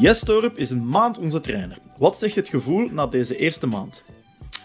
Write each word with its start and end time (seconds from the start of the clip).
Yes 0.00 0.20
Torp 0.24 0.58
is 0.58 0.70
een 0.70 0.88
maand 0.88 1.18
onze 1.18 1.40
trainer. 1.40 1.78
Wat 1.96 2.18
zegt 2.18 2.34
het 2.34 2.48
gevoel 2.48 2.88
na 2.90 3.06
deze 3.06 3.36
eerste 3.36 3.66
maand? 3.66 4.02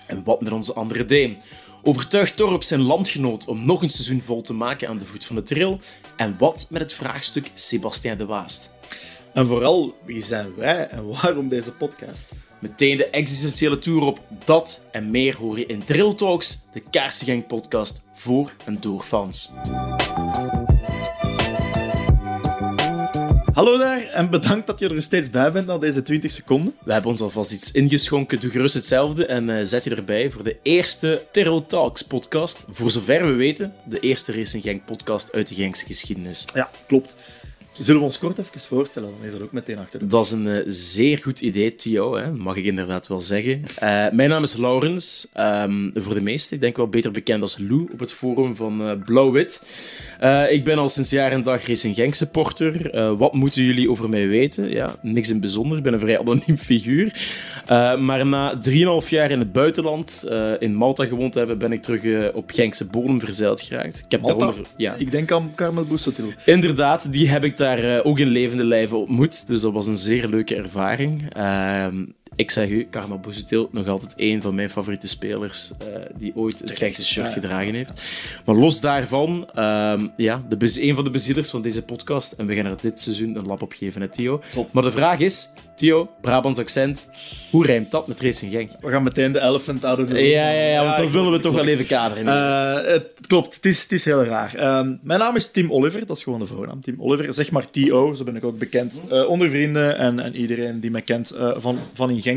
En 0.07 0.23
wat 0.23 0.42
met 0.42 0.52
onze 0.52 0.73
andere 0.73 1.04
D? 1.04 1.44
Overtuigt 1.84 2.36
Torp 2.36 2.64
zijn 2.64 2.82
landgenoot 2.82 3.46
om 3.46 3.66
nog 3.66 3.82
een 3.82 3.89
seizoen 3.89 4.21
vol 4.21 4.41
te 4.41 4.54
maken 4.54 4.88
aan 4.88 4.98
de 4.98 5.05
voet 5.05 5.25
van 5.25 5.36
de 5.36 5.44
trail? 5.44 5.80
En 6.16 6.36
wat 6.38 6.68
met 6.70 6.82
het 6.82 6.94
vraagstuk 6.94 7.52
Sebastien 7.54 8.18
de 8.18 8.25
Waast? 8.25 8.71
En 9.34 9.48
vooral, 9.48 9.96
wie 10.05 10.23
zijn 10.23 10.55
wij 10.55 10.88
en 10.88 11.07
waarom 11.07 11.48
deze 11.48 11.71
podcast? 11.71 12.32
Meteen 12.59 12.98
de 12.98 13.09
existentiële 13.09 13.79
tour 13.79 14.02
op 14.02 14.20
dat 14.45 14.84
en 14.91 15.11
meer 15.11 15.38
hoor 15.38 15.57
je 15.59 15.66
in 15.66 15.84
Drill 15.84 16.13
Talks, 16.13 16.61
de 16.73 16.82
Kaarsengang 16.89 17.48
podcast 17.48 18.04
voor 18.13 18.54
en 18.66 18.77
door 18.79 19.02
fans. 19.02 19.52
Hallo 23.61 23.78
daar 23.78 24.04
en 24.04 24.29
bedankt 24.29 24.68
dat 24.68 24.79
je 24.79 24.89
er 24.89 25.01
steeds 25.01 25.29
bij 25.29 25.51
bent 25.51 25.68
na 25.68 25.78
deze 25.78 26.01
20 26.01 26.32
seconden. 26.32 26.75
We 26.83 26.92
hebben 26.92 27.11
ons 27.11 27.21
alvast 27.21 27.51
iets 27.51 27.71
ingeschonken, 27.71 28.39
doe 28.39 28.51
gerust 28.51 28.74
hetzelfde 28.74 29.25
en 29.25 29.50
eh, 29.50 29.64
zet 29.64 29.84
je 29.84 29.96
erbij 29.96 30.29
voor 30.29 30.43
de 30.43 30.57
eerste 30.61 31.25
Terrell 31.32 31.61
Talks 31.68 32.02
podcast. 32.02 32.64
Voor 32.72 32.92
zover 32.92 33.25
we 33.25 33.34
weten, 33.34 33.73
de 33.84 34.00
eerste 34.00 34.31
Racing 34.31 34.64
Gang 34.64 34.86
podcast 34.86 35.34
uit 35.34 35.47
de 35.47 35.56
Gangse 35.56 35.86
geschiedenis. 35.86 36.45
Ja, 36.53 36.70
klopt. 36.88 37.16
Zullen 37.80 38.00
we 38.00 38.08
ons 38.08 38.20
kort 38.20 38.38
even 38.38 38.59
voorstellen? 38.59 39.09
Dan 39.17 39.25
is 39.25 39.31
dat 39.31 39.42
ook 39.42 39.52
meteen 39.52 39.78
achter 39.78 40.08
Dat 40.08 40.25
is 40.25 40.31
een 40.31 40.48
eh, 40.48 40.62
zeer 40.66 41.17
goed 41.17 41.42
idee, 41.42 41.75
Theo, 41.75 42.16
hè? 42.16 42.31
mag 42.31 42.56
ik 42.56 42.66
inderdaad 42.66 43.08
wel 43.08 43.22
zeggen. 43.22 43.64
Eh, 43.75 44.06
mijn 44.12 44.30
naam 44.30 44.44
is 44.44 44.56
Laurens, 44.56 45.28
ehm, 45.34 45.89
voor 45.94 46.14
de 46.14 46.22
meesten, 46.22 46.56
ik 46.56 46.62
denk 46.62 46.78
wel 46.78 46.88
beter 46.88 47.12
bekend 47.12 47.42
als 47.42 47.58
Lou 47.58 47.89
op 47.92 48.00
het 48.00 48.14
forum 48.14 48.56
van 48.56 48.81
eh, 48.81 48.92
Blauw-Wit. 49.06 49.64
Ik 50.50 50.64
ben 50.64 50.78
al 50.78 50.89
sinds 50.89 51.09
jaar 51.09 51.31
en 51.31 51.44
dag 51.44 51.67
Racing 51.67 51.95
Gang 51.95 52.16
supporter. 52.16 52.89
Wat 53.17 53.34
moeten 53.34 53.64
jullie 53.64 53.90
over 53.90 54.10
mij 54.10 54.28
weten? 54.28 54.70
Ja, 54.70 54.95
niks 55.02 55.30
in 55.30 55.40
bijzonder, 55.40 55.78
ik 55.78 55.84
ben 55.84 55.94
een 55.94 56.00
vrij 56.00 56.20
anoniem 56.20 56.58
figuur. 56.58 57.14
Maar 58.00 58.26
na 58.26 58.58
3,5 59.02 59.10
jaar 59.10 59.32
in 59.32 59.40
het 59.40 59.52
buitenland, 59.52 60.28
in 60.60 60.76
Malta 60.76 61.06
gewoond 61.06 61.32
te 61.32 61.38
hebben, 61.38 61.58
ben 61.58 61.72
ik 61.72 61.82
terug 61.82 62.34
op 62.34 62.52
Genkse 62.52 62.86
bodem 62.86 63.20
verzeild 63.20 63.62
geraakt. 63.62 63.98
Ik 63.98 64.12
heb 64.12 64.22
Malta? 64.22 64.38
daaronder... 64.38 64.67
Ja, 64.78 64.95
Ik 64.98 65.12
denk 65.12 65.32
aan 65.32 65.52
Carmel 65.56 65.86
Boussotil. 65.86 66.32
Inderdaad, 66.45 67.12
die 67.12 67.30
heb 67.30 67.44
ik 67.44 67.58
daar 67.62 67.98
eh, 67.98 68.06
ook 68.06 68.20
in 68.20 68.28
levende 68.28 68.64
lijven 68.64 68.98
ontmoet. 68.98 69.48
Dus 69.48 69.62
dat 69.62 69.73
was 69.73 69.88
een 69.88 69.98
zeer 69.98 70.28
leuke 70.28 70.56
ervaring. 70.56 71.34
Ik 72.42 72.52
zeg 72.52 72.70
u, 72.70 72.88
Karma 72.89 73.16
Bozutil, 73.16 73.70
nog 73.72 73.88
altijd 73.88 74.14
een 74.16 74.42
van 74.42 74.56
mijn 74.56 74.70
favoriete 74.70 75.08
spelers 75.08 75.72
eh, 75.78 75.88
die 76.16 76.31
ooit 76.36 76.59
het 76.59 76.72
rechtse 76.72 77.06
shirt 77.06 77.25
ja. 77.28 77.31
gedragen 77.31 77.73
heeft. 77.73 78.02
Maar 78.45 78.56
los 78.56 78.81
daarvan, 78.81 79.50
ehm, 79.53 80.08
ja, 80.17 80.45
de 80.50 80.80
een 80.81 80.95
van 80.95 81.03
de 81.03 81.09
bezielers 81.09 81.50
van 81.50 81.61
deze 81.61 81.81
podcast. 81.81 82.31
En 82.31 82.45
we 82.45 82.56
gaan 82.56 82.66
er 82.66 82.78
dit 82.81 83.00
seizoen 83.00 83.36
een 83.36 83.45
lap 83.45 83.61
op 83.61 83.73
geven, 83.73 84.02
hè, 84.02 84.08
Theo. 84.08 84.42
Top. 84.52 84.73
Maar 84.73 84.83
de 84.83 84.92
vraag 84.92 85.20
is, 85.20 85.50
Theo, 85.75 86.09
Brabants 86.22 86.59
accent, 86.59 87.09
hoe 87.50 87.66
rijmt 87.66 87.92
dat 87.92 88.08
met 88.08 88.20
Racing 88.20 88.52
Genk? 88.52 88.72
We 88.80 88.89
gaan 88.89 89.03
meteen 89.03 89.31
de 89.31 89.42
elephant 89.42 89.83
out 89.83 90.00
of 90.00 90.08
the 90.08 90.14
room. 90.14 90.23
Ja, 90.23 90.50
ja, 90.50 90.67
ja, 90.70 90.83
want 90.83 90.98
dat 90.98 91.11
willen 91.11 91.31
we 91.31 91.39
toch 91.39 91.53
wel 91.53 91.67
even 91.67 91.86
kaderen. 91.86 92.28
Eh, 92.28 92.92
het 92.92 93.08
klopt, 93.28 93.55
het 93.55 93.66
is, 93.66 93.81
het 93.81 93.92
is 93.92 94.05
heel 94.05 94.23
raar. 94.23 94.55
Ehm, 94.55 94.95
mijn 95.02 95.20
naam 95.20 95.36
is 95.36 95.52
Tim 95.52 95.72
Oliver, 95.72 96.05
dat 96.05 96.17
is 96.17 96.23
gewoon 96.23 96.39
de 96.39 96.45
voornaam. 96.45 96.81
Tim 96.81 96.95
Oliver, 96.98 97.33
zeg 97.33 97.52
maar 97.52 97.70
T.O., 97.70 98.14
zo 98.14 98.23
ben 98.23 98.36
ik 98.36 98.44
ook 98.44 98.58
bekend 98.58 99.02
eh, 99.09 99.30
onder 99.30 99.50
vrienden 99.50 99.98
en, 99.98 100.20
en 100.20 100.36
iedereen 100.36 100.80
die 100.80 100.92
mij 100.92 101.02
kent 101.02 101.33
van, 101.58 101.78
van 101.94 102.09
in 102.09 102.22
Genk. 102.22 102.31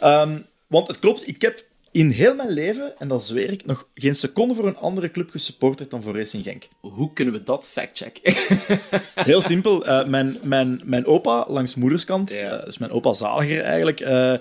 Ehm, 0.00 0.38
want 0.66 0.88
het 0.88 0.98
klopt, 0.98 1.28
ik 1.28 1.42
heb 1.42 1.66
in 1.90 2.10
heel 2.10 2.34
mijn 2.34 2.50
leven, 2.50 2.98
en 2.98 3.08
dat 3.08 3.24
zweer 3.24 3.50
ik, 3.50 3.66
nog 3.66 3.88
geen 3.94 4.14
seconde 4.14 4.54
voor 4.54 4.66
een 4.66 4.76
andere 4.76 5.10
club 5.10 5.30
gesupporterd 5.30 5.90
dan 5.90 6.02
voor 6.02 6.16
Racing 6.16 6.44
Genk. 6.44 6.68
Hoe 6.80 7.12
kunnen 7.12 7.34
we 7.34 7.42
dat 7.42 7.68
factchecken? 7.68 8.22
Heel 9.30 9.40
simpel. 9.40 9.86
eh, 9.86 10.06
mijn, 10.06 10.38
mijn, 10.42 10.80
mijn 10.84 11.06
opa, 11.06 11.44
langs 11.48 11.74
moederskant, 11.74 12.32
Ja. 12.32 12.38
eh, 12.58 12.64
dus 12.64 12.78
mijn 12.78 12.90
opa 12.90 13.12
Zaliger 13.12 13.60
eigenlijk, 13.62 14.00
eh, 14.00 14.34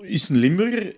is 0.00 0.28
een 0.28 0.36
Limburger. 0.38 0.94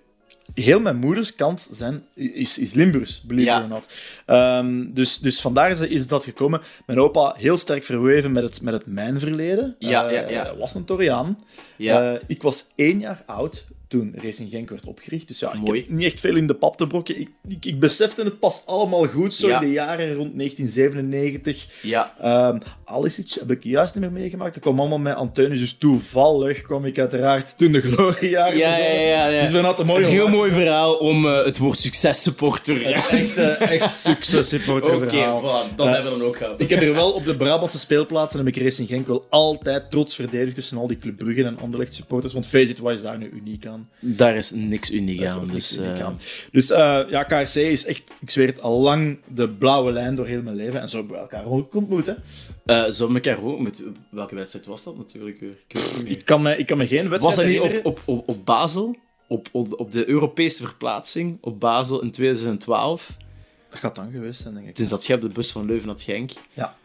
Heel 0.55 0.81
mijn 0.81 0.97
moederskant 0.97 1.69
zijn, 1.71 2.05
is, 2.15 2.59
is 2.59 2.73
Limburgs, 2.73 3.23
believe 3.23 3.51
Ja. 3.51 3.57
it 3.59 3.63
or 3.63 3.69
not. 3.69 3.93
Ehm, 4.27 4.93
dus, 4.93 5.19
dus 5.19 5.41
vandaar 5.41 5.71
is, 5.71 5.79
is 5.81 6.07
dat 6.07 6.25
gekomen. 6.25 6.61
Mijn 6.87 7.01
opa 7.01 7.35
heel 7.39 7.57
sterk 7.57 7.83
verweven 7.83 8.33
met 8.33 8.43
het, 8.43 8.63
met 8.63 8.75
het 8.75 8.87
mijnverleden. 8.87 9.77
Ja, 9.79 10.07
Eh, 10.09 10.13
ja, 10.13 10.29
ja. 10.29 10.43
hij 10.43 10.55
was 10.57 10.75
een 10.75 10.85
Toriaan. 10.85 11.39
Ja. 11.77 12.13
Eh, 12.13 12.21
ik 12.27 12.43
was 12.43 12.67
één 12.75 12.99
jaar 12.99 13.23
oud 13.27 13.65
toen 13.99 14.15
Racing 14.23 14.51
Genk 14.51 14.69
werd 14.71 14.87
opgericht. 14.87 15.29
Dus 15.29 15.39
ja, 15.39 15.53
ik 15.53 15.61
Mooi. 15.61 15.81
heb 15.81 15.89
niet 15.89 16.05
echt 16.05 16.21
veel 16.21 16.37
in 16.37 16.47
de 16.47 16.55
pap 16.55 16.77
te 16.77 16.87
brokken. 16.87 17.21
Ik, 17.21 17.29
ik, 17.49 17.65
ik 17.65 17.79
besefte 17.81 18.23
het 18.23 18.39
pas 18.39 18.63
allemaal 18.67 19.07
goed, 19.07 19.35
zo 19.35 19.49
Ja. 19.49 19.61
in 19.61 19.67
de 19.67 19.73
jaren 19.73 20.15
rond 20.15 20.37
1997. 20.37 21.67
ja. 21.83 22.15
Um, 22.53 22.59
Alisic 22.85 23.31
heb 23.39 23.51
ik 23.51 23.65
juist 23.65 23.95
niet 23.95 24.03
meer 24.05 24.13
meegemaakt. 24.13 24.55
Dat 24.55 24.63
kwam 24.63 24.81
allemaal 24.81 24.99
met 24.99 25.15
Antonius. 25.15 25.61
Dus 25.61 25.77
toevallig 25.79 26.61
kwam 26.61 26.85
ik 26.85 26.99
uiteraard 26.99 27.59
toen 27.59 27.73
de 27.73 27.81
gloriejaren 27.81 28.57
Ja, 28.57 28.77
ja, 28.79 28.87
ja, 29.01 29.27
ja. 29.29 29.51
Bijna 29.51 29.73
te 29.73 29.85
mooi 29.85 30.03
Een 30.03 30.09
om- 30.09 30.15
heel 30.15 30.29
mooi 30.29 30.51
verhaal 30.53 30.95
om 30.95 31.27
eh, 31.27 31.45
het 31.45 31.59
woord 31.59 31.79
successupporter. 31.79 32.89
Ja. 32.89 33.09
Echt, 33.11 33.37
eh, 33.37 33.71
echt 33.71 33.95
succes 34.01 34.49
supporter 34.49 34.95
Oké, 34.97 35.07
voilà, 35.07 35.75
dat 35.77 35.87
Eh, 35.87 35.93
hebben 35.93 36.13
we 36.13 36.19
dan 36.19 36.29
ook 36.29 36.37
gehad. 36.37 36.61
Ik 36.61 36.69
heb 36.69 36.83
er 36.83 36.93
wel 36.95 37.11
op 37.13 37.25
de 37.25 37.37
Brabantse 37.37 37.79
speelplaatsen 37.79 38.39
heb 38.45 38.57
ik 38.57 38.63
Racing 38.63 38.89
Genk 38.89 39.07
wel 39.07 39.27
altijd 39.31 39.91
trots 39.91 40.15
verdedigd 40.15 40.55
tussen 40.55 40.79
al 40.79 40.87
die 40.87 40.99
Club 40.99 41.17
Brugge 41.17 41.45
en 41.45 41.59
Anderlecht 41.59 41.95
supporters. 41.95 42.33
Want 42.33 42.47
face 42.47 42.69
it, 42.69 42.79
wat 42.79 42.93
is 42.93 43.03
daar 43.03 43.19
nu 43.19 43.31
uniek 43.35 43.67
aan? 43.67 43.84
Daar 44.01 44.37
is 44.37 44.51
niks 44.51 44.91
uniek 44.91 45.25
aan. 45.25 45.49
Dus, 45.49 45.79
uniek 45.79 45.99
eh, 45.99 46.05
aan. 46.05 46.21
Dus 46.53 46.71
eh, 46.71 47.01
ja, 47.09 47.23
KRC 47.23 47.55
is 47.55 47.85
echt, 47.87 48.13
ik 48.21 48.31
zweer 48.31 48.47
het, 48.47 48.61
al 48.61 48.81
lang 48.81 49.19
de 49.35 49.51
blauwe 49.51 49.93
lijn 49.93 50.15
door 50.15 50.27
heel 50.27 50.43
mijn 50.43 50.57
leven. 50.57 50.81
En 50.81 50.89
zo 50.89 50.97
hebben 50.99 51.17
we 51.17 51.23
elkaar 51.23 51.47
ook 51.47 51.75
ontmoet. 51.75 52.07
Hè. 52.07 52.15
eh, 52.65 52.91
zo 52.91 53.09
met 53.09 53.27
elkaar 53.27 53.45
ook. 53.45 53.61
Met, 53.61 53.83
welke 54.11 54.35
wedstrijd 54.35 54.67
was 54.67 54.85
dat 54.85 54.97
natuurlijk? 54.97 55.41
Ik 56.05 56.25
kan 56.25 56.43
me, 56.43 56.57
ik 56.57 56.67
kan 56.67 56.79
me 56.79 56.87
geen 56.87 57.09
wedstrijd 57.09 57.37
Was 57.37 57.45
dat 57.45 57.47
niet 57.47 57.61
op, 57.61 57.87
op, 57.87 58.03
op, 58.05 58.29
op 58.29 58.45
Basel? 58.45 58.97
Op, 59.29 59.49
op, 59.53 59.81
op 59.81 59.93
de 59.93 60.09
Europese 60.09 60.67
verplaatsing 60.67 61.39
op 61.41 61.61
Basel 61.61 62.03
in 62.03 62.11
2012? 62.11 63.17
Dat 63.71 63.79
gaat 63.79 63.95
dan 63.95 64.11
geweest 64.11 64.41
zijn, 64.41 64.55
denk 64.55 64.67
ik. 64.67 64.75
Toen 64.75 64.89
zat 64.89 65.07
jij 65.07 65.17
op 65.17 65.23
de 65.23 65.29
bus 65.29 65.53
van 65.53 65.67
Leuven 65.67 65.87
naar 65.87 65.99
Genk. 65.99 66.31
Ja. 66.53 66.77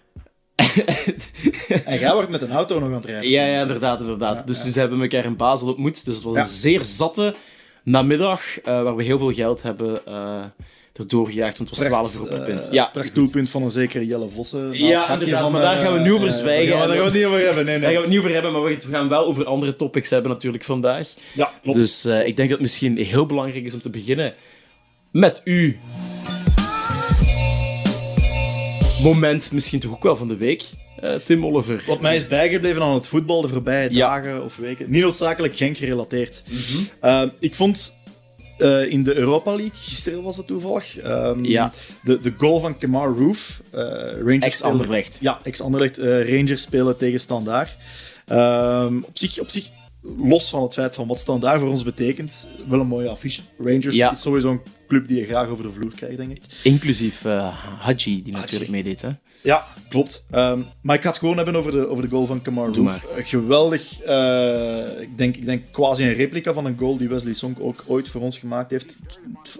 En 1.85 1.99
jij 1.99 2.13
wordt 2.13 2.29
met 2.29 2.41
een 2.41 2.51
auto 2.51 2.79
nog 2.79 2.87
aan 2.89 2.93
het 2.95 3.05
rijden. 3.05 3.29
Ja, 3.29 3.45
ja, 3.45 3.61
inderdaad, 3.61 3.99
inderdaad. 3.99 4.47
dus 4.47 4.61
toen 4.63 4.71
hebben 4.71 4.97
we 4.97 5.03
elkaar 5.03 5.25
in 5.25 5.35
Basel 5.35 5.67
ontmoet. 5.67 6.05
Dus 6.05 6.15
het 6.15 6.23
was 6.23 6.33
Ja. 6.33 6.39
een 6.39 6.45
zeer 6.47 6.83
zatte 6.83 7.35
namiddag, 7.83 8.59
eh, 8.59 8.81
waar 8.83 8.95
we 8.95 9.03
heel 9.03 9.17
veel 9.19 9.31
geld 9.33 9.61
hebben 9.61 10.05
eh 10.05 10.43
erdoor 10.93 11.27
gejaagd, 11.27 11.57
want 11.57 11.69
het 11.69 11.79
was 11.79 11.87
12 11.87 12.13
euro 12.13 12.25
per 12.25 12.41
pint. 12.41 12.67
eh, 12.67 12.73
ja, 12.73 12.89
prachtdoelpunt 12.93 13.49
van 13.49 13.63
een 13.63 13.69
zekere 13.69 14.05
Jelle 14.05 14.29
Vossen. 14.29 14.71
Ja, 14.73 14.99
Hakje 14.99 15.13
inderdaad, 15.13 15.41
van, 15.41 15.51
maar 15.51 15.61
daar 15.61 15.75
gaan 15.83 15.93
we 15.93 15.99
nu 15.99 16.13
over 16.13 16.31
zwijgen. 16.31 16.69
Daar 16.69 16.79
gaan 16.79 16.87
we 16.89 16.93
daar 16.95 17.03
gaan 17.03 17.11
we 17.11 17.17
het 17.17 17.17
niet 17.19 17.25
over 17.25 17.45
hebben, 17.45 17.65
nee, 17.65 17.79
Daar 17.79 17.83
gaan 17.83 17.91
nee. 17.91 17.95
we 17.95 18.01
het 18.01 18.09
niet 18.09 18.19
over 18.19 18.33
hebben, 18.33 18.51
maar 18.51 18.61
we 18.63 18.77
gaan 18.91 19.09
wel 19.09 19.25
over 19.25 19.45
andere 19.45 19.75
topics 19.75 20.09
hebben 20.09 20.31
natuurlijk 20.31 20.63
vandaag. 20.63 21.13
Ja, 21.33 21.51
klopt. 21.63 21.77
Dus 21.77 22.05
ik 22.05 22.35
denk 22.35 22.37
dat 22.37 22.49
het 22.49 22.59
misschien 22.59 22.97
heel 22.97 23.25
belangrijk 23.25 23.65
is 23.65 23.73
om 23.73 23.81
te 23.81 23.89
beginnen 23.89 24.33
met 25.11 25.41
u. 25.43 25.79
Moment 29.03 29.51
misschien 29.51 29.79
toch 29.79 29.91
ook 29.91 30.03
wel 30.03 30.15
van 30.15 30.27
de 30.27 30.37
week, 30.37 30.63
eh, 30.99 31.13
Tim 31.13 31.45
Oliver. 31.45 31.83
Wat 31.87 32.01
mij 32.01 32.15
is 32.15 32.27
bijgebleven 32.27 32.81
aan 32.81 32.93
het 32.93 33.07
voetbal 33.07 33.41
de 33.41 33.47
voorbije 33.47 33.87
Ja. 33.91 34.07
dagen 34.07 34.43
of 34.43 34.55
weken, 34.57 34.91
niet 34.91 35.01
noodzakelijk 35.01 35.55
Genk 35.55 35.77
gerelateerd. 35.77 36.43
Mhm. 36.47 36.83
Eh, 36.99 37.23
ik 37.39 37.55
vond 37.55 37.97
eh, 38.57 38.91
in 38.91 39.03
de 39.03 39.15
Europa 39.15 39.51
League, 39.51 39.71
gisteren 39.73 40.23
was 40.23 40.37
het 40.37 40.47
toevallig, 40.47 40.97
ehm, 40.97 41.43
Ja. 41.45 41.71
de, 42.03 42.19
de 42.21 42.33
goal 42.37 42.59
van 42.59 42.77
Kemar 42.77 43.15
Roof. 43.17 43.61
Rangers 43.71 44.39
Ex-Anderlecht. 44.45 45.17
Ja, 45.21 45.39
ex-Anderlecht. 45.43 45.97
Rangers 45.97 46.61
spelen 46.61 46.97
tegen 46.97 47.19
Standaard. 47.19 47.69
Ehm, 48.27 48.97
op, 48.97 49.17
zich, 49.17 49.39
op 49.39 49.49
zich, 49.49 49.69
los 50.01 50.49
van 50.49 50.63
het 50.63 50.73
feit 50.73 50.95
van 50.95 51.07
wat 51.07 51.19
Standaard 51.19 51.59
voor 51.59 51.69
ons 51.69 51.83
betekent, 51.83 52.47
wel 52.67 52.79
een 52.79 52.87
mooie 52.87 53.09
affiche. 53.09 53.41
Rangers 53.57 53.95
Ja. 53.95 54.11
is 54.11 54.21
sowieso 54.21 54.49
een 54.51 54.61
club 54.87 55.07
die 55.07 55.19
je 55.19 55.25
graag 55.25 55.47
over 55.47 55.63
de 55.63 55.71
vloer 55.71 55.91
krijgt, 55.95 56.17
denk 56.17 56.31
ik. 56.31 56.41
Inclusief 56.63 57.25
eh 57.25 57.47
Hadji, 57.79 58.23
die 58.23 58.33
natuurlijk 58.33 58.71
meedeed. 58.71 59.01
Hè? 59.01 59.09
Ja, 59.43 59.65
klopt. 59.89 60.25
Ehm, 60.31 60.59
maar 60.81 60.95
ik 60.95 61.01
ga 61.01 61.07
het 61.09 61.17
gewoon 61.17 61.35
hebben 61.35 61.55
over 61.55 61.71
de, 61.71 61.87
over 61.89 62.03
de 62.03 62.09
goal 62.09 62.25
van 62.25 62.41
Kamar 62.41 62.71
Doe 62.71 62.87
Roof. 62.87 63.05
Geweldig. 63.17 64.01
eh, 64.01 65.01
ik, 65.01 65.17
denk, 65.17 65.35
ik 65.35 65.45
denk 65.45 65.63
quasi 65.71 66.03
een 66.03 66.13
replica 66.13 66.53
van 66.53 66.65
een 66.65 66.77
goal 66.79 66.97
die 66.97 67.09
Wesley 67.09 67.33
Song 67.33 67.55
ook 67.59 67.83
ooit 67.87 68.09
voor 68.09 68.21
ons 68.21 68.37
gemaakt 68.37 68.71
heeft. 68.71 68.97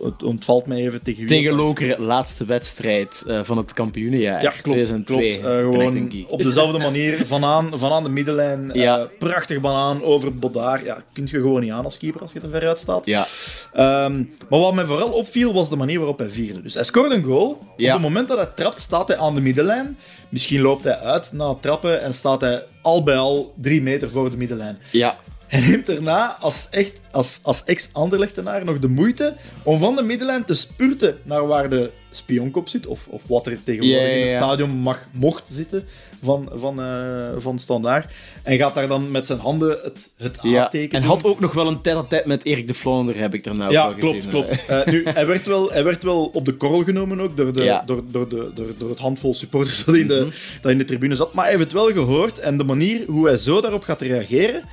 Het, 0.02 0.24
ontvalt 0.24 0.66
mij 0.66 0.78
even 0.78 1.02
tegen 1.02 1.25
Tegen. 1.25 1.54
Lokeren, 1.54 2.02
laatste 2.02 2.46
wedstrijd 2.46 3.24
eh, 3.28 3.44
van 3.44 3.58
het 3.58 3.74
kampioenenjaar. 3.74 4.42
Ja, 4.42 4.50
klopt. 4.50 4.64
2002. 4.64 5.40
klopt. 5.40 5.46
Gewoon 5.60 6.25
op 6.28 6.42
dezelfde 6.42 6.78
manier, 6.78 7.25
vanaan, 7.28 7.69
vanaan 7.80 8.04
de 8.04 8.10
middenlijn. 8.10 8.69
Ja. 8.74 9.10
prachtig 9.19 9.62
banaan 9.62 10.04
over 10.04 10.29
Bodaar. 10.31 10.84
Ja, 10.84 11.04
kun 11.14 11.24
je 11.24 11.30
gewoon 11.30 11.62
niet 11.62 11.72
aan 11.72 11.84
als 11.84 11.98
keeper 11.98 12.22
als 12.22 12.31
je 12.31 12.40
te 12.40 12.50
ver 12.50 12.68
uit 12.68 12.78
staat. 12.78 13.06
Ja, 13.06 13.28
Ehm, 13.74 14.18
maar 14.50 14.60
wat 14.60 14.74
mij 14.74 14.86
vooral 14.86 15.10
opviel, 15.10 15.54
was 15.54 15.70
de 15.70 15.76
manier 15.76 15.98
waarop 15.98 16.18
hij 16.20 16.30
vierde. 16.30 16.62
Dus 16.62 16.74
hij 16.74 16.84
scoorde 16.84 17.16
een 17.16 17.24
goal. 17.24 17.58
Ja. 17.78 17.88
Op 17.88 17.94
het 18.02 18.10
moment 18.10 18.28
dat 18.28 18.38
hij 18.38 18.50
trapt, 18.56 18.80
staat 18.80 19.08
hij 19.08 19.18
aan 19.18 19.36
de 19.36 19.42
middenlijn. 19.42 19.98
Misschien 20.30 20.62
loopt 20.62 20.84
hij 20.84 20.98
uit 21.00 21.31
na 21.34 21.50
het 21.50 21.62
trappen 21.62 22.02
en 22.02 22.14
staat 22.14 22.42
hij 22.42 22.64
al 22.81 23.04
bij 23.04 23.18
al 23.18 23.54
drie 23.62 23.81
meter 23.81 24.10
voor 24.10 24.31
de 24.31 24.38
middenlijn. 24.38 24.80
ja. 24.92 25.18
Hij 25.50 25.62
neemt 25.62 25.86
daarna 25.86 26.38
als, 26.40 26.68
echt, 26.72 27.01
als, 27.12 27.40
als 27.42 27.63
ex-Anderlechtenaar 27.63 28.66
nog 28.66 28.80
de 28.80 28.88
moeite 28.88 29.36
om 29.63 29.80
van 29.80 29.96
de 29.96 30.04
middenlijn 30.04 30.46
te 30.46 30.54
spurten 30.54 31.18
naar 31.24 31.48
waar 31.48 31.69
de 31.69 31.90
spionkop 32.12 32.68
zit, 32.69 32.88
of, 32.88 33.07
of 33.07 33.24
wat 33.28 33.46
er 33.48 33.57
tegenwoordig 33.63 34.01
Ja, 34.01 34.07
ja, 34.07 34.13
in 34.13 34.22
het 34.22 34.30
ja. 34.30 34.38
stadion 34.38 34.69
mag, 34.69 35.07
mocht 35.12 35.44
zitten 35.51 35.86
van, 36.24 36.50
van, 36.54 36.81
eh 36.81 37.28
van 37.38 37.60
Standaard. 37.60 38.12
En 38.44 38.57
gaat 38.57 38.75
daar 38.75 38.88
dan 38.88 39.12
met 39.12 39.25
zijn 39.25 39.40
handen 39.40 39.80
het, 39.84 40.10
het 40.18 40.38
Ja, 40.42 40.72
en 40.72 41.01
had 41.04 41.24
ook 41.24 41.40
nog 41.40 41.54
wel 41.54 41.68
een 41.68 41.81
tijd 41.81 42.25
met 42.25 42.45
Erik 42.45 42.68
de 42.68 42.74
Vlaander, 42.74 43.18
heb 43.18 43.34
ik 43.34 43.44
daarna 43.44 43.66
ook 43.66 43.72
Ja, 43.72 43.86
wel 43.88 43.95
klopt, 43.98 44.16
gezien. 44.16 44.30
klopt. 44.31 44.66
Eh, 44.68 44.86
nu, 44.86 45.04
hij, 45.06 45.25
werd 45.28 45.48
wel, 45.48 45.72
hij 45.72 45.84
werd 45.84 46.04
wel 46.04 46.25
op 46.25 46.45
de 46.45 46.54
korrel 46.54 46.80
genomen 46.84 47.19
ook 47.19 47.38
door, 47.38 47.54
de, 47.54 47.63
Ja. 47.63 47.84
door, 47.86 48.04
door, 48.07 48.30
de, 48.30 48.52
door, 48.56 48.68
door 48.78 48.90
het 48.90 49.00
handvol 49.00 49.34
supporters 49.34 49.86
dat 49.86 49.95
in, 49.95 50.07
de, 50.07 50.19
Mhm. 50.19 50.30
dat 50.62 50.72
in 50.72 50.78
de 50.78 50.86
tribune 50.86 51.16
zat. 51.16 51.34
Maar 51.34 51.44
hij 51.45 51.54
heeft 51.54 51.63
het 51.63 51.74
wel 51.74 51.88
gehoord 51.88 52.40
en 52.40 52.57
de 52.57 52.63
manier 52.63 53.04
hoe 53.07 53.28
hij 53.28 53.38
zo 53.38 53.62
daarop 53.62 53.84
gaat 53.84 54.02
reageren, 54.02 54.63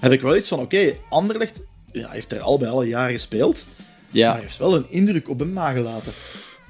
heb 0.00 0.12
ik 0.12 0.20
wel 0.20 0.36
iets 0.36 0.48
van, 0.48 0.58
oké, 0.60 0.94
Anderlecht 1.08 1.60
ja, 1.92 2.08
heeft 2.10 2.32
er 2.32 2.40
al 2.40 2.58
bij 2.58 2.68
alle 2.68 2.86
jaren 2.86 3.12
gespeeld, 3.12 3.66
Ja, 4.10 4.32
maar 4.32 4.40
heeft 4.40 4.58
wel 4.58 4.74
een 4.74 4.86
indruk 4.88 5.28
op 5.28 5.38
hem 5.38 5.52
nagelaten. 5.52 6.12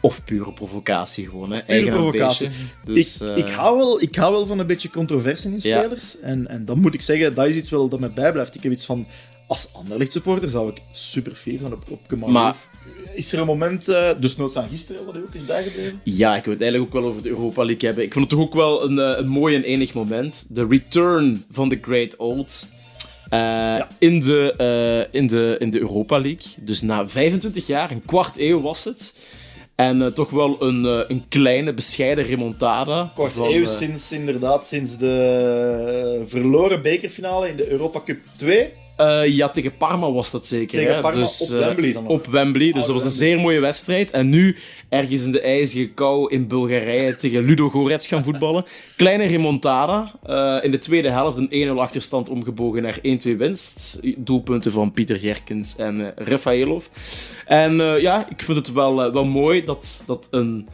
of 0.01 0.25
pure 0.25 0.53
provocatie 0.53 1.25
gewoon, 1.29 1.51
hè. 1.53 1.63
Pure 1.65 1.89
provocatie. 1.91 2.49
Dus, 2.85 3.21
ik, 3.21 3.29
eh, 3.29 3.37
ik, 3.37 3.49
hou 3.49 3.77
wel, 3.77 4.03
ik 4.03 4.17
hou 4.17 4.33
wel 4.33 4.47
van 4.47 4.59
een 4.59 4.67
beetje 4.67 4.91
controversie 4.91 5.51
in 5.51 5.59
Ja. 5.63 5.81
spelers. 5.81 6.21
En, 6.21 6.49
en 6.49 6.65
dan 6.65 6.81
moet 6.81 6.95
ik 6.95 7.01
zeggen, 7.03 7.35
dat 7.35 7.47
is 7.47 7.57
iets 7.57 7.71
wel 7.71 7.89
dat 7.89 8.01
mij 8.01 8.11
bijblijft. 8.13 8.55
Ik 8.55 8.63
heb 8.63 8.73
iets 8.73 8.85
van, 8.85 9.07
als 9.47 9.69
Anderlecht 9.73 10.13
supporter 10.13 10.49
zou 10.49 10.71
ik 10.71 10.83
super 10.93 11.35
fier 11.35 11.59
zijn 11.59 11.73
op, 11.73 11.85
op 11.91 12.17
Maar-. 12.29 12.55
Is 13.15 13.33
er 13.33 13.39
een 13.39 13.47
moment, 13.47 13.89
eh 13.89 14.11
dus 14.21 14.37
noods 14.37 14.57
aan 14.57 14.69
gisteren, 14.69 15.03
hij 15.13 15.21
ook 15.23 15.35
is 15.35 15.45
bijgebleven? 15.45 16.01
Ja, 16.05 16.37
ik 16.37 16.45
wil 16.45 16.53
het 16.53 16.63
eigenlijk 16.63 16.95
ook 16.95 17.01
wel 17.03 17.11
over 17.11 17.23
de 17.23 17.29
Europa 17.29 17.65
League 17.65 17.87
hebben. 17.87 18.05
Ik 18.05 18.13
vond 18.13 18.25
het 18.31 18.35
toch 18.39 18.47
ook 18.47 18.55
wel 18.55 18.85
een, 18.85 18.99
eh, 18.99 19.19
een 19.19 19.29
mooi 19.29 19.57
en 19.57 19.63
enig 19.63 19.95
moment. 19.95 20.47
De 20.49 20.67
return 20.67 21.45
van 21.51 21.69
de 21.69 21.79
Great 21.83 22.17
Old 22.17 22.69
eh, 23.29 23.83
in, 23.99 24.21
de, 24.21 24.55
eh, 24.57 25.21
in, 25.21 25.27
de, 25.27 25.57
in 25.59 25.71
de 25.71 25.81
Europa 25.81 26.21
League. 26.21 26.53
Dus 26.61 26.83
na 26.83 27.09
25 27.09 27.67
jaar, 27.67 27.91
een 27.91 28.05
kwart 28.07 28.39
eeuw 28.39 28.61
was 28.61 28.85
het. 28.85 29.15
En 29.75 30.03
eh, 30.03 30.09
toch 30.09 30.31
wel 30.31 30.57
een, 30.63 30.85
een 31.11 31.25
kleine, 31.29 31.75
bescheiden 31.75 32.25
remontada. 32.25 33.13
Kwart 33.15 33.33
van, 33.33 33.49
eeuw 33.49 33.67
sinds, 33.67 34.13
inderdaad, 34.13 34.67
sinds 34.67 34.99
de 34.99 36.23
verloren 36.27 36.83
bekerfinale 36.83 37.49
in 37.49 37.57
de 37.57 37.71
Europa 37.71 38.01
Cup 38.05 38.19
2. 38.37 38.73
Eh, 38.99 39.27
ja, 39.27 39.49
tegen 39.49 39.77
Parma 39.77 40.11
was 40.11 40.31
dat 40.31 40.47
zeker. 40.47 40.79
Tegen 40.79 40.95
hè? 40.95 41.01
Parma 41.01 41.19
dus, 41.19 41.51
op 41.53 41.59
Wembley 41.59 41.93
dan 41.93 42.03
nog. 42.03 42.13
Op 42.13 42.27
Wembley, 42.27 42.73
dus 42.73 42.87
dat 42.87 42.95
was 42.95 43.05
een 43.05 43.11
zeer 43.11 43.39
mooie 43.39 43.61
wedstrijd. 43.61 44.11
En 44.11 44.29
nu 44.29 44.57
ergens 44.89 45.25
in 45.25 45.33
de 45.33 45.41
ijzige 45.41 45.89
kou 45.89 46.31
in 46.31 46.47
Bulgarije 46.47 47.17
tegen 47.17 47.45
Ludo 47.45 47.71
Gorets 47.71 48.07
gaan 48.07 48.25
voetballen. 48.25 48.65
Kleine 48.97 49.27
remontada. 49.27 50.13
Eh, 50.23 50.59
in 50.63 50.71
de 50.71 50.79
tweede 50.79 51.11
helft 51.11 51.37
een 51.37 51.77
1-0 51.77 51.81
achterstand 51.81 52.29
omgebogen 52.29 52.83
naar 52.83 52.99
1-2 53.03 53.37
winst. 53.37 54.01
Doelpunten 54.17 54.73
van 54.73 54.93
Pieter 54.93 55.19
Gerkens 55.19 55.77
en 55.77 56.17
eh 56.17 56.27
Rafaelov. 56.27 56.87
En 57.47 57.81
eh, 57.81 58.01
ja, 58.01 58.29
ik 58.29 58.43
vind 58.43 58.57
het 58.59 58.73
wel, 58.73 59.13
wel 59.13 59.25
mooi 59.25 59.65
dat, 59.65 60.05
dat 60.07 60.29
een 60.31 60.69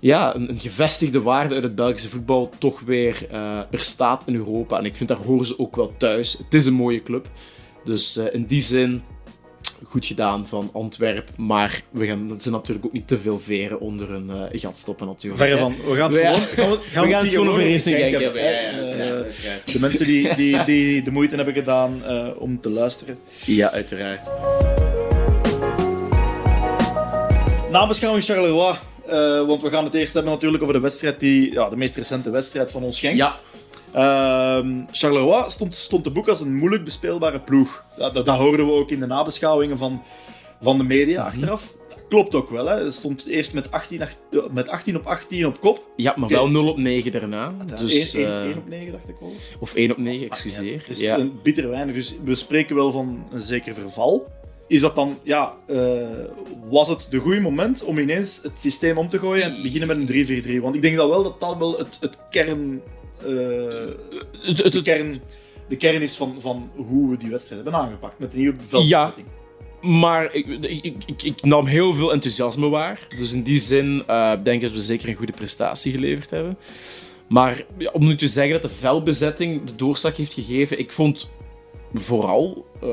ja, 0.00 0.34
een, 0.34 0.58
gevestigde 0.58 1.22
waarde 1.22 1.54
uit 1.54 1.62
het 1.62 1.74
Belgische 1.74 2.08
voetbal 2.08 2.50
toch 2.58 2.80
weer 2.80 3.26
er 3.70 3.80
staat 3.80 4.22
in 4.26 4.34
Europa. 4.34 4.78
En 4.78 4.84
ik 4.84 4.96
vind 4.96 5.08
daar 5.08 5.18
horen 5.18 5.46
ze 5.46 5.58
ook 5.58 5.76
wel 5.76 5.92
thuis. 5.96 6.32
Het 6.32 6.54
is 6.54 6.66
een 6.66 6.74
mooie 6.74 7.02
club. 7.02 7.28
Dus 7.84 8.16
in 8.16 8.44
die 8.44 8.60
zin, 8.60 9.02
goed 9.84 10.06
gedaan 10.06 10.46
van 10.46 10.70
Antwerp. 10.72 11.28
Maar 11.36 11.80
we 11.90 12.06
gaan 12.06 12.36
ze 12.40 12.50
natuurlijk 12.50 12.86
ook 12.86 12.92
niet 12.92 13.08
te 13.08 13.18
veel 13.18 13.40
veren 13.40 13.80
onder 13.80 14.10
een 14.10 14.30
eh, 14.30 14.60
gat 14.60 14.78
stoppen 14.78 15.06
natuurlijk. 15.06 15.42
Verre 15.42 15.58
van. 15.58 15.74
We 15.86 15.96
gaan 15.96 16.12
het 16.12 16.20
gewoon, 16.20 16.40
gaan 16.56 16.70
we, 16.70 16.76
gaan 16.90 17.04
We 17.04 17.10
gaan 17.10 17.12
het 17.12 17.22
die 17.22 17.30
gewoon 17.30 17.48
over 17.48 17.70
Racing 17.70 17.98
hebben. 17.98 18.20
Ja, 18.20 18.50
ja, 18.50 18.56
hè. 18.56 18.78
uiteraard, 18.78 19.20
Eh, 19.20 19.24
uiteraard. 19.24 19.72
De 19.72 19.80
mensen 19.80 20.06
die, 20.06 20.34
die, 20.34 20.64
die 20.64 21.02
de 21.02 21.10
moeite 21.10 21.36
hebben 21.36 21.54
gedaan 21.54 22.04
eh, 22.04 22.26
om 22.38 22.60
te 22.60 22.70
luisteren. 22.70 23.18
Ja, 23.44 23.70
uiteraard. 23.70 24.30
Nabeschouwing 27.70 28.24
Charleroi. 28.24 28.76
want 29.46 29.62
we 29.62 29.70
gaan 29.70 29.84
het 29.84 29.94
eerst 29.94 30.14
hebben 30.14 30.32
natuurlijk 30.32 30.62
over 30.62 30.74
de 30.74 30.80
wedstrijd 30.80 31.20
die, 31.20 31.52
ja, 31.52 31.68
de 31.68 31.76
meest 31.76 31.96
recente 31.96 32.30
wedstrijd 32.30 32.70
van 32.70 32.82
ons 32.82 33.00
Genk. 33.00 33.16
Ja, 33.16 33.38
Ehm, 33.96 34.82
Charleroi 34.92 35.44
stond, 35.50 35.74
stond 35.74 36.04
te 36.04 36.10
boek 36.10 36.28
als 36.28 36.40
een 36.40 36.54
moeilijk 36.56 36.84
bespeelbare 36.84 37.40
ploeg. 37.40 37.84
Dat, 37.96 38.14
dat, 38.14 38.26
dat 38.26 38.36
hoorden 38.36 38.66
we 38.66 38.72
ook 38.72 38.90
in 38.90 39.00
de 39.00 39.06
nabeschouwingen 39.06 39.78
van, 39.78 40.02
van 40.62 40.78
de 40.78 40.84
media 40.84 41.18
Mhm. 41.22 41.28
achteraf. 41.32 41.74
Dat 41.88 41.98
klopt 42.08 42.34
ook 42.34 42.50
wel. 42.50 42.66
Hè. 42.66 42.84
Het 42.84 42.94
stond 42.94 43.26
eerst 43.26 43.52
met 43.54 43.70
18, 43.70 44.02
ach- 44.02 44.14
eh, 44.32 44.38
met 44.50 44.68
18 44.68 44.96
op 44.96 45.06
18 45.06 45.46
op 45.46 45.60
kop. 45.60 45.82
ja 45.96 46.14
maar 46.16 46.28
wel 46.28 46.48
0 46.48 46.68
op 46.68 46.76
9 46.78 47.12
daarna. 47.12 47.52
Dus, 47.78 48.14
1, 48.14 48.50
eh, 48.50 48.56
op 48.56 48.68
9 48.68 48.92
dacht 48.92 49.08
ik 49.08 49.14
wel. 49.20 49.32
of 49.60 49.74
1 49.74 49.90
op 49.90 49.98
9, 49.98 50.26
excuseer. 50.26 50.78
Het 50.78 50.88
is 50.88 51.00
Ja. 51.00 51.18
een 51.18 51.32
bitter 51.42 51.68
weinig. 51.68 51.94
Dus 51.94 52.14
we 52.24 52.34
spreken 52.34 52.76
wel 52.76 52.90
van 52.90 53.26
een 53.32 53.40
zeker 53.40 53.74
verval. 53.74 54.26
Is 54.68 54.80
dat 54.80 54.94
dan, 54.94 55.18
ja, 55.22 55.52
eh, 55.66 55.78
was 56.70 56.88
het 56.88 57.06
de 57.10 57.18
goede 57.18 57.40
moment 57.40 57.82
om 57.84 57.98
ineens 57.98 58.40
het 58.42 58.52
systeem 58.60 58.98
om 58.98 59.08
te 59.08 59.18
gooien 59.18 59.44
en 59.44 59.54
te 59.54 59.62
beginnen 59.62 59.88
met 59.88 59.96
een 59.96 60.06
3-4-3? 60.06 60.60
Want 60.62 60.74
ik 60.74 60.82
denk 60.82 60.96
dat 60.96 61.08
wel 61.08 61.22
dat 61.22 61.40
dat 61.40 61.56
wel 61.58 61.78
het, 61.78 61.98
het 62.00 62.18
kern, 62.30 62.80
de, 63.22 64.80
kern, 64.82 65.20
de 65.68 65.76
kern 65.76 66.02
is 66.02 66.16
van, 66.16 66.36
van 66.40 66.70
hoe 66.74 67.10
we 67.10 67.16
die 67.16 67.30
wedstrijd 67.30 67.62
hebben 67.62 67.80
aangepakt. 67.80 68.18
Met 68.18 68.32
een 68.32 68.38
nieuwe 68.38 68.56
veldbezetting. 68.58 69.26
Maar 69.80 70.34
ik, 70.34 70.46
ik, 70.62 70.94
ik, 71.06 71.22
ik 71.22 71.44
nam 71.44 71.66
heel 71.66 71.94
veel 71.94 72.12
enthousiasme 72.12 72.68
waar. 72.68 73.06
Dus 73.16 73.32
in 73.32 73.42
die 73.42 73.58
zin 73.58 74.02
eh, 74.06 74.32
denk 74.42 74.56
ik 74.56 74.60
dat 74.60 74.72
we 74.72 74.80
zeker 74.80 75.08
een 75.08 75.14
goede 75.14 75.32
prestatie 75.32 75.92
geleverd 75.92 76.30
hebben. 76.30 76.58
Maar 77.28 77.64
ja, 77.78 77.90
om 77.92 78.06
nu 78.06 78.16
te 78.16 78.26
zeggen 78.26 78.52
dat 78.52 78.70
de 78.70 78.76
veldbezetting 78.78 79.64
de 79.64 79.76
doorslag 79.76 80.16
heeft 80.16 80.32
gegeven, 80.32 80.78
ik 80.78 80.92
vond 80.92 81.28
vooral 81.94 82.66
eh, 82.80 82.88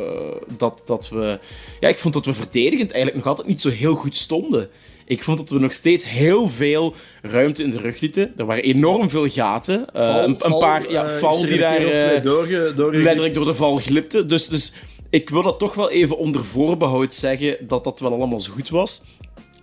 dat, 0.58 0.82
dat 0.86 1.10
we... 1.10 1.40
Ja, 1.80 1.88
ik 1.88 1.98
vond 1.98 2.14
dat 2.14 2.26
we 2.26 2.34
verdedigend 2.34 2.92
eigenlijk 2.92 3.16
nog 3.16 3.28
altijd 3.28 3.48
niet 3.48 3.62
zo 3.62 3.70
heel 3.70 3.96
goed 3.96 4.18
stonden. 4.18 4.70
Ik 5.06 5.24
vond 5.24 5.38
dat 5.38 5.50
we 5.50 5.60
nog 5.60 5.74
steeds 5.74 6.10
heel 6.10 6.50
veel 6.50 6.96
ruimte 7.22 7.64
in 7.64 7.70
de 7.70 7.78
rug 7.78 8.00
lieten. 8.00 8.34
Er 8.38 8.46
waren 8.46 8.64
enorm 8.64 9.10
veel 9.10 9.28
gaten. 9.30 9.86
Eh, 9.94 10.08
Val- 10.14 10.24
een, 10.24 10.30
een 10.30 10.38
val, 10.40 10.60
paar 10.60 10.92
ja, 10.92 11.06
eh, 11.06 11.18
val 11.18 11.42
die 11.46 11.58
daar... 11.58 11.78
eh, 11.86 12.22
doorge, 12.22 12.72
doorge- 12.76 12.98
letterlijk 12.98 13.34
door 13.34 13.46
de 13.46 13.56
val 13.56 13.76
glipte. 13.78 14.26
Dus, 14.26 14.48
dus 14.48 14.74
ik 15.10 15.30
wil 15.30 15.42
dat 15.44 15.60
toch 15.60 15.74
wel 15.74 15.90
even 15.92 16.18
onder 16.18 16.46
voorbehoud 16.46 17.14
zeggen 17.14 17.58
dat 17.68 17.84
dat 17.84 18.00
wel 18.00 18.14
allemaal 18.14 18.42
zo 18.42 18.52
goed 18.52 18.70
was. 18.70 19.04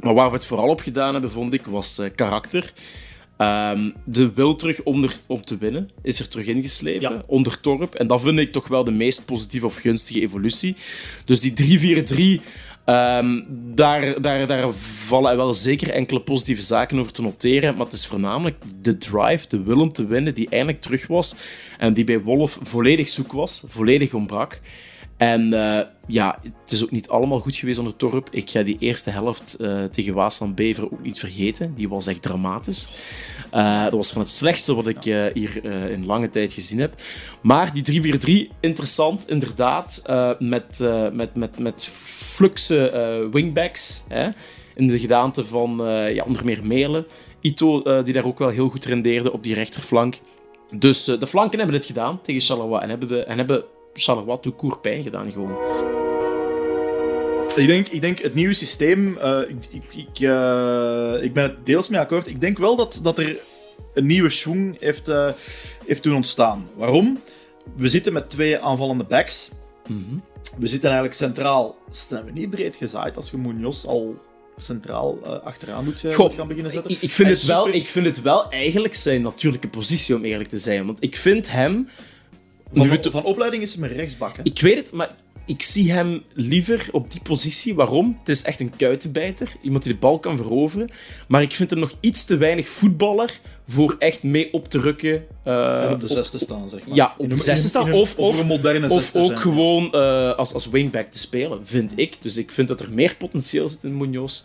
Maar 0.00 0.14
waar 0.14 0.28
we 0.30 0.36
het 0.36 0.46
vooral 0.46 0.68
op 0.68 0.80
gedaan 0.80 1.12
hebben, 1.12 1.30
vond 1.30 1.52
ik, 1.52 1.66
was 1.66 2.00
karakter. 2.14 2.72
Ehm, 3.36 3.90
de 4.04 4.32
wil 4.34 4.56
terug 4.56 4.82
om, 4.82 5.02
er, 5.02 5.14
om 5.26 5.44
te 5.44 5.58
winnen 5.58 5.90
is 6.02 6.18
er 6.18 6.28
terug 6.28 6.46
ingeslepen, 6.46 7.00
Ja. 7.10 7.22
onder 7.26 7.60
Torp. 7.60 7.94
En 7.94 8.06
dat 8.06 8.20
vind 8.20 8.38
ik 8.38 8.52
toch 8.52 8.68
wel 8.68 8.84
de 8.84 8.90
meest 8.90 9.26
positieve 9.26 9.66
of 9.66 9.76
gunstige 9.76 10.20
evolutie. 10.20 10.76
Dus 11.24 11.40
die 11.40 11.52
3-4-3, 12.38 12.42
ehm, 12.84 13.40
daar, 13.74 14.20
daar, 14.20 14.46
daar 14.46 14.72
vallen 15.06 15.36
wel 15.36 15.54
zeker 15.54 15.90
enkele 15.90 16.20
positieve 16.20 16.62
zaken 16.62 16.98
over 16.98 17.12
te 17.12 17.22
noteren. 17.22 17.76
Maar 17.76 17.86
het 17.86 17.94
is 17.94 18.06
voornamelijk 18.06 18.56
de 18.82 18.98
drive, 18.98 19.48
de 19.48 19.62
wil 19.62 19.80
om 19.80 19.92
te 19.92 20.06
winnen, 20.06 20.34
die 20.34 20.48
eindelijk 20.48 20.80
terug 20.80 21.06
was. 21.06 21.34
En 21.78 21.94
die 21.94 22.04
bij 22.04 22.20
Wolf 22.20 22.58
volledig 22.62 23.08
zoek 23.08 23.32
was, 23.32 23.62
volledig 23.68 24.14
ontbrak. 24.14 24.60
En 25.20 25.52
eh, 25.52 25.86
ja, 26.06 26.38
het 26.42 26.72
is 26.72 26.82
ook 26.82 26.90
niet 26.90 27.08
allemaal 27.08 27.40
goed 27.40 27.56
geweest 27.56 27.78
onder 27.78 27.96
Torp. 27.96 28.28
Ik 28.30 28.50
ga 28.50 28.62
die 28.62 28.76
eerste 28.78 29.10
helft 29.10 29.54
eh, 29.54 29.84
tegen 29.84 30.14
Waasland 30.14 30.54
Beveren 30.54 30.92
ook 30.92 31.02
niet 31.02 31.18
vergeten. 31.18 31.74
Die 31.74 31.88
was 31.88 32.06
echt 32.06 32.22
dramatisch. 32.22 32.88
Eh, 33.50 33.82
dat 33.82 33.92
was 33.92 34.12
van 34.12 34.20
het 34.20 34.30
slechtste 34.30 34.74
wat 34.74 34.86
ik 34.86 35.02
hier 35.34 35.64
in 35.90 36.06
lange 36.06 36.28
tijd 36.28 36.52
gezien 36.52 36.78
heb. 36.78 36.94
Maar 37.40 37.72
die 37.72 38.48
3-4-3, 38.50 38.56
interessant 38.60 39.28
inderdaad. 39.28 40.02
met, 40.38 40.78
met, 41.12 41.34
met, 41.34 41.58
met 41.58 41.88
fluxe 42.04 43.28
wingbacks. 43.32 44.04
Hè, 44.08 44.28
in 44.74 44.86
de 44.86 44.98
gedaante 44.98 45.44
van 45.44 45.78
ja, 46.14 46.24
onder 46.24 46.44
meer 46.44 46.66
Melen. 46.66 47.06
Ito, 47.40 48.02
die 48.02 48.14
daar 48.14 48.24
ook 48.24 48.38
wel 48.38 48.48
heel 48.48 48.68
goed 48.68 48.84
rendeerde 48.84 49.32
op 49.32 49.42
die 49.42 49.54
rechterflank. 49.54 50.20
Dus 50.78 51.04
de 51.04 51.26
flanken 51.26 51.58
hebben 51.58 51.76
dit 51.76 51.86
gedaan 51.86 52.20
tegen 52.22 52.40
Charleroi. 52.40 52.82
En 52.82 52.88
hebben, 52.88 53.08
de, 53.08 53.24
en 53.24 53.38
hebben 53.38 53.64
Charleroi 53.94 54.38
tout 54.40 54.56
court 54.56 54.80
pijn 54.80 55.02
gedaan 55.02 55.32
gewoon. 55.32 55.58
Ik 57.56 57.66
denk, 57.66 57.88
ik 57.88 58.00
denk 58.00 58.18
het 58.18 58.34
nieuwe 58.34 58.54
systeem, 58.54 59.16
eh, 59.16 59.38
ik, 59.48 59.56
ik, 59.70 59.82
ik, 59.94 60.20
eh, 60.20 61.22
ik 61.22 61.32
ben 61.32 61.42
het 61.42 61.66
deels 61.66 61.88
mee 61.88 62.00
akkoord. 62.00 62.26
Ik 62.26 62.40
denk 62.40 62.58
wel 62.58 62.76
dat, 62.76 63.00
dat 63.02 63.18
er 63.18 63.36
een 63.94 64.06
nieuwe 64.06 64.30
schwung 64.30 64.76
heeft, 64.80 65.08
eh, 65.08 65.28
heeft 65.86 66.02
doen 66.02 66.14
ontstaan. 66.14 66.68
Waarom? 66.74 67.20
We 67.76 67.88
zitten 67.88 68.12
met 68.12 68.30
twee 68.30 68.58
aanvallende 68.58 69.04
backs. 69.04 69.50
We 70.58 70.66
zitten 70.66 70.90
eigenlijk 70.90 71.18
centraal. 71.18 71.76
Staan 71.90 72.24
we 72.24 72.32
niet 72.32 72.50
breed 72.50 72.76
gezaaid 72.76 73.16
als 73.16 73.30
je 73.30 73.36
Munoz 73.36 73.84
al 73.84 74.16
centraal 74.58 75.26
achteraan 75.44 75.84
moet, 75.84 76.00
Goh, 76.00 76.18
moet 76.18 76.34
gaan 76.34 76.48
beginnen 76.48 76.72
zetten? 76.72 76.90
Ik, 76.90 77.02
ik, 77.02 77.12
vind 77.12 77.28
het 77.28 77.44
wel, 77.44 77.68
ik 77.68 77.88
vind 77.88 78.06
het 78.06 78.22
wel 78.22 78.50
eigenlijk 78.50 78.94
zijn 78.94 79.22
natuurlijke 79.22 79.68
positie, 79.68 80.14
om 80.14 80.24
eerlijk 80.24 80.48
te 80.48 80.58
zijn. 80.58 80.86
Want 80.86 81.02
ik 81.02 81.16
vind 81.16 81.50
hem... 81.50 81.88
Van, 82.72 82.88
nu 82.88 82.98
van 83.10 83.24
opleiding 83.24 83.62
is 83.62 83.74
hij 83.74 83.88
een 83.90 83.96
rechtsbak. 83.96 84.36
hè? 84.36 84.42
Ik 84.42 84.60
weet 84.60 84.76
het, 84.76 84.92
maar 84.92 85.14
ik 85.46 85.62
zie 85.62 85.92
hem 85.92 86.22
liever 86.34 86.88
op 86.92 87.10
die 87.10 87.20
positie. 87.22 87.74
Waarom? 87.74 88.16
Het 88.18 88.28
is 88.28 88.42
echt 88.42 88.60
een 88.60 88.72
kuitenbijter. 88.76 89.52
Iemand 89.62 89.82
die 89.84 89.92
de 89.92 89.98
bal 89.98 90.18
kan 90.18 90.36
veroveren. 90.36 90.90
Maar 91.28 91.42
ik 91.42 91.52
vind 91.52 91.70
hem 91.70 91.78
nog 91.78 91.94
iets 92.00 92.24
te 92.24 92.36
weinig 92.36 92.68
voetballer 92.68 93.40
voor 93.68 93.96
echt 93.98 94.22
mee 94.22 94.52
op 94.52 94.68
te 94.68 94.80
rukken. 94.80 95.26
eh, 95.44 95.82
En 95.82 95.92
op 95.92 96.00
de 96.00 96.06
op- 96.06 96.12
zesde 96.12 96.38
staan, 96.38 96.68
zeg 96.68 96.86
maar. 96.86 96.96
Ja, 96.96 97.14
op 97.18 97.28
de 97.28 97.36
zesde 97.36 97.68
staan, 97.68 97.92
of- 97.92 98.16
of- 98.16 98.40
een 98.40 98.46
moderne 98.46 98.88
Of 98.90 99.14
ook 99.16 99.26
zijn. 99.26 99.38
gewoon 99.38 99.92
eh, 99.92 100.34
als, 100.34 100.54
als 100.54 100.68
wingback 100.68 101.10
te 101.10 101.18
spelen, 101.18 101.60
vind 101.66 101.92
ik. 101.96 102.16
Dus 102.20 102.36
ik 102.36 102.50
vind 102.52 102.68
dat 102.68 102.80
er 102.80 102.92
meer 102.92 103.14
potentieel 103.18 103.68
zit 103.68 103.78
in 103.82 103.96
Munoz 103.96 104.42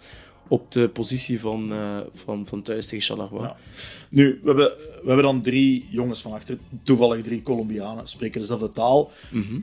op 0.47 0.71
de 0.71 0.89
positie 0.89 1.39
van, 1.39 1.71
eh, 1.71 1.99
van, 2.13 2.45
van 2.45 2.61
thuis 2.61 2.87
tegen 2.87 3.05
Charleroi. 3.05 3.43
Ja. 3.43 3.57
Nu, 4.09 4.39
we 4.41 4.47
hebben, 4.47 4.71
we 4.77 5.07
hebben 5.07 5.23
dan 5.23 5.41
drie 5.41 5.87
jongens 5.89 6.21
van 6.21 6.33
achter, 6.33 6.57
toevallig 6.83 7.23
drie 7.23 7.43
Colombianen, 7.43 8.07
spreken 8.07 8.41
dezelfde 8.41 8.71
taal. 8.71 9.11
Mhm. 9.29 9.59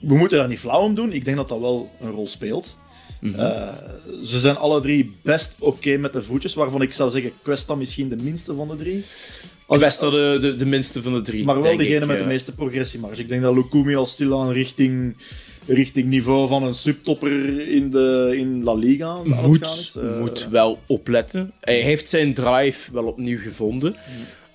We 0.00 0.14
moeten 0.16 0.38
daar 0.38 0.48
niet 0.48 0.58
flauw 0.58 0.80
om 0.80 0.94
doen. 0.94 1.12
Ik 1.12 1.24
denk 1.24 1.36
dat 1.36 1.48
dat 1.48 1.60
wel 1.60 1.90
een 2.00 2.10
rol 2.10 2.26
speelt. 2.26 2.76
Mhm. 3.20 3.40
Eh, 3.40 3.68
ze 4.24 4.40
zijn 4.40 4.56
alle 4.56 4.80
drie 4.80 5.10
best 5.22 5.54
oké 5.58 5.96
met 5.96 6.12
de 6.12 6.22
voetjes, 6.22 6.54
waarvan 6.54 6.82
ik 6.82 6.92
zou 6.92 7.10
zeggen 7.10 7.32
Questa 7.42 7.74
misschien 7.74 8.08
de 8.08 8.16
minste 8.16 8.54
van 8.54 8.68
de 8.68 8.76
drie. 8.76 9.04
Questa 9.66 10.10
de, 10.10 10.38
de, 10.40 10.56
de 10.56 10.66
minste 10.66 11.02
van 11.02 11.14
de 11.14 11.20
drie. 11.20 11.44
maar 11.44 11.62
wel 11.62 11.76
degene 11.76 12.00
ik, 12.00 12.06
met 12.06 12.18
de 12.18 12.24
meeste 12.24 12.52
progressiemarge. 12.52 13.20
Ik 13.20 13.28
denk 13.28 13.42
dat 13.42 13.54
Lukumi 13.54 13.96
al 13.96 14.06
stilaan 14.06 14.52
richting, 14.52 15.16
richting 15.66 16.06
niveau 16.06 16.48
van 16.48 16.62
een 16.62 16.74
subtopper 16.74 17.68
in, 17.68 17.90
de, 17.90 18.32
in 18.36 18.62
La 18.64 18.74
Liga 18.74 19.22
moet. 19.22 19.92
Eh, 19.96 20.18
moet 20.18 20.48
wel 20.50 20.78
opletten. 20.86 21.52
Hij 21.60 21.80
heeft 21.80 22.08
zijn 22.08 22.34
drive 22.34 22.92
wel 22.92 23.04
opnieuw 23.04 23.38
gevonden. 23.38 23.96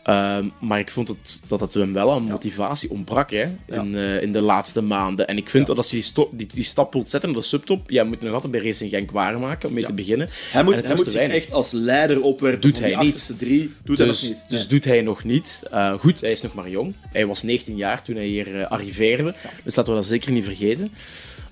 Ehm, 0.05 0.45
maar 0.59 0.79
ik 0.79 0.89
vond 0.89 1.07
het, 1.07 1.39
dat 1.47 1.59
het 1.59 1.73
hem 1.73 1.93
wel 1.93 2.11
aan 2.11 2.23
motivatie 2.23 2.89
ontbrak 2.89 3.31
hè, 3.31 3.45
in, 3.67 3.95
eh, 3.95 4.21
in 4.21 4.31
de 4.31 4.41
laatste 4.41 4.81
maanden. 4.81 5.27
En 5.27 5.37
ik 5.37 5.49
vind 5.49 5.67
dat 5.67 5.77
als 5.77 5.91
hij 5.91 6.01
die, 6.13 6.27
die, 6.31 6.47
die 6.47 6.63
stap 6.63 6.93
wilt 6.93 7.09
zetten 7.09 7.29
naar 7.31 7.39
de 7.39 7.45
subtop, 7.45 7.89
ja, 7.89 8.03
moet 8.03 8.15
hij 8.15 8.25
nog 8.25 8.33
altijd 8.33 8.51
bij 8.51 8.61
Racing 8.61 8.89
Genk 8.89 9.11
waarmaken 9.11 9.67
om 9.67 9.73
mee 9.75 9.83
te 9.85 9.93
beginnen. 9.93 10.29
Hij 10.51 10.63
moet, 10.63 10.73
hij 10.85 10.95
moet 10.95 11.03
zich 11.05 11.13
weinig. 11.13 11.35
echt 11.35 11.51
als 11.51 11.71
leider 11.71 12.21
opwerpen 12.21 12.61
Doet 12.61 12.79
hij 12.79 12.95
niet. 12.95 13.33
drie. 13.37 13.73
Doet 13.83 13.97
hij 13.97 14.07
Dus, 14.07 14.21
nog 14.21 14.29
niet. 14.31 14.43
dus 14.49 14.59
Nee. 14.59 14.67
doet 14.69 14.83
hij 14.85 15.01
nog 15.01 15.23
niet. 15.23 15.63
Eh, 15.71 15.93
goed, 15.93 16.21
hij 16.21 16.31
is 16.31 16.41
nog 16.41 16.53
maar 16.53 16.69
jong. 16.69 16.93
Hij 17.11 17.25
was 17.27 17.43
19 17.43 17.75
jaar 17.75 18.03
toen 18.03 18.15
hij 18.15 18.25
hier 18.25 18.59
eh, 18.61 18.71
arriveerde. 18.71 19.35
Dus 19.63 19.75
laten 19.75 19.91
we 19.93 19.99
dat 19.99 20.07
zeker 20.07 20.31
niet 20.31 20.43
vergeten. 20.45 20.91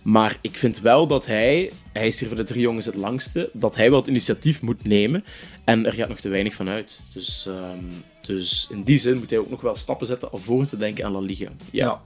Maar 0.01 0.37
ik 0.41 0.57
vind 0.57 0.79
wel 0.79 1.07
dat 1.07 1.25
hij, 1.25 1.71
hij 1.93 2.07
is 2.07 2.19
hier 2.19 2.27
voor 2.27 2.37
de 2.37 2.43
drie 2.43 2.61
jongens 2.61 2.85
het 2.85 2.95
langste, 2.95 3.49
dat 3.53 3.75
hij 3.75 3.89
wel 3.89 3.99
het 3.99 4.07
initiatief 4.07 4.61
moet 4.61 4.83
nemen. 4.87 5.23
En 5.63 5.85
er 5.85 5.93
gaat 5.93 6.09
nog 6.09 6.19
te 6.19 6.29
weinig 6.29 6.53
van 6.53 6.69
uit. 6.69 6.99
Dus, 7.13 7.45
ehm, 7.47 7.77
dus 8.25 8.67
in 8.71 8.83
die 8.83 8.97
zin 8.97 9.17
moet 9.17 9.29
hij 9.29 9.39
ook 9.39 9.49
nog 9.49 9.61
wel 9.61 9.75
stappen 9.75 10.07
zetten 10.07 10.31
alvorens 10.31 10.69
te 10.69 10.77
denken 10.77 11.05
aan 11.05 11.11
La 11.11 11.19
Liga. 11.19 11.47
Ja. 11.71 11.85
Ja. 11.85 12.03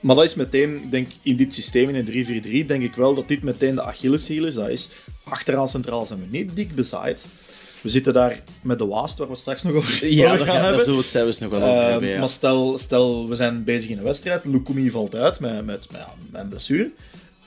Maar 0.00 0.14
dat 0.16 0.24
is 0.24 0.34
meteen, 0.34 0.82
denk 0.90 1.08
in 1.22 1.36
dit 1.36 1.54
systeem, 1.54 1.88
in 1.88 1.94
een 1.94 2.04
3-4-3, 2.04 2.64
denk 2.66 2.82
ik 2.82 2.94
wel 2.94 3.14
dat 3.14 3.28
dit 3.28 3.42
meteen 3.42 3.74
de 3.74 3.82
Achilleshiel 3.82 4.44
is. 4.46 4.54
Dat 4.54 4.68
is, 4.68 4.88
achteraan 5.24 5.68
centraal 5.68 6.06
zijn 6.06 6.18
we 6.20 6.26
niet 6.38 6.54
dik 6.56 6.74
bezaaid. 6.74 7.24
We 7.80 7.88
zitten 7.90 8.12
daar 8.12 8.42
met 8.62 8.78
de 8.78 8.86
Waast, 8.86 9.18
waar 9.18 9.28
we 9.28 9.36
straks 9.36 9.62
nog 9.62 9.74
over, 9.74 10.06
Ja, 10.06 10.36
gaan 10.36 10.46
gaat, 10.46 10.62
hebben. 10.64 10.86
we 10.86 10.96
het 10.96 11.08
zelfs 11.08 11.38
nog 11.38 11.50
wel 11.50 11.62
over 11.62 11.82
Eh, 11.82 11.90
hebben. 11.90 12.08
Ja. 12.08 12.18
Maar 12.18 12.28
stel, 12.28 12.78
stel, 12.78 13.28
we 13.28 13.34
zijn 13.36 13.64
bezig 13.64 13.90
in 13.90 13.98
een 13.98 14.04
wedstrijd, 14.04 14.44
Lukumi 14.44 14.90
valt 14.90 15.14
uit 15.14 15.40
met, 15.40 15.52
met, 15.52 15.66
met, 15.66 15.88
ja, 16.00 16.14
met 16.30 16.40
een 16.40 16.48
blessure. 16.48 16.92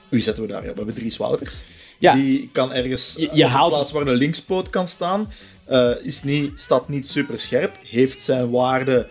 Wie 0.08 0.22
zetten 0.22 0.42
we 0.42 0.48
daar? 0.48 0.62
Ja, 0.64 0.68
we 0.70 0.76
hebben 0.76 0.94
drie 0.94 1.14
Wouters. 1.18 1.54
Ja. 1.98 2.14
Die 2.14 2.48
kan 2.52 2.72
ergens 2.72 3.14
Je- 3.16 3.22
je, 3.22 3.30
je 3.32 3.46
haalt 3.46 3.72
plaats 3.72 3.92
waar 3.92 4.06
een 4.06 4.14
linkspoot 4.14 4.70
kan 4.70 4.88
staan. 4.88 5.32
eh, 5.64 5.90
is 6.02 6.22
niet, 6.22 6.52
staat 6.60 6.88
niet 6.88 7.08
super 7.08 7.38
scherp. 7.40 7.76
Heeft 7.82 8.22
zijn 8.22 8.50
waarde 8.50 9.06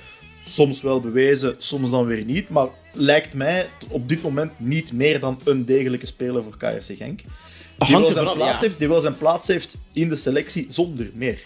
soms 0.47 0.81
wel 0.81 0.99
bewezen, 0.99 1.55
soms 1.57 1.89
dan 1.89 2.05
weer 2.05 2.25
niet. 2.25 2.49
Maar 2.49 2.67
lijkt 2.91 3.33
mij 3.33 3.69
op 3.89 4.07
dit 4.07 4.21
moment 4.21 4.51
niet 4.59 4.91
meer 4.91 5.19
dan 5.19 5.39
een 5.43 5.65
degelijke 5.65 6.05
speler 6.05 6.43
voor 6.43 6.57
KRC 6.57 6.97
Genk. 6.97 7.19
Die 7.77 7.97
wel, 7.97 8.11
zijn 8.13 8.23
plaats 8.33 8.39
ja. 8.53 8.59
heeft, 8.59 8.79
die 8.79 8.87
wel 8.87 8.99
zijn 8.99 9.17
plaats 9.17 9.47
heeft 9.47 9.75
in 9.93 10.09
de 10.09 10.15
selectie 10.15 10.65
zonder 10.69 11.09
meer. 11.13 11.39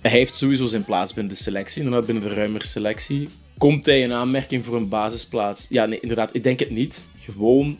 Hij 0.00 0.10
heeft 0.10 0.34
sowieso 0.34 0.66
zijn 0.66 0.84
plaats 0.84 1.14
binnen 1.14 1.32
de 1.32 1.38
selectie, 1.40 1.82
inderdaad 1.82 2.06
binnen 2.06 2.28
de 2.28 2.34
ruimere 2.34 2.66
selectie. 2.66 3.28
Komt 3.58 3.86
hij 3.86 4.00
in 4.00 4.12
aanmerking 4.12 4.64
voor 4.64 4.76
een 4.76 4.88
basisplaats? 4.88 5.66
Ja, 5.68 5.86
nee, 5.86 6.00
inderdaad, 6.00 6.30
ik 6.34 6.42
denk 6.42 6.58
het 6.58 6.70
niet. 6.70 7.04
Gewoon, 7.18 7.78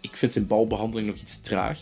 ik 0.00 0.16
vind 0.16 0.32
zijn 0.32 0.46
balbehandeling 0.46 1.08
nog 1.08 1.16
iets 1.20 1.34
te 1.36 1.40
traag. 1.42 1.78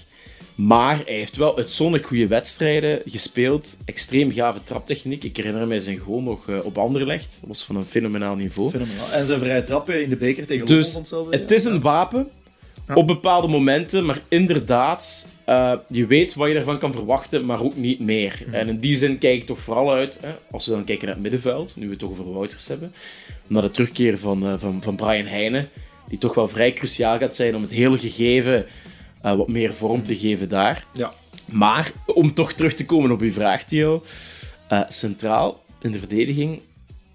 Maar 0.67 0.97
hij 1.05 1.15
heeft 1.15 1.37
wel 1.37 1.57
uitzonderlijk 1.57 2.09
goede 2.09 2.27
wedstrijden 2.27 3.03
gespeeld. 3.05 3.77
Extreem 3.85 4.33
gave 4.33 4.59
traptechniek. 4.65 5.25
Ik 5.25 5.37
herinner 5.37 5.67
mij 5.67 5.79
zijn 5.79 5.99
goal 5.99 6.21
nog 6.21 6.49
eh, 6.49 6.65
op 6.65 6.79
Anderlecht. 6.79 7.39
Dat 7.41 7.49
was 7.49 7.65
van 7.65 7.77
een 7.77 7.85
fenomenaal 7.85 8.35
niveau. 8.35 8.71
Fenomenaal. 8.71 9.13
En 9.13 9.27
zijn 9.27 9.41
vrije 9.41 9.63
trappen 9.63 10.03
in 10.03 10.09
de 10.09 10.17
beker 10.17 10.47
tegen 10.47 10.67
Dus 10.67 10.95
hetzelfde. 10.95 11.37
het 11.37 11.51
is 11.51 11.65
een 11.65 11.81
wapen 11.81 12.29
op 12.95 13.07
bepaalde 13.07 13.49
momenten, 13.49 14.05
maar 14.05 14.21
inderdaad, 14.29 15.29
eh, 15.45 15.73
je 15.89 16.07
weet 16.07 16.35
wat 16.35 16.49
je 16.49 16.55
ervan 16.55 16.79
kan 16.79 16.93
verwachten, 16.93 17.45
maar 17.45 17.63
ook 17.63 17.77
niet 17.77 18.01
meer. 18.01 18.43
En 18.51 18.69
in 18.69 18.81
die 18.81 18.95
zin 18.95 19.19
kijk 19.19 19.41
ik 19.41 19.47
toch 19.47 19.59
vooral 19.59 19.93
uit, 19.93 20.19
hè, 20.21 20.31
als 20.51 20.67
we 20.67 20.73
dan 20.73 20.85
kijken 20.85 21.05
naar 21.05 21.15
het 21.15 21.23
middenveld, 21.23 21.77
nu 21.77 21.85
we 21.85 21.91
het 21.91 21.99
toch 21.99 22.11
over 22.11 22.33
Wouters 22.33 22.69
hebben, 22.69 22.93
naar 23.47 23.63
de 23.63 23.71
terugkeer 23.71 24.19
van, 24.19 24.47
eh, 24.47 24.55
van, 24.59 24.83
van 24.83 24.97
Brian 24.97 25.27
Heijnen, 25.27 25.69
die 26.09 26.19
toch 26.19 26.35
wel 26.35 26.49
vrij 26.49 26.73
cruciaal 26.73 27.19
gaat 27.19 27.35
zijn 27.35 27.57
om 27.57 27.63
het 27.63 27.71
hele 27.71 27.99
gegeven 27.99 28.67
eh, 29.23 29.35
wat 29.35 29.49
meer 29.49 29.75
vorm 29.75 30.03
te 30.03 30.17
geven 30.17 30.49
daar. 30.49 30.85
Ja. 30.93 31.13
Maar 31.45 31.93
om 32.07 32.35
toch 32.35 32.53
terug 32.53 32.75
te 32.75 32.85
komen 32.85 33.11
op 33.11 33.21
uw 33.21 33.33
vraag, 33.33 33.65
Theo, 33.65 34.03
eh, 34.69 34.81
centraal 34.89 35.63
in 35.81 35.93
de 35.93 35.99
verdediging 35.99 36.61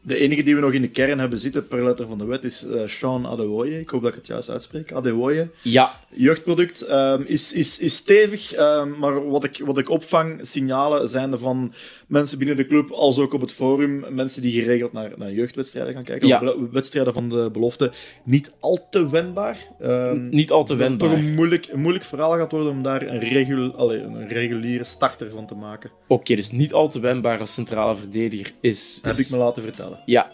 De 0.08 0.18
enige 0.20 0.44
die 0.44 0.56
we 0.56 0.62
nog 0.62 0.72
in 0.74 0.82
de 0.82 0.90
kern 0.90 1.20
hebben 1.20 1.40
zitten 1.40 1.68
per 1.68 1.84
letter 1.84 2.08
van 2.08 2.18
de 2.18 2.26
wet 2.26 2.44
is 2.44 2.66
eh 2.66 2.88
Sean 2.88 3.28
Adewoye. 3.28 3.80
Ik 3.80 3.90
hoop 3.90 4.02
dat 4.02 4.10
ik 4.12 4.16
het 4.16 4.28
juist 4.28 4.50
uitspreek. 4.50 4.92
Adewoye. 4.94 5.50
Ja, 5.62 6.00
Jeugdproduct 6.14 6.82
ehm, 6.82 7.22
is, 7.26 7.54
is, 7.54 7.78
is 7.80 7.96
stevig, 7.96 8.54
ehm, 8.54 9.00
maar 9.00 9.30
wat 9.30 9.44
ik, 9.44 9.62
wat 9.66 9.78
ik 9.78 9.90
opvang, 9.90 10.40
signalen 10.42 11.10
zijn 11.10 11.32
er 11.32 11.38
van 11.38 11.74
mensen 12.08 12.38
binnen 12.38 12.58
de 12.58 12.66
club, 12.66 12.92
als 12.92 13.18
ook 13.20 13.34
op 13.34 13.42
het 13.42 13.52
forum, 13.54 14.06
mensen 14.10 14.42
die 14.42 14.52
geregeld 14.62 14.94
naar, 14.94 15.12
naar 15.16 15.32
jeugdwedstrijden 15.32 15.94
gaan 15.94 16.04
kijken, 16.04 16.28
Ja. 16.28 16.42
of 16.42 16.56
wedstrijden 16.72 17.14
van 17.14 17.30
de 17.30 17.50
belofte, 17.54 17.92
niet 18.24 18.52
al 18.60 18.88
te 18.90 19.10
wendbaar. 19.10 19.68
Ehm, 19.80 20.30
niet 20.30 20.52
al 20.52 20.64
te 20.64 20.76
wendbaar. 20.76 21.10
toch 21.10 21.18
een 21.18 21.34
moeilijk, 21.34 21.68
een 21.72 21.80
moeilijk 21.82 22.06
verhaal 22.06 22.32
gaat 22.32 22.52
worden 22.52 22.72
om 22.72 22.82
daar 22.82 23.02
een, 23.02 23.20
regul, 23.20 23.92
een 23.92 24.28
reguliere 24.28 24.84
starter 24.84 25.30
van 25.32 25.48
te 25.48 25.56
maken. 25.56 25.92
Oké, 26.08 26.36
dus 26.36 26.52
niet 26.52 26.74
al 26.74 26.90
te 26.90 27.00
wendbaar 27.00 27.40
als 27.40 27.54
centrale 27.54 27.96
verdediger 27.96 28.52
is... 28.62 29.00
Heb 29.02 29.14
is- 29.14 29.26
ik 29.26 29.32
me 29.32 29.38
laten 29.38 29.64
vertellen. 29.64 29.95
Ja. 30.06 30.28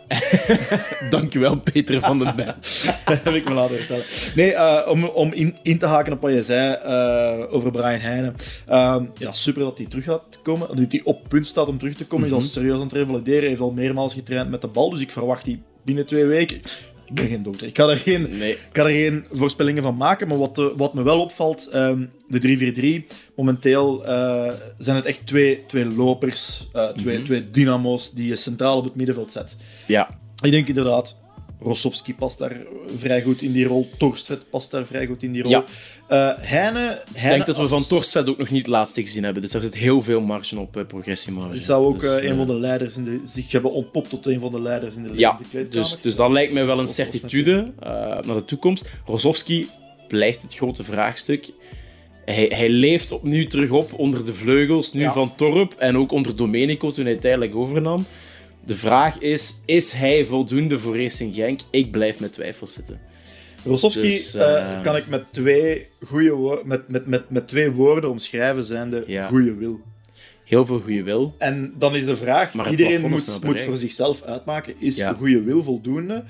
Dankjewel, 1.10 1.56
Peter 1.60 2.00
van 2.00 2.18
den 2.20 2.36
Bijl. 2.36 2.54
heb 3.24 3.34
ik 3.34 3.50
me 3.50 3.54
laten 3.54 3.78
vertellen. 3.78 4.06
Nee, 4.36 4.54
eh, 4.54 4.92
om, 4.92 5.04
om 5.04 5.34
in, 5.34 5.56
in 5.62 5.78
te 5.78 5.86
haken 5.86 6.14
op 6.14 6.22
wat 6.22 6.34
je 6.34 6.44
zei 6.44 6.74
eh, 6.74 7.54
over 7.54 7.72
Brian 7.72 8.00
Heijnen. 8.00 8.36
Ehm, 8.68 9.06
ja, 9.18 9.32
super 9.32 9.62
dat 9.62 9.78
hij 9.78 9.88
terug 9.88 10.06
gaat 10.06 10.40
komen. 10.44 10.68
Dat 10.68 10.92
hij 10.92 11.02
op 11.04 11.28
punt 11.28 11.48
staat 11.48 11.68
om 11.68 11.78
terug 11.78 11.96
te 11.96 12.06
komen. 12.06 12.28
Hij 12.28 12.38
is 12.38 12.44
al 12.44 12.50
serieus 12.50 12.76
aan 12.76 12.82
het 12.82 12.94
revalideren. 12.94 13.40
Hij 13.40 13.50
heeft 13.50 13.62
al 13.62 13.72
meermaals 13.72 14.14
getraind 14.14 14.50
met 14.50 14.62
de 14.62 14.68
bal. 14.68 14.90
Dus 14.90 15.02
ik 15.02 15.12
verwacht 15.12 15.46
die 15.46 15.62
binnen 15.84 16.06
twee 16.06 16.26
weken. 16.26 16.62
Ik 17.12 17.18
ben 17.18 17.28
geen 17.28 17.44
dokter. 17.44 17.68
Ik 17.68 17.78
ga 17.78 17.88
er 17.88 17.98
geen, 17.98 18.38
Nee. 18.38 18.52
ik 18.52 18.70
ga 18.74 18.84
er 18.84 18.90
geen 18.90 19.26
voorspellingen 19.32 19.84
van 19.84 19.96
maken. 19.98 20.28
Maar 20.28 20.38
wat, 20.38 20.58
eh, 20.58 20.66
wat 20.76 20.94
me 20.94 21.04
wel 21.04 21.20
opvalt, 21.22 21.68
ehm, 21.68 22.06
de 22.28 22.40
3-4-3. 22.40 23.08
Momenteel 23.36 24.06
eh, 24.06 24.52
zijn 24.78 24.96
het 24.96 25.06
echt 25.06 25.28
twee, 25.28 25.66
twee 25.68 25.86
lopers, 25.86 26.68
eh, 26.74 26.88
twee, 26.88 27.24
twee 27.24 27.50
dynamo's 27.50 28.12
die 28.12 28.28
je 28.28 28.36
centraal 28.36 28.78
op 28.78 28.84
het 28.84 28.96
middenveld 28.96 29.32
zet. 29.32 29.56
Ja. 29.88 30.20
Ik 30.44 30.52
denk 30.52 30.68
inderdaad, 30.68 31.16
Rossovski 31.64 32.16
past 32.16 32.38
daar 32.38 32.56
vrij 32.96 33.22
goed 33.22 33.42
in 33.42 33.52
die 33.52 33.66
rol. 33.66 33.90
Torstvet 33.98 34.50
past 34.50 34.72
daar 34.72 34.86
vrij 34.86 35.06
goed 35.06 35.24
in 35.24 35.32
die 35.32 35.42
rol. 35.42 35.52
Ja. 35.52 35.64
Eh, 36.08 36.30
Heine, 36.40 37.02
Ik 37.16 37.22
denk 37.22 37.46
dat 37.46 37.56
we 37.56 37.62
als- 37.62 37.70
van 37.70 37.88
Torstvet 37.88 38.30
ook 38.30 38.38
nog 38.38 38.50
niet 38.50 38.62
het 38.62 38.72
laatste 38.72 39.02
gezien 39.02 39.24
hebben. 39.24 39.42
Dus 39.42 39.52
daar 39.52 39.62
zit 39.62 39.76
heel 39.76 40.02
veel 40.02 40.22
marge 40.22 40.60
op 40.60 40.78
uh, 40.78 40.86
progressiemarge. 40.86 41.54
Die 41.54 41.62
zou 41.64 41.86
ook 41.86 42.02
Dus, 42.02 42.16
eh, 42.18 42.30
een 42.30 42.36
van 42.38 42.48
de 42.48 42.54
leiders 42.56 42.96
in 42.98 43.04
de, 43.04 43.20
zich 43.24 43.52
hebben 43.52 43.72
ontpopt 43.72 44.10
tot 44.10 44.26
een 44.26 44.40
van 44.40 44.52
de 44.52 44.62
leiders 44.62 44.96
in 44.96 45.04
de, 45.04 45.10
Ja, 45.16 45.32
in 45.32 45.38
de 45.38 45.50
kleedkamer. 45.50 45.82
dus, 45.84 46.02
dus 46.02 46.16
dat 46.16 46.32
lijkt 46.32 46.54
mij 46.54 46.66
wel 46.66 46.80
een 46.80 46.88
certitude 46.88 47.72
naar 47.80 48.24
de 48.36 48.46
toekomst. 48.46 48.90
Rozovski 49.06 49.68
blijft 50.08 50.42
het 50.42 50.56
grote 50.56 50.84
vraagstuk. 50.84 51.50
Hij, 52.26 52.46
hij 52.50 52.70
leeft 52.70 53.12
opnieuw 53.12 53.48
terug 53.48 53.70
op 53.70 53.94
onder 54.00 54.26
de 54.26 54.34
vleugels, 54.34 54.94
nu 54.94 55.02
Ja. 55.02 55.14
van 55.14 55.36
Torp 55.36 55.74
en 55.78 55.98
ook 55.98 56.12
onder 56.12 56.36
Domenico 56.36 56.92
toen 56.92 57.06
hij 57.06 57.16
tijdelijk 57.16 57.56
overnam. 57.56 58.06
De 58.66 58.76
vraag 58.76 59.20
is, 59.20 59.56
is 59.66 59.92
hij 59.92 60.26
voldoende 60.26 60.80
voor 60.80 60.98
Racing 60.98 61.36
Genk? 61.36 61.60
Ik 61.70 61.92
blijf 61.92 62.20
met 62.20 62.34
twijfels 62.34 62.74
zitten. 62.74 63.00
Rossovski 63.66 64.02
Dus, 64.02 64.34
eh, 64.34 64.58
eh, 64.58 64.82
kan 64.84 64.96
ik 64.96 65.08
met 65.08 65.24
twee, 65.32 65.88
goede 66.06 66.62
met, 66.66 66.88
met, 66.88 67.06
met, 67.08 67.30
met 67.30 67.48
twee 67.48 67.72
woorden 67.72 68.10
omschrijven, 68.10 68.64
zijn 68.64 68.90
de 68.90 69.04
Ja. 69.08 69.28
goede 69.28 69.54
wil. 69.54 69.80
Heel 70.44 70.66
veel 70.66 70.80
goede 70.80 71.04
wil. 71.04 71.36
En 71.38 71.74
dan 71.78 71.96
is 71.96 72.06
de 72.06 72.18
vraag, 72.18 72.54
Maar 72.54 72.70
iedereen 72.70 73.10
moet, 73.10 73.40
voor 73.60 73.78
zichzelf 73.78 74.22
uitmaken, 74.24 74.74
is 74.80 74.96
Ja. 74.98 75.14
goede 75.14 75.42
wil 75.42 75.64
voldoende 75.64 76.24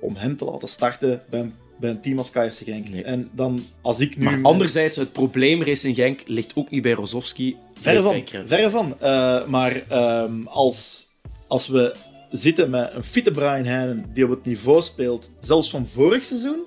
om 0.00 0.16
hem 0.16 0.36
te 0.36 0.44
laten 0.44 0.68
starten 0.68 1.22
bij 1.30 1.40
een, 1.40 1.54
bij 1.80 1.90
een 1.90 2.00
team 2.00 2.18
als 2.18 2.30
KSC 2.30 2.62
Genk. 2.64 2.88
Nee. 2.88 3.02
En 3.02 3.28
dan, 3.32 3.64
als 3.80 4.00
ik 4.00 4.16
nu... 4.16 4.24
Maar 4.24 4.38
anderzijds, 4.42 4.96
het 4.96 5.12
probleem 5.12 5.62
Racing 5.62 5.94
Genk 5.94 6.20
ligt 6.26 6.52
ook 6.54 6.70
niet 6.70 6.82
bij 6.82 6.92
Rozovski. 6.92 7.56
Verre 7.80 8.02
van, 8.02 8.22
verre 8.44 8.70
van. 8.70 8.96
Eh, 9.00 9.46
maar 9.46 9.82
ehm, 9.88 10.46
als, 10.46 11.05
als 11.48 11.68
we 11.68 11.94
zitten 12.30 12.70
met 12.70 12.92
een 12.94 13.04
fitte 13.04 13.30
Brian 13.30 13.64
Heijnen 13.64 14.04
die 14.14 14.24
op 14.24 14.30
het 14.30 14.44
niveau 14.44 14.82
speelt, 14.82 15.30
zelfs 15.40 15.70
van 15.70 15.86
vorig 15.86 16.24
seizoen, 16.24 16.64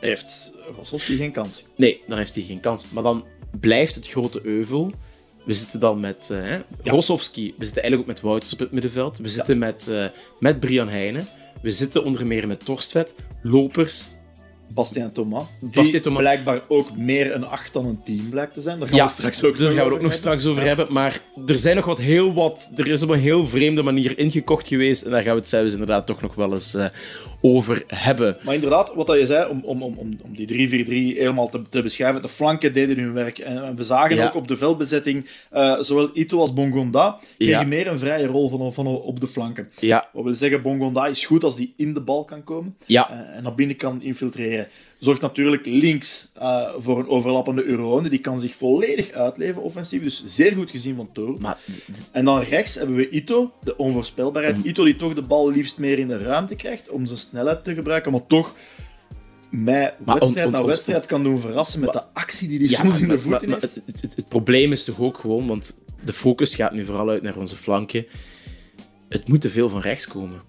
heeft 0.00 0.52
Rossovski 0.76 1.16
geen 1.16 1.32
kans. 1.32 1.64
Nee, 1.76 2.00
dan 2.06 2.18
heeft 2.18 2.34
hij 2.34 2.44
geen 2.44 2.60
kans. 2.60 2.84
Maar 2.90 3.02
dan 3.02 3.24
blijft 3.60 3.94
het 3.94 4.08
grote 4.08 4.40
euvel 4.42 4.92
We 5.44 5.54
zitten 5.54 5.80
dan 5.80 6.00
met 6.00 6.28
uh. 6.32 6.56
We 6.82 7.64
zitten 7.64 7.82
eigenlijk 7.82 7.98
ook 8.00 8.06
met 8.06 8.20
Wouters 8.20 8.52
op 8.52 8.58
het 8.58 8.72
middenveld. 8.72 9.18
We 9.18 9.28
zitten 9.28 9.58
met, 9.58 9.88
uh, 9.90 10.06
met 10.38 10.60
Brian 10.60 10.88
Heijnen. 10.88 11.26
We 11.62 11.70
zitten 11.70 12.04
onder 12.04 12.26
meer 12.26 12.46
met 12.46 12.64
Torstvet. 12.64 13.14
Lopers, 13.42 14.08
Bastien 14.74 15.12
Thomas. 15.12 15.44
Die 15.60 16.00
Thomas. 16.00 16.22
blijkbaar 16.22 16.60
ook 16.68 16.96
meer 16.96 17.34
een 17.34 17.44
8 17.44 17.72
dan 17.72 17.86
een 17.86 18.02
10 18.04 18.26
blijkt 18.30 18.54
te 18.54 18.60
zijn. 18.60 18.78
Daar 18.78 18.88
gaan 18.88 18.96
ja, 18.96 19.04
we 19.04 19.10
straks 19.10 19.44
ook 19.44 19.58
daar 19.58 19.72
gaan 19.72 19.88
we 19.88 19.94
ook 19.94 20.02
nog 20.02 20.14
straks 20.14 20.46
over 20.46 20.62
hebben. 20.62 20.86
Maar 20.90 21.20
er 21.46 21.56
zijn 21.56 21.76
nog 21.76 21.84
wat 21.84 21.98
heel 21.98 22.34
wat. 22.34 22.70
Er 22.76 22.88
is 22.88 23.02
op 23.02 23.08
een 23.08 23.20
heel 23.20 23.46
vreemde 23.46 23.82
manier 23.82 24.18
ingekocht 24.18 24.68
geweest. 24.68 25.02
En 25.02 25.10
daar 25.10 25.22
gaan 25.22 25.32
we 25.34 25.38
het 25.40 25.48
zelfs 25.48 25.72
inderdaad 25.72 26.06
toch 26.06 26.20
nog 26.20 26.34
wel 26.34 26.52
eens 26.54 26.74
uh, 26.74 26.84
over 27.40 27.82
hebben. 27.86 28.36
Maar 28.42 28.54
inderdaad, 28.54 28.94
wat 28.94 29.06
je 29.06 29.26
zei, 29.26 29.48
om, 29.50 29.60
om, 29.64 29.82
om, 29.82 29.96
om 30.22 30.36
die 30.36 30.84
3-4-3 31.14 31.18
helemaal 31.18 31.48
te, 31.48 31.62
te, 31.68 31.82
beschrijven, 31.82 32.22
de 32.22 32.28
flanken 32.28 32.72
deden 32.72 32.98
hun 32.98 33.12
werk. 33.12 33.38
En 33.38 33.76
we 33.76 33.82
zagen 33.82 34.16
ja. 34.16 34.26
ook 34.26 34.34
op 34.34 34.48
de 34.48 34.56
veldbezetting, 34.56 35.26
uh, 35.54 35.80
zowel 35.80 36.10
Ito 36.12 36.38
als 36.38 36.52
Bongonda 36.52 37.18
kregen 37.38 37.60
ja. 37.60 37.66
meer 37.66 37.86
een 37.86 37.98
vrije 37.98 38.26
rol 38.26 38.48
van, 38.48 38.72
van 38.72 38.86
op 38.86 39.20
de 39.20 39.26
flanken. 39.26 39.68
Ja. 39.80 40.08
Wat 40.12 40.24
wil 40.24 40.34
zeggen, 40.34 40.62
Bongonda 40.62 41.06
is 41.06 41.26
goed 41.26 41.44
als 41.44 41.56
die 41.56 41.74
in 41.76 41.94
de 41.94 42.00
bal 42.00 42.24
kan 42.24 42.44
komen 42.44 42.76
ja. 42.86 43.10
uh, 43.10 43.36
en 43.36 43.42
naar 43.42 43.54
binnen 43.54 43.76
kan 43.76 44.02
infiltreren. 44.02 44.66
Zorgt 44.98 45.20
natuurlijk 45.20 45.66
links 45.66 46.28
uh, 46.38 46.68
voor 46.78 46.98
een 46.98 47.08
overlappende 47.08 47.64
Eurone. 47.64 48.08
Die 48.08 48.18
kan 48.18 48.40
zich 48.40 48.54
volledig 48.54 49.10
uitleven 49.10 49.62
offensief. 49.62 50.02
Dus 50.02 50.22
zeer 50.24 50.52
goed 50.52 50.70
gezien 50.70 50.96
van 50.96 51.08
Toro. 51.12 51.36
Maar... 51.40 51.58
En 52.12 52.24
dan 52.24 52.40
rechts 52.40 52.74
hebben 52.74 52.96
we 52.96 53.08
Ito, 53.08 53.52
de 53.62 53.76
onvoorspelbaarheid. 53.76 54.56
Mm. 54.56 54.64
Ito 54.64 54.84
die 54.84 54.96
toch 54.96 55.14
de 55.14 55.22
bal 55.22 55.50
liefst 55.50 55.78
meer 55.78 55.98
in 55.98 56.08
de 56.08 56.18
ruimte 56.18 56.56
krijgt 56.56 56.88
om 56.88 57.06
zijn 57.06 57.18
snelheid 57.18 57.64
te 57.64 57.74
gebruiken. 57.74 58.12
Maar 58.12 58.26
toch 58.26 58.54
mij 59.50 59.94
wedstrijd 60.04 60.46
on, 60.46 60.54
on, 60.54 60.60
na 60.60 60.66
wedstrijd 60.66 61.06
kan 61.06 61.22
doen 61.22 61.40
verrassen 61.40 61.80
met 61.80 61.94
maar, 61.94 62.02
de 62.02 62.20
actie 62.20 62.48
die 62.48 62.58
die 62.58 62.70
ja, 62.70 62.82
in 62.82 63.08
de 63.08 63.18
voeten 63.18 63.48
heeft. 63.50 63.62
Het, 63.62 63.74
het, 63.86 64.00
het, 64.00 64.16
het, 64.16 64.28
probleem 64.28 64.72
is 64.72 64.84
toch 64.84 65.00
ook 65.00 65.18
gewoon, 65.18 65.46
want 65.46 65.78
de 66.04 66.12
focus 66.12 66.54
gaat 66.54 66.72
nu 66.72 66.84
vooral 66.84 67.08
uit 67.08 67.22
naar 67.22 67.36
onze 67.36 67.56
flanken. 67.56 68.06
Het 69.08 69.28
moet 69.28 69.40
te 69.40 69.50
veel 69.50 69.68
van 69.68 69.80
rechts 69.80 70.08
komen. 70.08 70.40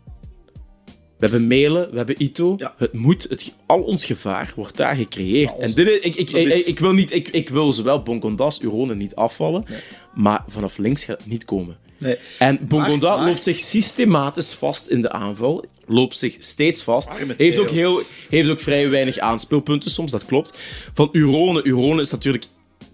We 1.19 1.27
hebben 1.27 1.47
Melen, 1.47 1.91
we 1.91 1.97
hebben 1.97 2.23
Ito. 2.23 2.55
Ja. 2.57 2.73
Het 2.77 2.93
moet, 2.93 3.25
het, 3.29 3.53
al 3.65 3.81
ons 3.81 4.05
gevaar 4.05 4.53
wordt 4.55 4.77
daar 4.77 4.95
gecreëerd. 4.95 5.57
en 5.57 5.71
dit, 5.71 5.87
ik, 5.87 6.15
ik, 6.15 6.29
ik, 6.29 6.47
is... 6.47 6.63
ik, 6.63 6.79
wil 6.79 6.91
niet, 6.91 7.11
ik, 7.13 7.27
ik 7.27 7.49
wil 7.49 7.73
zowel 7.73 8.03
Bongondas, 8.03 8.61
Urone 8.61 8.95
niet 8.95 9.15
afvallen, 9.15 9.65
nee. 9.69 9.79
maar 10.13 10.43
vanaf 10.47 10.77
links 10.77 11.03
gaat 11.03 11.17
het 11.17 11.27
niet 11.27 11.45
komen. 11.45 11.77
Nee. 11.97 12.17
En 12.39 12.59
Bongonda 12.67 13.17
maar... 13.17 13.25
loopt 13.25 13.43
zich 13.43 13.59
systematisch 13.59 14.53
vast 14.53 14.87
in 14.87 15.01
de 15.01 15.11
aanval. 15.11 15.65
Loopt 15.85 16.17
zich 16.17 16.35
steeds 16.39 16.83
vast. 16.83 17.09
Heeft 17.37 17.59
ook, 17.59 17.69
heel, 17.69 18.01
heeft 18.29 18.49
ook 18.49 18.59
vrij 18.59 18.89
weinig 18.89 19.17
aanspeelpunten 19.17 19.91
soms, 19.91 20.11
dat 20.11 20.25
klopt. 20.25 20.59
Van 20.93 21.09
Urone. 21.11 21.63
Urone 21.63 22.01
is 22.01 22.11
natuurlijk 22.11 22.45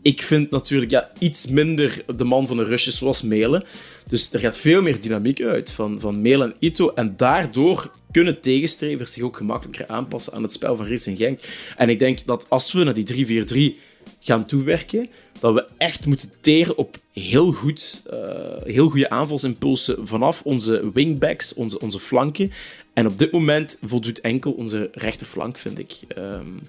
ik 0.05 0.21
vind 0.21 0.51
natuurlijk 0.51 0.91
ja, 0.91 1.11
iets 1.19 1.47
minder 1.47 2.03
de 2.17 2.23
man 2.23 2.47
van 2.47 2.57
de 2.57 2.63
rushes 2.63 2.97
zoals 2.97 3.21
Melen. 3.21 3.63
Dus 4.07 4.33
er 4.33 4.39
gaat 4.39 4.57
veel 4.57 4.81
meer 4.81 5.01
dynamiek 5.01 5.41
uit 5.41 5.71
van, 5.71 5.99
van 5.99 6.21
Melen 6.21 6.47
en 6.47 6.55
Ito. 6.59 6.89
En 6.89 7.13
daardoor 7.17 7.91
kunnen 8.11 8.41
tegenstrevers 8.41 9.13
zich 9.13 9.23
ook 9.23 9.37
gemakkelijker 9.37 9.87
aanpassen 9.87 10.33
aan 10.33 10.43
het 10.43 10.51
spel 10.51 10.75
van 10.75 10.87
Racing 10.87 11.17
Genk. 11.17 11.39
En 11.77 11.89
ik 11.89 11.99
denk 11.99 12.25
dat 12.25 12.45
als 12.49 12.71
we 12.71 12.83
naar 12.83 12.93
die 12.93 13.75
3-4-3 13.75 13.79
gaan 14.19 14.45
toewerken, 14.45 15.09
dat 15.39 15.53
we 15.53 15.65
echt 15.77 16.05
moeten 16.05 16.31
teren 16.41 16.77
op 16.77 16.97
heel, 17.11 17.51
goed, 17.51 18.03
uh, 18.13 18.19
heel 18.63 18.89
goede 18.89 19.09
aanvalsimpulsen 19.09 20.07
vanaf 20.07 20.41
onze 20.43 20.91
wingbacks, 20.93 21.53
onze, 21.53 21.79
onze 21.79 21.99
flanken. 21.99 22.51
En 22.95 23.07
op 23.07 23.17
dit 23.17 23.31
moment 23.31 23.77
voldoet 23.81 24.21
enkel 24.21 24.51
onze 24.51 24.89
rechterflank, 24.91 25.57
vind 25.57 25.79
ik. 25.79 25.99
Um, 26.17 26.61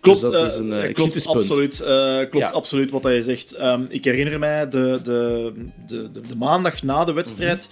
klopt, 0.00 0.20
dus 0.20 0.30
dat 0.30 0.52
is 0.52 0.56
een, 0.56 0.68
uh, 0.68 0.92
klopt 0.92 1.26
absoluut. 1.26 1.80
Uh, 1.80 2.16
klopt 2.16 2.46
ja. 2.46 2.50
absoluut 2.50 2.90
wat 2.90 3.02
je 3.02 3.22
zegt. 3.22 3.60
Um, 3.60 3.86
ik 3.88 4.04
herinner 4.04 4.38
mij 4.38 4.68
de, 4.68 5.00
de, 5.02 5.52
de, 5.86 6.10
de, 6.10 6.36
maandag 6.38 6.82
na 6.82 7.04
de 7.04 7.12
wedstrijd. 7.12 7.68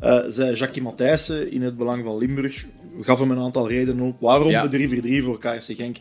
Mm 0.00 0.08
-hmm. 0.08 0.18
uh, 0.18 0.24
zei 0.28 0.54
Jackie 0.54 0.82
Matthijssen 0.82 1.50
in 1.52 1.62
het 1.62 1.76
belang 1.76 2.04
van 2.04 2.18
Limburg. 2.18 2.64
Gaf 3.00 3.18
hem 3.18 3.30
een 3.30 3.38
aantal 3.38 3.68
redenen 3.68 4.06
op 4.06 4.20
waarom 4.20 4.50
ja. 4.50 4.66
de 4.66 5.20
3-4-3 5.20 5.24
voor 5.24 5.38
KRC 5.38 5.64
Genk 5.64 5.96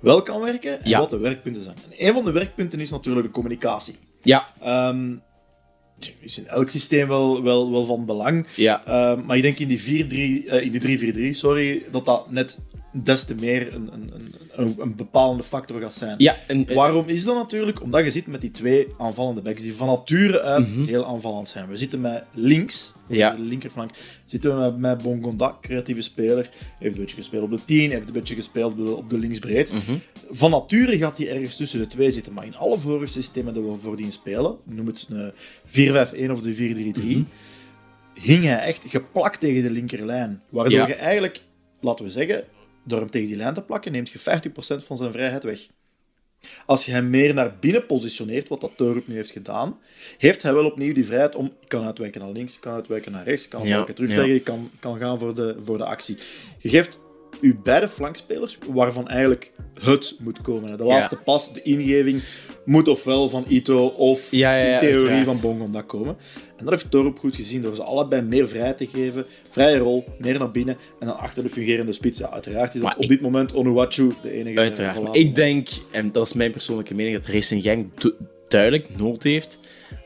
wel 0.00 0.22
kan 0.22 0.40
werken 0.40 0.82
en 0.82 0.88
ja. 0.88 0.98
wat 0.98 1.10
de 1.10 1.18
werkpunten 1.18 1.62
zijn. 1.62 1.76
En 1.88 2.06
een 2.06 2.12
van 2.12 2.24
de 2.24 2.32
werkpunten 2.32 2.80
is 2.80 2.90
natuurlijk 2.90 3.26
de 3.26 3.32
communicatie. 3.32 3.96
Ja. 4.22 4.48
Um, 4.88 5.22
is 6.20 6.38
in 6.38 6.46
elk 6.46 6.70
systeem 6.70 7.08
wel, 7.08 7.42
wel, 7.42 7.70
wel 7.70 7.84
van 7.84 8.06
belang. 8.06 8.46
Ja. 8.56 8.82
Uh, 8.88 9.22
maar 9.24 9.36
ik 9.36 9.42
denk 9.42 9.58
in 9.58 9.68
die 9.68 9.80
4-3, 9.80 9.84
uh, 10.46 10.62
in 10.62 10.70
die 10.70 11.32
3-4-3, 11.34 11.36
sorry, 11.36 11.82
dat 11.90 12.04
dat 12.04 12.30
net 12.30 12.58
des 12.92 13.24
te 13.24 13.34
meer 13.34 13.74
een, 13.74 13.90
een, 13.92 14.12
een, 14.50 14.74
een 14.78 14.96
bepalende 14.96 15.42
factor 15.42 15.80
gaat 15.80 15.94
zijn. 15.94 16.14
Ja, 16.18 16.36
en, 16.46 16.68
en... 16.68 16.74
Waarom 16.74 17.08
is 17.08 17.24
dat 17.24 17.34
natuurlijk? 17.34 17.82
Omdat 17.82 18.04
je 18.04 18.10
zit 18.10 18.26
met 18.26 18.40
die 18.40 18.50
twee 18.50 18.86
aanvallende 18.98 19.42
backs 19.42 19.62
die 19.62 19.74
van 19.74 19.86
nature 19.86 20.40
uit 20.40 20.68
mm 20.68 20.74
-hmm. 20.74 20.86
heel 20.86 21.06
aanvallend 21.06 21.48
zijn. 21.48 21.68
We 21.68 21.76
zitten 21.76 22.00
met 22.00 22.24
links, 22.32 22.92
ja. 23.08 23.34
de 23.34 23.42
linkerflank, 23.42 23.90
zitten 24.26 24.56
we 24.56 24.62
met, 24.62 24.78
met 24.78 25.02
Bongonda, 25.02 25.58
creatieve 25.60 26.00
speler. 26.00 26.50
Heeft 26.78 26.94
een 26.94 27.00
beetje 27.00 27.16
gespeeld 27.16 27.42
op 27.42 27.50
de 27.50 27.64
10, 27.64 27.90
heeft 27.90 28.06
een 28.06 28.12
beetje 28.12 28.34
gespeeld 28.34 28.72
op 28.72 28.78
de, 28.78 28.96
op 28.96 29.10
de 29.10 29.18
linksbreed. 29.18 29.72
Mm 29.72 29.80
-hmm. 29.86 30.00
Van 30.30 30.50
nature 30.50 30.98
gaat 30.98 31.18
hij 31.18 31.30
ergens 31.30 31.56
tussen 31.56 31.78
de 31.78 31.86
twee 31.86 32.10
zitten. 32.10 32.32
Maar 32.32 32.46
in 32.46 32.56
alle 32.56 32.78
vorige 32.78 33.12
systemen 33.12 33.54
dat 33.54 33.64
we 33.64 33.76
voordien 33.76 34.12
spelen, 34.12 34.56
noem 34.64 34.86
het 34.86 35.06
een 35.10 35.32
4-5-1 36.28 36.30
of 36.30 36.40
de 36.40 36.54
4-3-3, 36.54 36.58
mm 36.58 36.92
-hmm. 36.92 37.28
hing 38.14 38.44
hij 38.44 38.58
echt 38.58 38.84
geplakt 38.88 39.40
tegen 39.40 39.62
de 39.62 39.70
linkerlijn. 39.70 40.42
Waardoor 40.48 40.78
ja. 40.78 40.86
je 40.86 40.94
eigenlijk, 40.94 41.42
laten 41.80 42.04
we 42.04 42.10
zeggen, 42.10 42.44
door 42.84 43.00
hem 43.00 43.10
tegen 43.10 43.28
die 43.28 43.36
lijn 43.36 43.54
te 43.54 43.62
plakken, 43.62 43.92
neemt 43.92 44.10
je 44.10 44.18
50% 44.18 44.22
van 44.84 44.96
zijn 44.96 45.12
vrijheid 45.12 45.42
weg. 45.42 45.68
Als 46.66 46.84
je 46.84 46.92
hem 46.92 47.10
meer 47.10 47.34
naar 47.34 47.56
binnen 47.60 47.86
positioneert, 47.86 48.48
wat 48.48 48.60
dat 48.60 48.72
Torup 48.76 49.06
nu 49.06 49.14
heeft 49.14 49.30
gedaan, 49.30 49.78
heeft 50.18 50.42
hij 50.42 50.54
wel 50.54 50.64
opnieuw 50.64 50.94
die 50.94 51.06
vrijheid 51.06 51.34
om, 51.34 51.46
ik 51.46 51.68
kan 51.68 51.84
uitwijken 51.84 52.20
naar 52.20 52.30
links, 52.30 52.54
ik 52.54 52.60
kan 52.60 52.72
uitwijken 52.72 53.12
naar 53.12 53.24
rechts, 53.24 53.44
ik 53.44 53.50
kan 53.50 53.66
ja, 53.66 53.84
terugleggen, 53.84 54.34
ik 54.34 54.44
kan, 54.44 54.70
kan 54.80 54.98
gaan 54.98 55.18
voor 55.18 55.34
de, 55.34 55.56
voor 55.60 55.78
de 55.78 55.84
actie. 55.84 56.18
Je 56.58 56.68
geeft 56.68 57.00
uw 57.40 57.54
beide 57.62 57.88
flankspelers, 57.88 58.58
waarvan 58.72 59.08
eigenlijk 59.08 59.52
het 59.82 60.14
moet 60.18 60.40
komen. 60.40 60.76
De 60.76 60.84
laatste 60.84 61.14
ja. 61.14 61.22
pas, 61.24 61.52
de 61.52 61.62
ingeving, 61.62 62.22
moet 62.64 62.88
ofwel 62.88 63.28
van 63.28 63.44
Ito 63.48 63.86
of 63.86 64.30
ja, 64.30 64.56
ja, 64.56 64.78
de 64.78 64.86
theorie 64.86 65.08
uiteraard. 65.08 65.24
van 65.24 65.40
Bongon 65.40 65.72
dat 65.72 65.86
komen. 65.86 66.16
En 66.56 66.64
dat 66.64 66.70
heeft 66.70 66.90
Torup 66.90 67.18
goed 67.18 67.36
gezien, 67.36 67.62
door 67.62 67.74
ze 67.74 67.82
allebei 67.82 68.22
meer 68.22 68.48
vrij 68.48 68.72
te 68.72 68.86
geven, 68.86 69.26
vrije 69.50 69.78
rol, 69.78 70.04
meer 70.18 70.38
naar 70.38 70.50
binnen, 70.50 70.76
en 71.00 71.06
dan 71.06 71.18
achter 71.18 71.42
de 71.42 71.48
fungerende 71.48 71.92
spits. 71.92 72.18
Ja, 72.18 72.30
uiteraard 72.30 72.74
is 72.74 72.80
dat 72.80 72.96
op 72.96 73.08
dit 73.08 73.20
moment 73.20 73.54
Onuwachu 73.54 74.12
de 74.22 74.32
enige. 74.32 74.58
Uiteraard. 74.58 75.16
Ik 75.16 75.34
denk, 75.34 75.68
en 75.90 76.12
dat 76.12 76.26
is 76.26 76.32
mijn 76.32 76.50
persoonlijke 76.50 76.94
mening, 76.94 77.16
dat 77.16 77.26
Racing 77.26 77.62
Genk 77.62 78.00
du 78.00 78.14
duidelijk 78.48 78.96
nood 78.96 79.22
heeft 79.22 79.58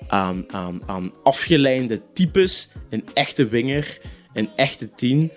aan, 0.09 0.45
aan, 0.47 0.83
aan 0.87 1.12
afgeleide 1.23 2.01
types, 2.12 2.68
een 2.90 3.05
echte 3.14 3.49
winger, 3.49 3.99
een 4.33 4.49
echte 4.57 4.95
tien. 4.95 5.31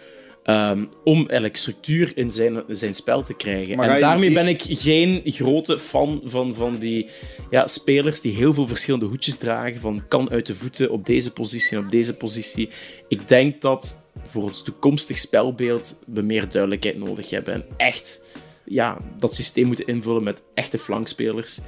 Um, 0.50 0.90
om 1.04 1.18
eigenlijk 1.18 1.58
structuur 1.58 2.12
in 2.16 2.32
zijn, 2.32 2.64
zijn 2.68 2.94
spel 2.94 3.22
te 3.22 3.34
krijgen. 3.34 3.78
Maar 3.78 3.90
en 3.90 3.96
je, 3.96 4.02
daarmee 4.02 4.32
ben 4.32 4.48
ik 4.48 4.62
geen 4.68 5.22
grote 5.26 5.80
fan 5.80 6.22
van, 6.24 6.54
van 6.54 6.78
die 6.78 7.10
ja, 7.50 7.68
spelers 7.68 8.22
die 8.22 8.36
heel 8.36 8.54
veel 8.54 8.68
verschillende 8.68 9.06
hoedjes 9.06 9.36
dragen. 9.36 9.80
Van 9.80 10.04
kan 10.08 10.30
uit 10.30 10.46
de 10.46 10.56
voeten 10.56 10.92
op 10.92 11.06
deze 11.06 11.34
positie 11.34 11.78
en 11.78 11.84
op 11.84 11.92
deze 11.92 12.18
positie. 12.18 12.70
Ik 13.08 13.28
denk 13.28 13.62
dat 13.62 14.06
voor 14.28 14.44
ons 14.44 14.64
toekomstig 14.64 15.18
spelbeeld 15.18 16.00
we 16.06 16.22
meer 16.22 16.50
duidelijkheid 16.50 16.98
nodig 16.98 17.30
hebben. 17.30 17.54
En 17.54 17.66
echt 17.78 18.24
ja, 18.66 18.98
dat 19.20 19.34
systeem 19.34 19.68
moeten 19.68 19.88
invullen 19.88 20.24
met 20.24 20.44
echte 20.54 20.78
flankspelers. 20.78 21.60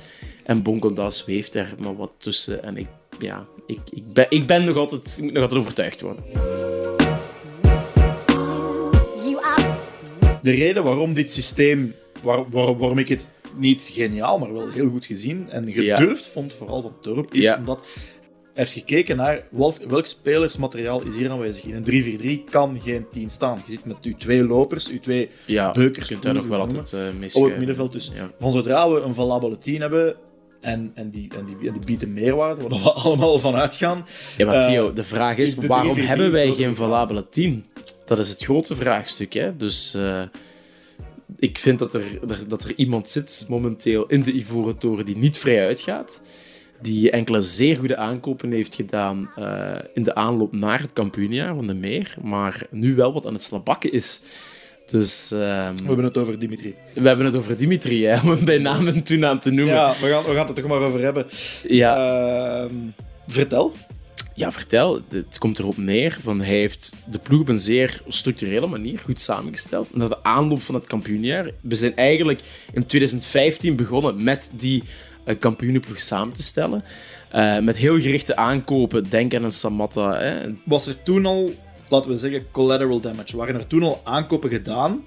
En 0.43 0.61
Bongonda 0.63 1.09
zweeft 1.09 1.55
er 1.55 1.75
maar 1.79 1.95
wat 1.95 2.11
tussen. 2.17 2.63
En 2.63 2.77
ik, 2.77 2.87
ja, 3.19 3.47
ik, 3.65 3.79
ik, 3.91 4.13
ben, 4.13 4.25
ik 4.29 4.45
ben 4.45 4.63
nog 4.63 4.75
altijd, 4.75 5.15
ik 5.17 5.23
moet 5.23 5.33
nog 5.33 5.41
altijd 5.41 5.61
overtuigd 5.61 6.01
worden. 6.01 6.23
De 10.41 10.51
reden 10.51 10.83
waarom 10.83 11.13
dit 11.13 11.31
systeem, 11.31 11.93
waar, 12.23 12.49
waar, 12.49 12.77
waarom 12.77 12.97
ik 12.97 13.07
het 13.07 13.29
niet 13.55 13.89
geniaal, 13.93 14.39
maar 14.39 14.53
wel 14.53 14.69
heel 14.69 14.89
goed 14.89 15.05
gezien 15.05 15.49
en 15.49 15.71
gedurfd 15.71 16.25
ja. 16.25 16.31
vond, 16.31 16.53
vooral 16.53 16.81
van 16.81 16.93
Turp, 17.01 17.33
is 17.33 17.41
ja. 17.41 17.57
omdat 17.57 17.85
hij 18.57 18.65
heeft 18.65 18.77
gekeken 18.77 19.17
naar 19.17 19.47
welk, 19.49 19.75
welk 19.87 20.05
spelersmateriaal 20.05 21.01
is 21.01 21.17
hier 21.17 21.31
aanwezig. 21.31 21.63
In 21.63 21.83
een 21.85 22.41
3-4-3 22.47 22.49
kan 22.49 22.79
geen 22.83 23.05
10 23.11 23.29
staan. 23.29 23.61
Je 23.65 23.71
zit 23.71 23.85
met 23.85 23.97
uw 24.01 24.15
twee 24.15 24.43
lopers, 24.43 24.89
uw 24.89 24.99
twee 24.99 25.29
ja, 25.45 25.71
beukers. 25.71 26.07
Je 26.07 26.11
kunt 26.11 26.23
daar 26.23 26.33
nog 26.33 26.47
wel 26.47 26.59
altijd 26.59 26.91
uh, 26.91 26.99
mee 27.19 27.35
Op 27.35 27.43
het 27.43 27.57
middenveld. 27.57 27.91
Dus 27.91 28.11
van 28.39 28.51
zodra 28.51 28.89
we 28.89 28.99
een 28.99 29.13
valabele 29.13 29.57
10 29.57 29.81
hebben, 29.81 30.15
en, 30.61 30.91
en, 30.95 31.09
die, 31.09 31.31
en, 31.37 31.45
die, 31.45 31.67
en 31.67 31.73
die 31.73 31.85
bieden 31.85 32.13
meerwaarde, 32.13 32.61
waar 32.61 32.83
we 32.83 32.91
allemaal 33.03 33.39
van 33.39 33.55
uitgaan. 33.55 34.05
Ja, 34.37 34.45
maar 34.45 34.67
Theo, 34.67 34.89
uh, 34.89 34.95
de 34.95 35.03
vraag 35.03 35.37
is, 35.37 35.57
is 35.57 35.65
waarom 35.65 35.97
hebben 35.97 36.31
wij 36.31 36.53
geen 36.53 36.75
valabele 36.75 37.29
10? 37.29 37.65
Dat 38.05 38.19
is 38.19 38.29
het 38.29 38.43
grote 38.43 38.75
vraagstuk. 38.75 39.33
Hè? 39.33 39.55
Dus 39.55 39.95
uh, 39.95 40.21
ik 41.35 41.57
vind 41.57 41.79
dat 41.79 41.93
er, 41.93 42.19
dat 42.47 42.63
er 42.63 42.73
iemand 42.75 43.09
zit 43.09 43.45
momenteel 43.47 44.05
in 44.05 44.23
de 44.23 44.33
Ivoren 44.33 44.77
Toren 44.77 45.05
die 45.05 45.17
niet 45.17 45.37
vrij 45.37 45.65
uitgaat. 45.65 46.21
Die 46.81 47.11
enkele 47.11 47.41
zeer 47.41 47.77
goede 47.77 47.97
aankopen 47.97 48.51
heeft 48.51 48.75
gedaan 48.75 49.29
uh, 49.39 49.75
in 49.93 50.03
de 50.03 50.15
aanloop 50.15 50.53
naar 50.53 50.81
het 50.81 50.93
kampioenjaar 50.93 51.55
van 51.55 51.67
de 51.67 51.73
Meer. 51.73 52.15
Maar 52.21 52.61
nu 52.71 52.95
wel 52.95 53.13
wat 53.13 53.25
aan 53.25 53.33
het 53.33 53.43
slabakken 53.43 53.91
is. 53.91 54.21
Dus, 54.91 55.31
ehm, 55.31 55.75
We 55.75 55.83
hebben 55.85 56.05
het 56.05 56.17
over 56.17 56.39
Dimitri. 56.39 56.75
we 56.93 57.07
hebben 57.07 57.25
het 57.25 57.35
over 57.35 57.57
Dimitri, 57.57 58.05
hè, 58.05 58.19
om 58.21 58.29
hem 58.29 58.45
bij 58.45 58.57
naam 58.57 58.87
en 58.87 59.03
toenaam 59.03 59.39
te 59.39 59.51
noemen. 59.51 59.73
Ja, 59.75 59.95
we 60.01 60.07
gaan, 60.09 60.23
we 60.23 60.29
gaan 60.35 60.47
het 60.47 60.49
er 60.57 60.63
toch 60.63 60.71
maar 60.71 60.81
over 60.87 61.01
hebben. 61.01 61.25
ja. 61.67 61.95
Ehm, 62.63 62.73
vertel. 63.27 63.73
Ja, 64.35 64.51
vertel. 64.51 65.01
Het 65.09 65.37
komt 65.37 65.59
erop 65.59 65.77
neer 65.77 66.17
van 66.23 66.39
hij 66.41 66.55
heeft 66.55 66.95
de 67.05 67.19
ploeg 67.19 67.41
op 67.41 67.47
een 67.49 67.59
zeer 67.59 68.01
structurele 68.07 68.67
manier 68.67 68.99
goed 68.99 69.19
samengesteld. 69.19 69.95
Na 69.95 70.07
de 70.07 70.23
aanloop 70.23 70.61
van 70.61 70.75
het 70.75 70.87
kampioenjaar. 70.87 71.49
We 71.61 71.75
zijn 71.75 71.95
eigenlijk 71.95 72.41
in 72.73 72.85
2015 72.85 73.75
begonnen 73.75 74.23
met 74.23 74.51
die 74.55 74.83
uh, 75.25 75.35
kampioenenploeg 75.39 75.99
samen 75.99 76.33
te 76.33 76.41
stellen. 76.43 76.83
Uh, 77.35 77.59
met 77.59 77.77
heel 77.77 77.99
gerichte 77.99 78.35
aankopen. 78.35 79.09
Denk 79.09 79.35
aan 79.35 79.43
een 79.43 79.51
Samatta. 79.51 80.17
Hè. 80.17 80.35
Was 80.63 80.87
er 80.87 81.03
toen 81.03 81.25
al, 81.25 81.53
laten 81.89 82.11
we 82.11 82.17
zeggen, 82.17 82.45
collateral 82.51 82.99
damage? 82.99 83.37
Waren 83.37 83.55
er 83.55 83.67
toen 83.67 83.83
al 83.83 84.01
aankopen 84.03 84.49
gedaan? 84.49 85.03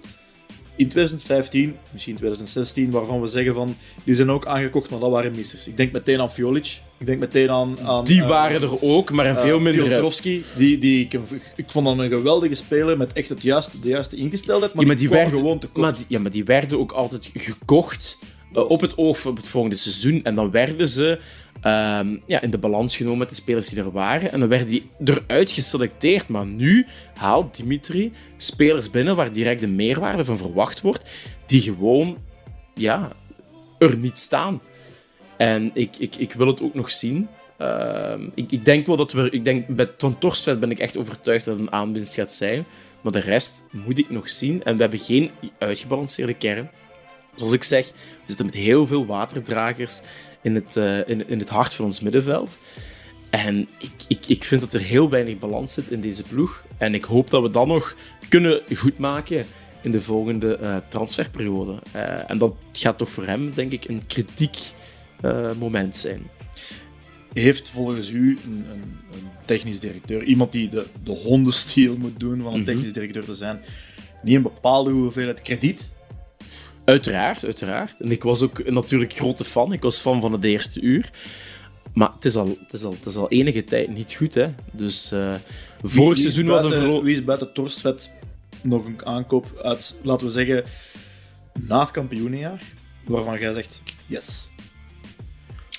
In 0.76 0.88
2015, 0.88 1.76
misschien 1.90 2.16
2016, 2.16 2.90
waarvan 2.90 3.20
we 3.20 3.26
zeggen 3.26 3.54
van 3.54 3.76
die 4.04 4.14
zijn 4.14 4.30
ook 4.30 4.46
aangekocht, 4.46 4.90
maar 4.90 5.00
dat 5.00 5.10
waren 5.10 5.34
missers. 5.34 5.66
Ik 5.66 5.76
denk 5.76 5.92
meteen 5.92 6.20
aan 6.20 6.30
Fiolic. 6.30 6.80
Ik 6.98 7.06
denk 7.06 7.18
meteen 7.18 7.50
aan... 7.50 7.78
aan 7.80 8.04
die 8.04 8.22
waren 8.22 8.62
uh, 8.62 8.68
er 8.68 8.82
ook, 8.82 9.10
maar 9.10 9.26
een 9.26 9.36
veel 9.36 9.56
uh, 9.56 9.62
minder... 9.62 9.84
Piotrowski, 9.84 10.44
die, 10.56 10.78
die, 10.78 11.04
ik, 11.04 11.20
ik 11.56 11.70
vond 11.70 11.86
dat 11.86 11.98
een 11.98 12.10
geweldige 12.10 12.54
speler 12.54 12.96
met 12.96 13.12
echt 13.12 13.28
het 13.28 13.42
juiste, 13.42 13.80
de 13.80 13.88
juiste 13.88 14.16
ingesteldheid, 14.16 14.74
maar, 14.74 14.82
ja, 14.82 14.88
maar 14.88 14.96
die, 14.96 15.08
die 15.08 15.16
werd, 15.16 15.36
gewoon 15.36 15.58
te 15.58 15.68
maar 15.74 15.94
die, 15.94 16.04
Ja, 16.08 16.18
maar 16.18 16.30
die 16.30 16.44
werden 16.44 16.78
ook 16.78 16.92
altijd 16.92 17.30
gekocht 17.34 18.18
uh, 18.56 18.70
op 18.70 18.80
het 18.80 18.98
oog 18.98 19.26
op 19.26 19.36
het 19.36 19.48
volgende 19.48 19.76
seizoen. 19.76 20.24
En 20.24 20.34
dan 20.34 20.50
werden 20.50 20.88
ze 20.88 21.18
um, 21.64 22.22
ja, 22.26 22.40
in 22.40 22.50
de 22.50 22.58
balans 22.58 22.96
genomen 22.96 23.18
met 23.18 23.28
de 23.28 23.34
spelers 23.34 23.68
die 23.68 23.78
er 23.78 23.92
waren. 23.92 24.32
En 24.32 24.40
dan 24.40 24.48
werden 24.48 24.68
die 24.68 24.90
eruit 25.04 25.52
geselecteerd. 25.52 26.28
Maar 26.28 26.46
nu 26.46 26.86
haalt 27.14 27.56
Dimitri 27.56 28.12
spelers 28.36 28.90
binnen 28.90 29.16
waar 29.16 29.32
direct 29.32 29.60
de 29.60 29.68
meerwaarde 29.68 30.24
van 30.24 30.36
verwacht 30.36 30.80
wordt, 30.80 31.10
die 31.46 31.60
gewoon 31.60 32.18
ja, 32.74 33.12
er 33.78 33.96
niet 33.96 34.18
staan. 34.18 34.60
En 35.36 35.70
ik, 35.74 35.96
ik, 35.98 36.16
ik 36.16 36.32
wil 36.32 36.46
het 36.46 36.62
ook 36.62 36.74
nog 36.74 36.90
zien. 36.90 37.28
Uh, 37.60 38.12
ik, 38.34 38.52
ik 38.52 38.64
denk 38.64 38.86
wel 38.86 38.96
dat 38.96 39.12
we... 39.12 39.30
Ik 39.30 39.44
denk, 39.44 39.66
bij 39.66 39.90
Van 39.98 40.18
Torstvet 40.18 40.60
ben 40.60 40.70
ik 40.70 40.78
echt 40.78 40.96
overtuigd 40.96 41.44
dat 41.44 41.54
het 41.54 41.66
een 41.66 41.72
aanwinst 41.72 42.14
gaat 42.14 42.32
zijn. 42.32 42.64
Maar 43.00 43.12
de 43.12 43.18
rest 43.18 43.64
moet 43.70 43.98
ik 43.98 44.10
nog 44.10 44.30
zien. 44.30 44.64
En 44.64 44.74
we 44.74 44.80
hebben 44.80 44.98
geen 44.98 45.30
uitgebalanceerde 45.58 46.34
kern. 46.34 46.70
Zoals 47.40 47.54
ik 47.54 47.64
zeg, 47.64 47.86
we 47.86 48.24
zitten 48.26 48.46
met 48.46 48.54
heel 48.54 48.86
veel 48.86 49.06
waterdragers 49.06 50.00
in 50.42 50.54
het, 50.54 50.76
uh, 50.76 51.08
in, 51.08 51.28
in 51.28 51.38
het 51.38 51.48
hart 51.48 51.74
van 51.74 51.84
ons 51.84 52.00
middenveld. 52.00 52.58
En 53.30 53.68
ik, 53.78 53.90
ik, 54.08 54.26
ik 54.26 54.44
vind 54.44 54.60
dat 54.60 54.72
er 54.72 54.80
heel 54.80 55.10
weinig 55.10 55.38
balans 55.38 55.72
zit 55.72 55.90
in 55.90 56.00
deze 56.00 56.22
ploeg. 56.22 56.64
En 56.78 56.94
ik 56.94 57.04
hoop 57.04 57.30
dat 57.30 57.42
we 57.42 57.50
dat 57.50 57.66
nog 57.66 57.96
kunnen 58.28 58.60
goedmaken 58.74 59.46
in 59.82 59.90
de 59.90 60.00
volgende 60.00 60.58
uh, 60.62 60.76
transferperiode. 60.88 61.78
Uh, 61.96 62.30
en 62.30 62.38
dat 62.38 62.54
gaat 62.72 62.98
toch 62.98 63.10
voor 63.10 63.26
hem, 63.26 63.52
denk 63.54 63.72
ik, 63.72 63.84
een 63.84 64.06
kritiek 64.06 64.56
moment 65.58 65.96
zijn. 65.96 66.22
Heeft 67.32 67.68
volgens 67.68 68.10
u 68.10 68.38
een, 68.44 68.64
een, 68.70 68.98
een, 69.12 69.28
technisch 69.44 69.80
directeur, 69.80 70.22
iemand 70.22 70.52
die 70.52 70.68
de, 70.68 70.86
de 71.04 71.12
hondenstiel 71.12 71.96
moet 71.96 72.20
doen 72.20 72.42
van 72.42 72.54
een 72.54 72.64
technisch 72.64 72.92
directeur 72.92 73.24
te 73.24 73.34
zijn, 73.34 73.60
niet 74.22 74.34
een 74.34 74.42
bepaalde 74.42 74.90
hoeveelheid 74.90 75.42
krediet? 75.42 75.88
Uiteraard, 76.90 77.44
uiteraard. 77.44 78.00
En 78.00 78.10
ik 78.10 78.22
was 78.22 78.42
ook 78.42 78.70
natuurlijk 78.70 79.12
grote 79.12 79.44
fan. 79.44 79.72
Ik 79.72 79.82
was 79.82 79.98
fan 79.98 80.20
van 80.20 80.32
het 80.32 80.44
eerste 80.44 80.80
uur. 80.80 81.10
Maar 81.92 82.12
het 82.14 82.24
is 82.24 82.36
al, 82.36 82.58
het 82.62 82.72
is 82.72 82.82
al, 82.82 82.92
het 82.92 83.06
is 83.06 83.16
al 83.16 83.28
enige 83.28 83.64
tijd 83.64 83.88
niet 83.88 84.12
goed. 84.12 84.34
Hè? 84.34 84.54
Dus 84.72 85.12
uh, 85.12 85.34
vorig 85.82 86.18
seizoen 86.18 86.46
buiten, 86.46 86.68
was 86.68 86.76
een 86.76 86.82
verloren. 86.82 87.04
Wie 87.04 87.14
is 87.14 87.24
buiten 87.24 87.52
Torstvet 87.52 88.10
nog 88.62 88.86
een 88.86 89.06
aankoop 89.06 89.60
uit, 89.62 89.96
laten 90.02 90.26
we 90.26 90.32
zeggen, 90.32 90.64
na 91.60 91.80
het 91.80 91.90
kampioenenjaar, 91.90 92.62
waarvan 93.04 93.38
jij 93.38 93.52
zegt, 93.52 93.80
yes. 94.06 94.48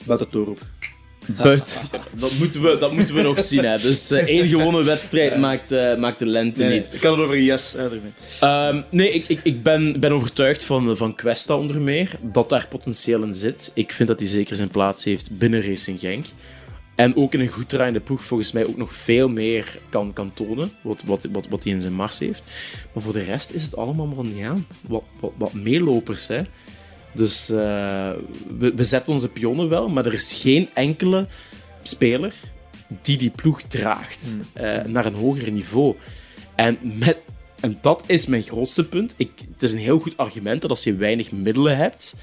Buiten 0.05 0.29
Torup. 0.29 0.65
Buiten, 1.37 1.81
dat, 2.17 2.31
moeten 2.31 2.61
we, 2.61 2.77
dat 2.79 2.91
moeten 2.91 3.15
we 3.15 3.21
nog 3.21 3.41
zien. 3.41 3.63
Hè. 3.63 3.77
Dus 3.77 4.11
uh, 4.11 4.27
één 4.27 4.47
gewonnen 4.47 4.85
wedstrijd 4.85 5.37
maakt, 5.37 5.71
uh, 5.71 5.97
maakt 5.97 6.19
de 6.19 6.25
lente 6.25 6.63
nee, 6.63 6.71
niet. 6.71 6.89
Ik 6.93 6.99
kan 6.99 7.11
het 7.11 7.21
over 7.21 7.39
yes 7.39 7.75
um, 8.43 8.83
nee, 8.89 9.11
ik, 9.11 9.27
ik, 9.27 9.39
ik 9.43 9.63
ben, 9.63 9.99
ben 9.99 10.11
overtuigd 10.11 10.63
van, 10.63 10.97
van 10.97 11.15
Questa 11.15 11.55
onder 11.55 11.81
meer. 11.81 12.11
Dat 12.21 12.49
daar 12.49 12.67
potentieel 12.69 13.23
in 13.23 13.35
zit. 13.35 13.71
Ik 13.73 13.91
vind 13.91 14.07
dat 14.09 14.19
hij 14.19 14.27
zeker 14.27 14.55
zijn 14.55 14.69
plaats 14.69 15.03
heeft 15.03 15.37
binnen 15.37 15.61
Racing 15.61 15.99
Genk. 15.99 16.25
En 16.95 17.15
ook 17.15 17.33
in 17.33 17.39
een 17.39 17.47
goed 17.47 17.69
draaiende 17.69 17.99
ploeg 17.99 18.23
volgens 18.23 18.51
mij 18.51 18.65
ook 18.65 18.77
nog 18.77 18.93
veel 18.93 19.29
meer 19.29 19.77
kan, 19.89 20.13
kan 20.13 20.33
tonen. 20.33 20.71
Wat, 20.81 21.03
wat, 21.05 21.27
wat, 21.31 21.47
wat 21.49 21.63
hij 21.63 21.73
in 21.73 21.81
zijn 21.81 21.93
mars 21.93 22.19
heeft. 22.19 22.43
Maar 22.93 23.03
voor 23.03 23.13
de 23.13 23.23
rest 23.23 23.51
is 23.51 23.63
het 23.63 23.75
allemaal 23.75 24.05
maar 24.05 24.25
ja, 24.25 24.55
wat, 24.81 25.03
wat, 25.19 25.31
wat 25.37 25.53
meelopers. 25.53 26.27
Hè. 26.27 26.41
Dus 27.11 27.49
uh, 27.49 27.57
we, 28.57 28.73
we 28.75 28.83
zetten 28.83 29.13
onze 29.13 29.29
pionnen 29.29 29.69
wel, 29.69 29.89
maar 29.89 30.05
er 30.05 30.13
is 30.13 30.33
geen 30.33 30.69
enkele 30.73 31.27
speler 31.83 32.33
die 33.01 33.17
die 33.17 33.29
ploeg 33.29 33.61
draagt 33.61 34.33
mm. 34.35 34.63
uh, 34.63 34.83
naar 34.83 35.05
een 35.05 35.13
hoger 35.13 35.51
niveau. 35.51 35.95
En, 36.55 36.77
met, 36.81 37.21
en 37.59 37.77
dat 37.81 38.03
is 38.07 38.25
mijn 38.25 38.43
grootste 38.43 38.85
punt. 38.85 39.13
Ik, 39.17 39.31
het 39.53 39.61
is 39.61 39.73
een 39.73 39.79
heel 39.79 39.99
goed 39.99 40.17
argument 40.17 40.61
dat 40.61 40.69
als 40.69 40.83
je 40.83 40.95
weinig 40.95 41.31
middelen 41.31 41.77
hebt, 41.77 42.15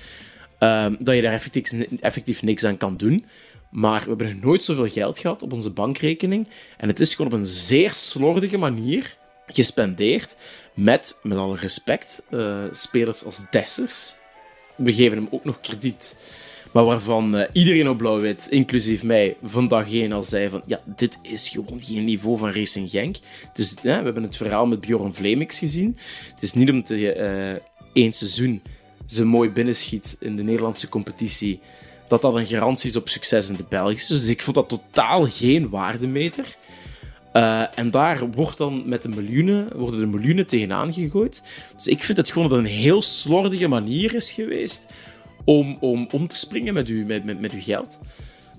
uh, 0.61 0.87
dat 0.99 1.15
je 1.15 1.23
daar 1.23 1.33
effectief, 1.33 1.73
effectief 2.01 2.43
niks 2.43 2.65
aan 2.65 2.77
kan 2.77 2.97
doen. 2.97 3.25
Maar 3.71 4.01
we 4.01 4.09
hebben 4.09 4.33
nog 4.33 4.43
nooit 4.43 4.63
zoveel 4.63 4.89
geld 4.89 5.19
gehad 5.19 5.43
op 5.43 5.53
onze 5.53 5.71
bankrekening. 5.71 6.49
En 6.77 6.89
het 6.89 7.01
is 7.01 7.15
gewoon 7.15 7.33
op 7.33 7.39
een 7.39 7.47
zeer 7.47 7.93
slordige 7.93 8.57
manier 8.57 9.17
gespendeerd. 9.47 10.37
Met, 10.75 11.19
met 11.23 11.39
alle 11.39 11.57
respect, 11.57 12.27
uh, 12.31 12.63
spelers 12.71 13.25
als 13.25 13.51
Dessers. 13.51 14.15
We 14.79 14.93
geven 14.93 15.19
hem 15.19 15.29
ook 15.31 15.45
nog 15.45 15.61
krediet. 15.61 16.17
Maar 16.73 16.85
waarvan 16.85 17.37
uh, 17.37 17.45
iedereen 17.53 17.89
op 17.89 17.99
blauw-wit, 17.99 18.47
inclusief 18.51 19.03
mij, 19.03 19.37
van 19.43 19.69
dag 19.69 19.93
één 19.93 20.13
al 20.13 20.23
zei 20.23 20.49
van 20.49 20.63
ja, 20.67 20.81
dit 20.85 21.19
is 21.23 21.49
gewoon 21.49 21.81
geen 21.81 22.05
niveau 22.05 22.39
van 22.39 22.51
Racing 22.51 22.91
Genk. 22.91 23.17
We 23.83 23.91
hebben 23.91 24.23
het 24.23 24.37
verhaal 24.37 24.67
met 24.67 24.81
Bjorn 24.81 25.15
Vlemix 25.15 25.59
gezien. 25.59 25.99
Het 26.31 26.43
is 26.43 26.53
niet 26.53 26.71
omdat 26.71 26.89
je 26.89 27.17
uh, 27.17 28.03
één 28.03 28.13
seizoen 28.13 28.63
ze 29.07 29.25
mooi 29.25 29.51
binnenschiet 29.51 30.17
in 30.21 30.37
de 30.37 30.43
Nederlandse 30.43 30.89
competitie, 30.89 31.61
dat 32.09 32.23
dat 32.23 32.35
een 32.35 32.47
garantie 32.47 32.91
is 32.91 32.97
op 32.97 33.09
succes 33.09 33.49
in 33.49 33.57
de 33.57 33.65
Belgische. 33.69 34.13
Dus 34.13 34.29
ik 34.29 34.43
vond 34.43 34.57
dat 34.57 34.69
totaal 34.69 35.27
geen 35.27 35.69
waardemeter. 35.69 36.57
Uh, 37.39 37.79
en 37.79 37.91
daar 37.91 38.31
wordt 38.31 38.59
dan 38.59 38.83
met 38.87 39.03
de 39.03 39.09
miljoenen, 39.09 39.69
worden 39.77 40.01
de 40.01 40.07
miljoenen 40.07 40.47
tegenaan 40.47 40.93
gegooid. 40.93 41.43
Dus 41.77 41.87
ik 41.87 42.05
vind 42.05 42.19
het 42.19 42.31
gewoon 42.31 42.49
dat 42.49 42.59
het 42.59 42.67
een 42.67 42.73
heel 42.73 43.03
slordige 43.03 43.69
manier 43.69 44.15
is 44.15 44.33
geweest 44.33 44.87
om, 45.45 45.77
om 45.81 46.09
om 46.11 46.29
te 46.29 46.37
springen 46.37 46.75
met, 46.75 46.89
u, 46.89 47.05
met, 47.05 47.25
met, 47.25 47.41
met 47.41 47.53
uw 47.53 47.61
geld. 47.61 47.99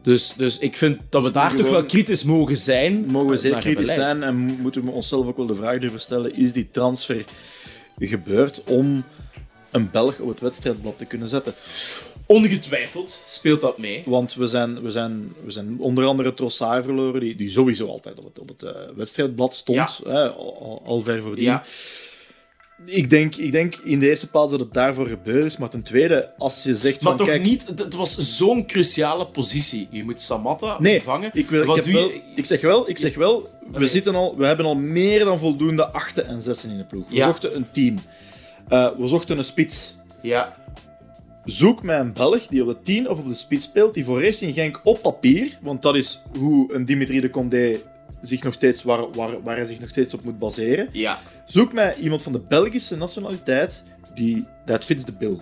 Dus, 0.01 0.33
dus 0.33 0.59
ik 0.59 0.77
vind 0.77 0.99
dat 1.09 1.23
we 1.23 1.31
daar 1.31 1.55
toch 1.55 1.69
wel 1.69 1.85
kritisch 1.85 2.23
mogen 2.23 2.57
zijn. 2.57 3.05
Mogen 3.05 3.29
we 3.29 3.37
zeer 3.37 3.57
kritisch 3.57 3.93
zijn 3.93 4.23
en 4.23 4.37
moeten 4.37 4.83
we 4.83 4.91
onszelf 4.91 5.27
ook 5.27 5.37
wel 5.37 5.45
de 5.45 5.55
vraag 5.55 5.79
durven 5.79 5.99
stellen: 5.99 6.35
is 6.35 6.53
die 6.53 6.67
transfer 6.71 7.25
gebeurd 7.99 8.63
om 8.63 9.03
een 9.71 9.89
Belg 9.91 10.19
op 10.19 10.27
het 10.27 10.39
wedstrijdblad 10.39 10.97
te 10.97 11.05
kunnen 11.05 11.29
zetten? 11.29 11.53
Ongetwijfeld 12.31 13.21
speelt 13.25 13.61
dat 13.61 13.77
mee. 13.77 14.03
Want 14.05 14.33
we 14.33 14.47
zijn, 14.47 14.81
we 14.81 14.91
zijn, 14.91 15.33
we 15.43 15.51
zijn 15.51 15.79
onder 15.79 16.05
andere 16.05 16.33
Trossard 16.33 16.83
verloren, 16.83 17.19
die, 17.19 17.35
die 17.35 17.49
sowieso 17.49 17.87
altijd 17.87 18.19
op 18.19 18.23
het, 18.23 18.39
op 18.39 18.47
het 18.49 18.63
uh, 18.63 18.71
wedstrijdblad 18.95 19.55
stond, 19.55 20.01
ja. 20.03 20.11
hè, 20.11 20.29
al, 20.29 20.81
al, 20.85 21.01
ver 21.01 21.21
voordien. 21.21 21.43
Ja. 21.43 21.63
Ik, 22.85 23.09
denk, 23.09 23.35
ik 23.35 23.51
denk 23.51 23.75
in 23.75 23.99
de 23.99 24.09
eerste 24.09 24.27
plaats 24.27 24.51
dat 24.51 24.59
het 24.59 24.73
daarvoor 24.73 25.07
gebeurd 25.07 25.45
is, 25.45 25.57
maar 25.57 25.69
ten 25.69 25.83
tweede, 25.83 26.33
als 26.37 26.63
je 26.63 26.75
zegt 26.75 27.01
maar 27.01 27.17
van... 27.17 27.17
toch 27.17 27.27
kijk, 27.27 27.41
niet, 27.41 27.67
het 27.75 27.93
was 27.93 28.37
zo'n 28.37 28.65
cruciale 28.65 29.25
positie. 29.25 29.87
Je 29.91 30.03
moet 30.03 30.21
Samatta 30.21 30.77
nee, 30.79 31.01
vangen. 31.01 31.31
Ik, 31.33 31.49
wil, 31.49 31.75
ik, 31.75 31.85
je... 31.85 31.91
wel, 31.91 32.11
ik 32.35 32.45
zeg 32.45 32.61
wel, 32.61 32.89
ik 32.89 32.97
zeg 32.97 33.15
wel 33.15 33.41
we, 33.41 33.75
okay. 33.75 33.87
zitten 33.87 34.15
al, 34.15 34.37
we 34.37 34.45
hebben 34.45 34.65
al 34.65 34.75
meer 34.75 35.25
dan 35.25 35.39
voldoende 35.39 35.91
achten 35.91 36.27
en 36.27 36.41
zessen 36.41 36.69
in 36.69 36.77
de 36.77 36.85
ploeg. 36.85 37.09
We 37.09 37.15
ja. 37.15 37.25
zochten 37.25 37.55
een 37.55 37.71
team. 37.71 37.99
Uh, 38.69 38.89
we 38.97 39.07
zochten 39.07 39.37
een 39.37 39.43
spits. 39.43 39.95
Ja. 40.21 40.57
Zoek 41.49 41.83
mij 41.83 41.99
een 41.99 42.13
Belg 42.13 42.47
die 42.47 42.61
op 42.61 42.67
de 42.67 42.81
10 42.81 43.09
of 43.09 43.17
op 43.17 43.27
de 43.27 43.33
spits 43.33 43.65
speelt, 43.65 43.93
die 43.93 44.05
voor 44.05 44.23
Racing 44.23 44.53
Genk 44.53 44.81
op 44.83 45.01
papier, 45.01 45.57
want 45.61 45.81
dat 45.81 45.95
is 45.95 46.21
hoe 46.37 46.73
een 46.73 46.85
Dimitri 46.85 47.19
de 47.19 47.29
Condé 47.29 47.79
zich 48.21 48.43
nog 48.43 48.53
steeds, 48.53 48.83
waar, 48.83 49.11
waar, 49.11 49.41
waar 49.41 49.55
hij 49.55 49.65
zich 49.65 49.79
nog 49.79 49.89
steeds 49.89 50.13
op 50.13 50.23
moet 50.23 50.39
baseren. 50.39 50.89
Ja. 50.91 51.19
Zoek 51.45 51.73
mij 51.73 51.95
iemand 51.95 52.21
van 52.21 52.31
de 52.31 52.39
Belgische 52.39 52.95
nationaliteit 52.95 53.83
die 54.13 54.45
dat 54.65 54.83
fits 54.83 55.05
de 55.05 55.11
bill. 55.11 55.37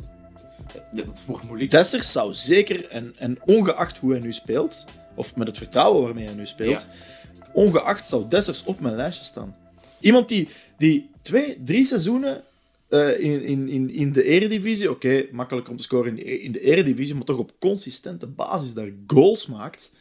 Ja, 0.92 1.04
dat 1.04 1.24
wordt 1.26 1.44
moeilijk. 1.44 1.72
Dessers 1.72 2.12
zou 2.12 2.34
zeker, 2.34 2.88
en, 2.88 3.14
en 3.18 3.38
ongeacht 3.46 3.98
hoe 3.98 4.12
hij 4.12 4.22
nu 4.22 4.34
speelt, 4.34 4.86
of 5.16 5.36
met 5.36 5.48
het 5.48 5.58
vertrouwen 5.58 6.04
waarmee 6.04 6.26
hij 6.26 6.36
nu 6.36 6.46
speelt, 6.46 6.88
ja. 7.34 7.46
ongeacht 7.54 8.08
zou 8.08 8.26
Dessers 8.30 8.64
op 8.64 8.80
mijn 8.80 8.96
lijstje 8.96 9.26
staan. 9.26 9.56
Iemand 10.00 10.28
die, 10.28 10.50
die 10.78 11.10
twee, 11.22 11.62
drie 11.64 11.86
seizoenen 11.86 12.44
uh, 12.90 13.20
in, 13.20 13.44
in, 13.44 13.70
in, 13.70 13.90
in 13.90 14.12
de 14.12 14.24
eredivisie, 14.24 14.90
oké, 14.92 15.08
okay, 15.08 15.30
makkelijk 15.32 15.70
om 15.70 15.78
te 15.78 15.84
scoren 15.84 16.18
in, 16.18 16.42
in 16.42 16.52
de 16.52 16.62
eredivisie, 16.62 17.16
maar 17.16 17.24
toch 17.24 17.38
op 17.38 17.60
consistente 17.60 18.28
basis 18.28 18.74
daar 18.74 18.92
goals 19.08 19.48
maakt, 19.48 19.92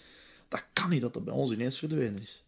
dat 0.49 0.64
kan 0.72 0.90
niet 0.90 1.01
dat 1.01 1.14
dat 1.14 1.25
bij 1.25 1.35
ons 1.35 1.53
ineens 1.53 1.79
verdwenen 1.79 2.22
is. 2.22 2.42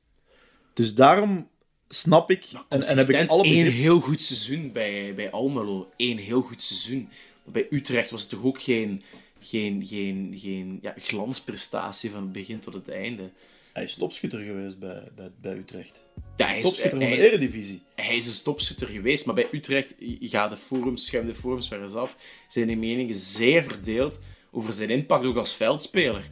Dus 0.72 0.94
daarom 0.94 1.48
snap 1.88 2.30
ik. 2.30 2.44
En, 2.68 2.82
en 2.82 2.98
heb 2.98 3.08
ik 3.08 3.28
alle 3.28 3.44
één 3.44 3.72
heel 3.72 4.00
goed 4.00 4.22
seizoen 4.22 4.72
bij, 4.72 5.14
bij 5.14 5.30
Almelo. 5.30 5.90
Eén 5.96 6.18
heel 6.18 6.42
goed 6.42 6.62
seizoen. 6.62 7.08
Bij 7.44 7.66
Utrecht 7.70 8.10
was 8.10 8.20
het 8.20 8.30
toch 8.30 8.42
ook 8.42 8.62
geen, 8.62 9.02
geen, 9.40 9.86
geen, 9.86 10.34
geen 10.36 10.78
ja, 10.82 10.94
glansprestatie 10.96 12.10
van 12.10 12.22
het 12.22 12.32
begin 12.32 12.58
tot 12.58 12.74
het 12.74 12.88
einde. 12.88 13.30
Hij 13.72 13.84
is 13.84 13.94
topschutter 13.94 14.40
geweest 14.40 14.78
bij, 14.78 15.08
bij, 15.14 15.30
bij 15.40 15.56
Utrecht. 15.56 16.04
Ja, 16.38 16.46
hij, 16.46 16.58
is, 16.58 16.64
Topschutter 16.64 16.90
van 16.90 16.98
de 16.98 17.04
hij, 17.04 17.28
Eredivisie. 17.28 17.82
hij 17.94 18.16
is 18.16 18.26
een 18.26 18.32
stopschutter 18.32 18.86
geweest, 18.86 19.26
maar 19.26 19.34
bij 19.34 19.48
Utrecht 19.52 19.94
gaat 20.20 20.50
de 20.50 20.56
forums, 20.56 21.06
schuim 21.06 21.26
de 21.26 21.34
forums 21.34 21.68
maar 21.68 21.82
eens 21.82 21.94
af, 21.94 22.16
zijn 22.46 22.66
de 22.66 22.76
meningen 22.76 23.14
zeer 23.14 23.62
verdeeld 23.62 24.18
over 24.50 24.72
zijn 24.72 24.90
impact 24.90 25.24
ook 25.24 25.36
als 25.36 25.54
veldspeler. 25.54 26.22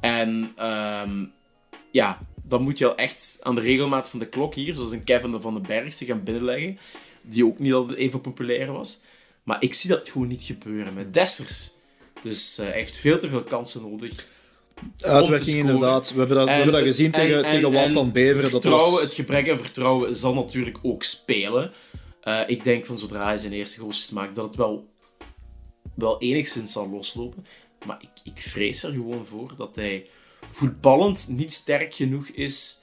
En 0.00 0.52
ehm, 0.56 1.24
ja, 1.90 2.26
dan 2.42 2.62
moet 2.62 2.78
je 2.78 2.86
al 2.86 2.96
echt 2.96 3.38
aan 3.42 3.54
de 3.54 3.60
regelmaat 3.60 4.10
van 4.10 4.18
de 4.18 4.28
klok 4.28 4.54
hier, 4.54 4.74
zoals 4.74 4.92
een 4.92 5.04
Kevin 5.04 5.40
van 5.40 5.54
den 5.54 5.62
Berg, 5.62 5.94
zich 5.94 6.08
gaan 6.08 6.22
binnenleggen, 6.22 6.78
die 7.22 7.46
ook 7.46 7.58
niet 7.58 7.72
altijd 7.72 7.98
even 7.98 8.20
populair 8.20 8.72
was. 8.72 9.02
Maar 9.42 9.62
ik 9.62 9.74
zie 9.74 9.90
dat 9.90 10.08
gewoon 10.08 10.28
niet 10.28 10.44
gebeuren 10.44 10.94
met 10.94 11.12
Dessers. 11.14 11.70
Dus 12.22 12.58
eh, 12.58 12.66
hij 12.66 12.74
heeft 12.74 12.96
veel 12.96 13.18
te 13.18 13.28
veel 13.28 13.42
kansen 13.44 13.90
nodig. 13.90 14.26
Uitwerking 15.00 15.56
inderdaad. 15.56 16.12
We 16.12 16.18
hebben 16.18 16.36
dat, 16.36 16.44
we 16.44 16.50
En- 16.50 16.56
hebben 16.56 16.74
dat 16.74 16.82
gezien 16.84 17.12
en- 17.12 17.20
tegen, 17.20 17.44
en- 17.44 17.50
tegen 17.50 17.72
Wasland 17.72 18.12
Beveren. 18.12 18.50
Dat 18.50 18.64
was... 18.64 19.00
Het 19.00 19.12
gebrek 19.12 19.50
aan 19.50 19.58
vertrouwen 19.58 20.16
zal 20.16 20.34
natuurlijk 20.34 20.78
ook 20.82 21.02
spelen. 21.02 21.72
Eh, 22.20 22.40
ik 22.46 22.64
denk 22.64 22.86
van 22.86 22.98
zodra 22.98 23.24
hij 23.24 23.36
zijn 23.36 23.52
eerste 23.52 23.80
goaltjes 23.80 24.10
maakt, 24.10 24.34
dat 24.34 24.46
het 24.46 24.56
wel, 24.56 24.88
wel 25.94 26.20
enigszins 26.20 26.72
zal 26.72 26.90
loslopen. 26.90 27.46
Maar 27.86 27.98
ik, 28.00 28.32
ik 28.34 28.40
vrees 28.42 28.82
er 28.82 28.92
gewoon 28.92 29.26
voor 29.26 29.54
dat 29.56 29.76
hij 29.76 30.06
voetballend 30.50 31.26
niet 31.28 31.52
sterk 31.52 31.94
genoeg 31.94 32.26
is 32.28 32.78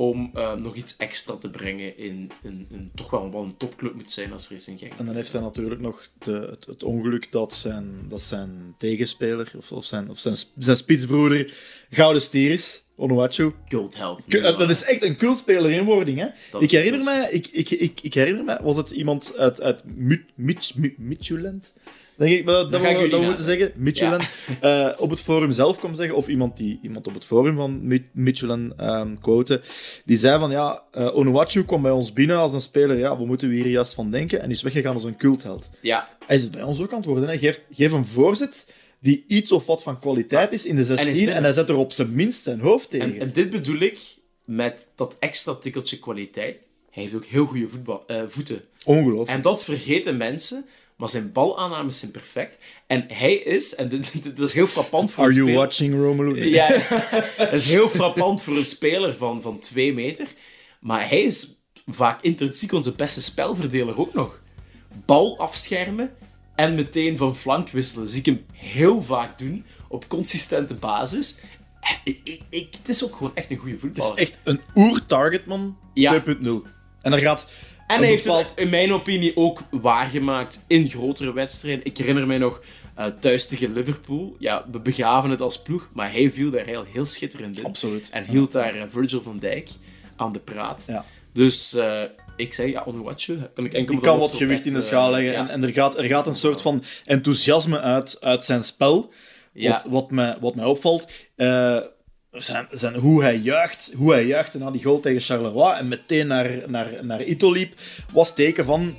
om 0.00 0.30
eh, 0.34 0.54
nog 0.54 0.76
iets 0.76 0.96
extra 0.96 1.36
te 1.36 1.50
brengen 1.50 1.98
in 1.98 2.30
een, 2.42 2.90
toch 2.94 3.10
wel, 3.10 3.30
wel 3.32 3.42
een 3.42 3.56
topclub 3.56 3.94
moet 3.94 4.10
zijn 4.10 4.32
als 4.32 4.48
Racing 4.50 4.78
Genk. 4.78 4.92
En 4.98 5.06
dan 5.06 5.14
heeft 5.14 5.32
hij 5.32 5.40
natuurlijk 5.40 5.80
nog 5.80 6.06
de, 6.18 6.32
het, 6.50 6.66
het 6.66 6.82
ongeluk 6.82 7.32
dat 7.32 7.52
zijn, 7.54 7.94
dat 8.08 8.22
zijn 8.22 8.74
tegenspeler, 8.78 9.52
of, 9.56 9.72
of, 9.72 9.84
zijn, 9.84 10.10
of 10.10 10.18
zijn, 10.18 10.36
zijn 10.58 10.76
spitsbroeder, 10.76 11.54
Gouden 11.90 12.22
Stier 12.22 12.50
is, 12.50 12.82
Onuachu. 12.96 13.50
Cultheld. 13.68 14.26
Eh, 14.34 14.58
Dat 14.58 14.70
is 14.70 14.82
echt 14.82 15.04
een 15.04 15.16
cultspeler 15.16 15.70
in 15.70 15.84
wording, 15.84 16.18
hè? 16.18 16.26
Dat 16.50 16.62
Ik 16.62 16.70
herinner, 16.70 17.04
mij, 17.04 17.30
ik, 17.30 17.46
ik, 17.46 17.70
ik, 17.70 18.00
ik 18.02 18.14
herinner 18.14 18.44
mij, 18.44 18.58
was 18.62 18.76
het 18.76 18.90
iemand 18.90 19.36
uit, 19.36 19.60
uit 19.60 19.82
Mid- 19.84 20.30
Mid- 20.34 20.72
Mid- 20.76 20.98
Midtjylland? 20.98 21.72
Denk 22.20 22.32
ik, 22.32 22.46
dat, 22.46 22.72
dat, 22.72 22.84
ik 22.84 22.96
we, 22.96 23.08
dat 23.08 23.20
we 23.20 23.26
moeten 23.26 23.44
zeggen. 23.44 23.72
Midtjylland. 23.76 24.22
Eh, 24.60 24.88
op 24.98 25.10
het 25.10 25.20
forum 25.20 25.52
zelf 25.52 25.78
kwam 25.78 25.94
zeggen, 25.94 26.16
of 26.16 26.28
iemand 26.28 26.56
die 26.56 26.78
iemand 26.82 27.06
op 27.06 27.14
het 27.14 27.24
forum 27.24 27.56
van 27.56 28.00
Midtjylland 28.12 28.72
ehm 28.76 29.14
quote, 29.20 29.60
die 30.04 30.16
zei 30.16 30.38
van, 30.38 30.50
ja, 30.50 30.82
eh 30.92 31.16
Onuachu 31.16 31.64
kwam 31.64 31.82
bij 31.82 31.90
ons 31.90 32.12
binnen 32.12 32.36
als 32.36 32.52
een 32.52 32.60
speler, 32.60 32.98
ja, 32.98 33.18
we 33.18 33.26
moeten 33.26 33.50
hier 33.50 33.66
juist 33.66 33.94
van 33.94 34.10
denken, 34.10 34.42
en 34.42 34.50
is 34.50 34.62
weggegaan 34.62 34.94
als 34.94 35.04
een 35.04 35.16
cultheld. 35.16 35.68
Ja, 35.80 36.08
Hij 36.26 36.36
is 36.36 36.42
het 36.42 36.50
bij 36.50 36.62
ons 36.62 36.80
ook 36.80 36.90
aan 36.90 36.98
het 36.98 37.06
worden. 37.06 37.28
Hè. 37.28 37.38
Geef, 37.38 37.60
geef 37.70 37.92
een 37.92 38.06
voorzet 38.06 38.66
die 39.00 39.24
iets 39.28 39.52
of 39.52 39.66
wat 39.66 39.82
van 39.82 40.00
kwaliteit 40.00 40.52
is 40.52 40.64
in 40.64 40.76
de 40.76 40.84
16 40.84 41.28
en, 41.28 41.42
hij 41.42 41.52
zet 41.52 41.68
er 41.68 41.76
op 41.76 41.92
zijn 41.92 42.14
minst 42.14 42.42
zijn 42.42 42.60
hoofd 42.60 42.90
tegen. 42.90 43.14
En, 43.14 43.20
en 43.20 43.32
dit 43.32 43.50
bedoel 43.50 43.80
ik 43.80 43.98
met 44.44 44.88
dat 44.96 45.16
extra 45.18 45.54
tikkeltje 45.54 45.98
kwaliteit. 45.98 46.58
Hij 46.90 47.02
heeft 47.02 47.14
ook 47.14 47.24
heel 47.24 47.46
goede 47.46 47.68
voetbal, 47.68 48.04
eh, 48.06 48.22
voeten. 48.26 48.60
Ongelooflijk. 48.84 49.30
En 49.30 49.42
dat 49.42 49.64
vergeten 49.64 50.16
mensen, 50.16 50.64
maar 51.00 51.08
zijn 51.08 51.32
balaannames 51.32 51.98
zijn 51.98 52.10
perfect. 52.10 52.58
En 52.86 53.04
hij 53.08 53.34
is, 53.34 53.74
en 53.74 53.88
dit, 53.88 54.22
dit 54.22 54.38
is 54.38 54.52
heel 54.52 54.66
frappant 54.66 55.12
voor 55.12 55.24
Are 55.24 55.32
een 55.32 55.36
you 55.38 55.48
speler... 55.48 55.66
watching 55.66 55.94
Romelu? 55.94 56.44
Ja, 56.50 56.68
dat 57.36 57.52
is 57.52 57.64
heel 57.64 57.88
frappant 57.88 58.42
voor 58.42 58.56
een 58.56 58.64
speler 58.64 59.14
van, 59.14 59.42
van 59.42 59.58
twee 59.58 59.92
meter. 59.94 60.26
Maar 60.80 61.08
hij 61.08 61.20
is 61.22 61.48
vaak 61.86 62.22
intrinsiek 62.22 62.72
onze 62.72 62.94
beste 62.94 63.22
spelverdeler 63.22 63.98
ook 63.98 64.14
nog. 64.14 64.40
Bal 65.06 65.38
afschermen 65.38 66.10
en 66.54 66.74
meteen 66.74 67.16
van 67.16 67.36
flank 67.36 67.70
wisselen. 67.70 68.08
Zie 68.08 68.18
ik 68.18 68.26
hem 68.26 68.44
heel 68.52 69.02
vaak 69.02 69.38
doen, 69.38 69.64
op 69.88 70.08
consistente 70.08 70.74
basis. 70.74 71.38
Eh, 71.80 71.90
Ik, 72.04 72.20
ik, 72.24 72.40
ik- 72.50 72.74
het 72.78 72.88
is 72.88 73.04
ook 73.04 73.16
gewoon 73.16 73.34
echt 73.34 73.50
een 73.50 73.56
goede 73.56 73.72
Het 73.72 73.80
voetballer. 73.80 74.12
is 74.18 74.28
echt 74.28 74.38
een 74.44 74.60
oer-targetman 74.74 75.76
2.0. 75.78 75.92
Ja. 75.94 76.22
En 77.02 77.12
er 77.12 77.18
gaat... 77.18 77.48
En 77.90 77.98
hij 77.98 78.08
heeft 78.08 78.24
het 78.24 78.52
in 78.56 78.68
mijn 78.68 78.92
opinie 78.92 79.36
ook 79.36 79.62
waargemaakt 79.70 80.64
in 80.66 80.88
grotere 80.88 81.32
wedstrijden. 81.32 81.84
Ik 81.84 81.96
herinner 81.96 82.26
mij 82.26 82.38
nog 82.38 82.62
eh, 82.94 83.06
thuis 83.20 83.46
tegen 83.46 83.72
Liverpool. 83.72 84.36
Ja, 84.38 84.64
we 84.72 84.78
begaven 84.80 85.30
het 85.30 85.40
als 85.40 85.62
ploeg, 85.62 85.90
maar 85.92 86.12
hij 86.12 86.30
viel 86.30 86.50
daar 86.50 86.64
heel, 86.64 86.84
heel 86.92 87.04
schitterend 87.04 87.58
in. 87.58 87.64
Absoluut. 87.64 88.08
En 88.10 88.24
hield 88.24 88.52
daar 88.52 88.74
eh, 88.74 88.82
Virgil 88.88 89.22
van 89.22 89.38
Dijk 89.38 89.68
aan 90.16 90.32
de 90.32 90.38
praat. 90.38 90.84
Ja. 90.88 91.04
Dus 91.32 91.74
eh, 91.74 92.02
ik 92.36 92.54
zeg, 92.54 92.70
ja, 92.70 92.82
Onuachu 92.86 93.38
kan 93.54 93.64
ik 93.64 93.72
enkel 93.72 93.94
Die 93.94 94.02
kan 94.02 94.18
wat 94.18 94.34
gewicht 94.34 94.66
in 94.66 94.74
de 94.74 94.82
schaal 94.82 95.10
leggen. 95.10 95.32
ja. 95.32 95.38
En, 95.38 95.48
en 95.48 95.62
er, 95.62 95.72
gaat, 95.72 95.98
er 95.98 96.04
gaat 96.04 96.26
een 96.26 96.34
soort 96.34 96.62
van 96.62 96.84
enthousiasme 97.04 97.80
uit, 97.80 98.16
uit 98.20 98.44
zijn 98.44 98.64
spel. 98.64 99.12
Ja. 99.52 99.72
Wat, 99.72 99.84
wat, 99.88 100.10
mij, 100.10 100.36
wat 100.40 100.54
mij 100.54 100.64
opvalt. 100.64 101.10
Zijn, 102.32 102.66
zijn, 102.70 102.94
hoe, 102.94 103.22
hij 103.22 103.36
juicht, 103.36 103.92
hoe 103.96 104.12
hij 104.12 104.26
juichte 104.26 104.58
na 104.58 104.70
die 104.70 104.82
goal 104.82 105.00
tegen 105.00 105.20
Charleroi 105.20 105.78
en 105.78 105.88
meteen 105.88 106.26
naar, 106.26 106.50
naar, 106.66 106.88
naar 107.02 107.22
Ito 107.22 107.52
liep, 107.52 107.74
was 108.12 108.34
teken 108.34 108.64
van... 108.64 108.94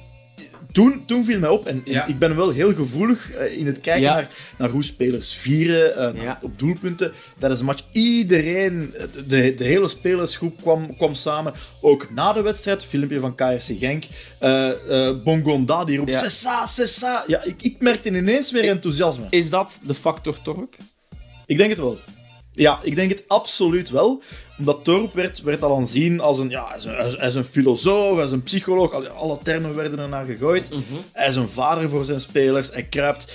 Toen, 0.71 1.03
toen 1.05 1.25
viel 1.25 1.39
mij 1.39 1.49
op, 1.49 1.65
en, 1.67 1.81
en 1.85 1.91
Ja. 1.91 2.05
ik 2.05 2.19
ben 2.19 2.35
wel 2.35 2.49
heel 2.49 2.73
gevoelig 2.73 3.31
eh, 3.31 3.57
in 3.57 3.65
het 3.65 3.79
kijken 3.79 4.01
Ja. 4.01 4.13
naar, 4.13 4.27
naar 4.57 4.69
hoe 4.69 4.83
spelers 4.83 5.33
vieren, 5.33 6.15
eh, 6.15 6.23
Ja. 6.23 6.39
op 6.41 6.59
doelpunten. 6.59 7.11
Tijdens 7.39 7.59
de 7.59 7.65
match, 7.65 7.83
iedereen, 7.91 8.93
de, 9.27 9.53
de 9.53 9.63
hele 9.63 9.87
spelersgroep 9.89 10.61
kwam, 10.61 10.95
kwam 10.97 11.13
samen. 11.13 11.53
Ook 11.81 12.11
na 12.13 12.33
de 12.33 12.41
wedstrijd, 12.41 12.83
filmpje 12.85 13.19
van 13.19 13.35
KRC 13.35 13.61
Genk. 13.79 14.03
eh 14.39 14.69
eh, 15.07 15.15
Bongonda, 15.23 15.85
die 15.85 15.97
roept, 15.97 16.09
Ja. 16.09 16.17
Sessa, 16.19 16.65
Sessa. 16.65 17.23
Ja, 17.27 17.43
ik, 17.43 17.61
ik 17.61 17.75
merkte 17.81 18.09
ineens 18.09 18.51
weer 18.51 18.69
enthousiasme. 18.69 19.25
Is 19.29 19.49
dat 19.49 19.79
de 19.83 19.93
factor 19.93 20.41
Torp? 20.41 20.75
Ik 21.45 21.57
denk 21.57 21.69
het 21.69 21.79
wel. 21.79 21.99
Ja, 22.53 22.79
ik 22.83 22.95
denk 22.95 23.09
het 23.09 23.23
absoluut 23.27 23.89
wel. 23.89 24.21
Omdat 24.57 24.83
Torp 24.83 25.13
werd, 25.13 25.41
werd 25.41 25.63
al 25.63 25.77
aanzien 25.77 26.19
als 26.19 26.39
een, 26.39 26.49
ja, 26.49 26.75
is 26.75 26.85
een, 26.85 27.19
is 27.19 27.35
een 27.35 27.43
filosoof, 27.43 28.15
hij 28.15 28.25
is 28.25 28.31
een 28.31 28.43
psycholoog. 28.43 28.91
Alle, 28.91 29.09
alle 29.09 29.37
termen 29.43 29.75
werden 29.75 29.99
er 29.99 30.09
naar 30.09 30.25
gegooid. 30.25 30.69
Hij 31.13 31.27
is 31.27 31.35
een 31.35 31.49
vader 31.49 31.89
voor 31.89 32.05
zijn 32.05 32.21
spelers. 32.21 32.71
Hij 32.71 32.83
kruipt 32.83 33.33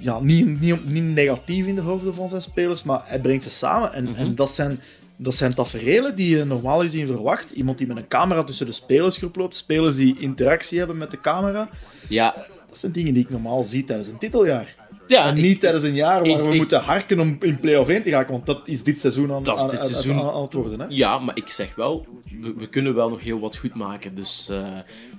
ja, 0.00 0.20
niet, 0.20 0.60
niet, 0.60 0.88
niet 0.88 1.04
negatief 1.04 1.66
in 1.66 1.74
de 1.74 1.80
hoofden 1.80 2.14
van 2.14 2.28
zijn 2.28 2.42
spelers, 2.42 2.82
maar 2.82 3.00
hij 3.04 3.20
brengt 3.20 3.44
ze 3.44 3.50
samen. 3.50 3.92
En, 3.92 4.16
en 4.16 4.34
dat 4.34 4.50
zijn... 4.50 4.80
Dat 5.16 5.34
zijn 5.34 5.54
tafereelen 5.54 6.16
die 6.16 6.36
je 6.36 6.44
normaal 6.44 6.80
gezien 6.80 7.06
verwacht. 7.06 7.50
Iemand 7.50 7.78
die 7.78 7.86
met 7.86 7.96
een 7.96 8.08
camera 8.08 8.44
tussen 8.44 8.66
de 8.66 8.72
spelersgroep 8.72 9.36
loopt. 9.36 9.56
Spelers 9.56 9.96
die 9.96 10.18
interactie 10.18 10.78
hebben 10.78 10.98
met 10.98 11.10
de 11.10 11.20
camera. 11.20 11.68
Ja. 12.08 12.34
Dat 12.68 12.78
zijn 12.78 12.92
dingen 12.92 13.14
die 13.14 13.22
ik 13.22 13.30
normaal 13.30 13.62
zie 13.62 13.84
tijdens 13.84 14.08
een 14.08 14.18
titeljaar. 14.18 14.74
Ja, 15.06 15.26
En 15.26 15.36
ik- 15.36 15.42
niet 15.42 15.60
tijdens 15.60 15.84
een 15.84 15.94
jaar 15.94 16.20
waar 16.20 16.26
ik- 16.30 16.36
we 16.36 16.48
ik- 16.48 16.54
moeten 16.56 16.80
harken 16.80 17.20
om 17.20 17.36
in 17.40 17.60
play-off 17.60 17.88
1 17.90 18.02
te 18.02 18.10
raken, 18.10 18.32
want 18.32 18.46
dat 18.46 18.68
is 18.68 18.82
dit 18.82 19.00
seizoen 19.00 19.32
aan, 19.32 19.42
Dat 19.42 19.56
is 19.60 19.70
dit 19.70 19.80
aan- 19.80 19.86
seizoen. 19.86 20.18
aan, 20.18 20.30
aan 20.30 20.42
het 20.42 20.52
worden. 20.52 20.80
Hè? 20.80 20.86
Ja, 20.88 21.18
maar 21.18 21.36
ik 21.36 21.48
zeg 21.48 21.74
wel, 21.74 22.06
we, 22.40 22.54
we 22.56 22.68
kunnen 22.68 22.94
wel 22.94 23.08
nog 23.08 23.22
heel 23.22 23.40
wat 23.40 23.56
goed 23.56 23.74
maken. 23.74 24.14
Dus, 24.14 24.48
eh, 24.50 24.66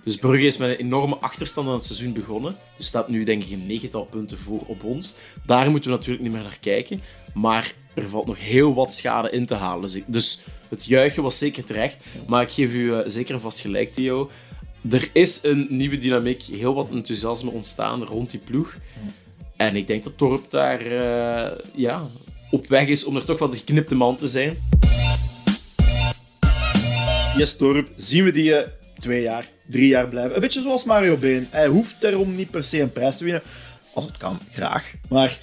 dus 0.04 0.16
Brugge 0.18 0.46
is 0.46 0.58
met 0.58 0.70
een 0.70 0.76
enorme 0.86 1.16
achterstand 1.16 1.68
aan 1.68 1.74
het 1.74 1.86
seizoen 1.86 2.14
begonnen. 2.14 2.56
Dus 2.78 2.88
staat 2.88 3.08
nu 3.10 3.24
denk 3.24 3.44
ik 3.44 3.52
een 3.52 3.68
negental 3.68 4.06
punten 4.06 4.38
voor 4.38 4.62
op 4.66 4.84
ons. 4.84 5.16
Daar 5.46 5.72
moeten 5.72 5.90
we 5.92 5.96
natuurlijk 5.98 6.24
niet 6.24 6.34
meer 6.34 6.42
naar 6.44 6.58
kijken. 6.62 7.02
Maar 7.34 7.72
er 7.94 8.10
valt 8.10 8.26
nog 8.26 8.40
heel 8.40 8.74
wat 8.74 8.94
schade 8.94 9.30
in 9.30 9.46
te 9.46 9.56
halen. 9.56 9.82
Dus, 9.82 10.02
dus 10.06 10.42
het 10.70 10.86
juichen 10.86 11.24
was 11.24 11.38
zeker 11.38 11.64
terecht. 11.64 11.98
Maar 12.28 12.42
ik 12.42 12.52
geef 12.52 12.74
u 12.74 12.94
eh, 12.94 13.00
zeker 13.06 13.40
vast 13.40 13.60
gelijk, 13.60 13.94
Theo. 13.94 14.30
Er 14.90 15.10
is 15.14 15.40
een 15.44 15.68
nieuwe 15.70 15.98
dynamiek, 15.98 16.44
heel 16.44 16.74
wat 16.74 16.90
enthousiasme 16.90 17.50
ontstaan 17.52 18.04
rond 18.04 18.32
die 18.32 18.40
ploeg. 18.40 18.78
En 19.56 19.76
ik 19.76 19.88
denk 19.88 20.04
dat 20.04 20.18
Torp 20.18 20.50
daar 20.50 20.80
eh, 20.82 21.58
ja, 21.76 22.02
op 22.52 22.68
weg 22.68 22.88
is 22.88 23.04
om 23.04 23.16
er 23.16 23.26
toch 23.26 23.40
wel 23.40 23.50
de 23.50 23.58
geknipte 23.58 23.96
man 23.96 24.16
te 24.16 24.28
zijn. 24.28 24.58
Yes, 27.38 27.58
Torp, 27.58 27.90
zien 27.98 28.24
we 28.24 28.32
die 28.32 28.56
eh, 28.56 28.70
twee 29.00 29.22
jaar, 29.22 29.50
drie 29.68 29.88
jaar 29.88 30.08
blijven. 30.08 30.36
Een 30.36 30.42
beetje 30.42 30.62
zoals 30.62 30.84
Mario 30.84 31.18
Been. 31.18 31.48
Hij 31.52 31.68
hoeft 31.68 32.02
daarom 32.02 32.36
niet 32.36 32.52
per 32.52 32.64
se 32.64 32.80
een 32.80 32.92
prijs 32.92 33.18
te 33.18 33.24
winnen. 33.24 33.42
Als 33.94 34.06
het 34.06 34.18
kan, 34.18 34.40
graag. 34.52 34.94
Maar 35.10 35.40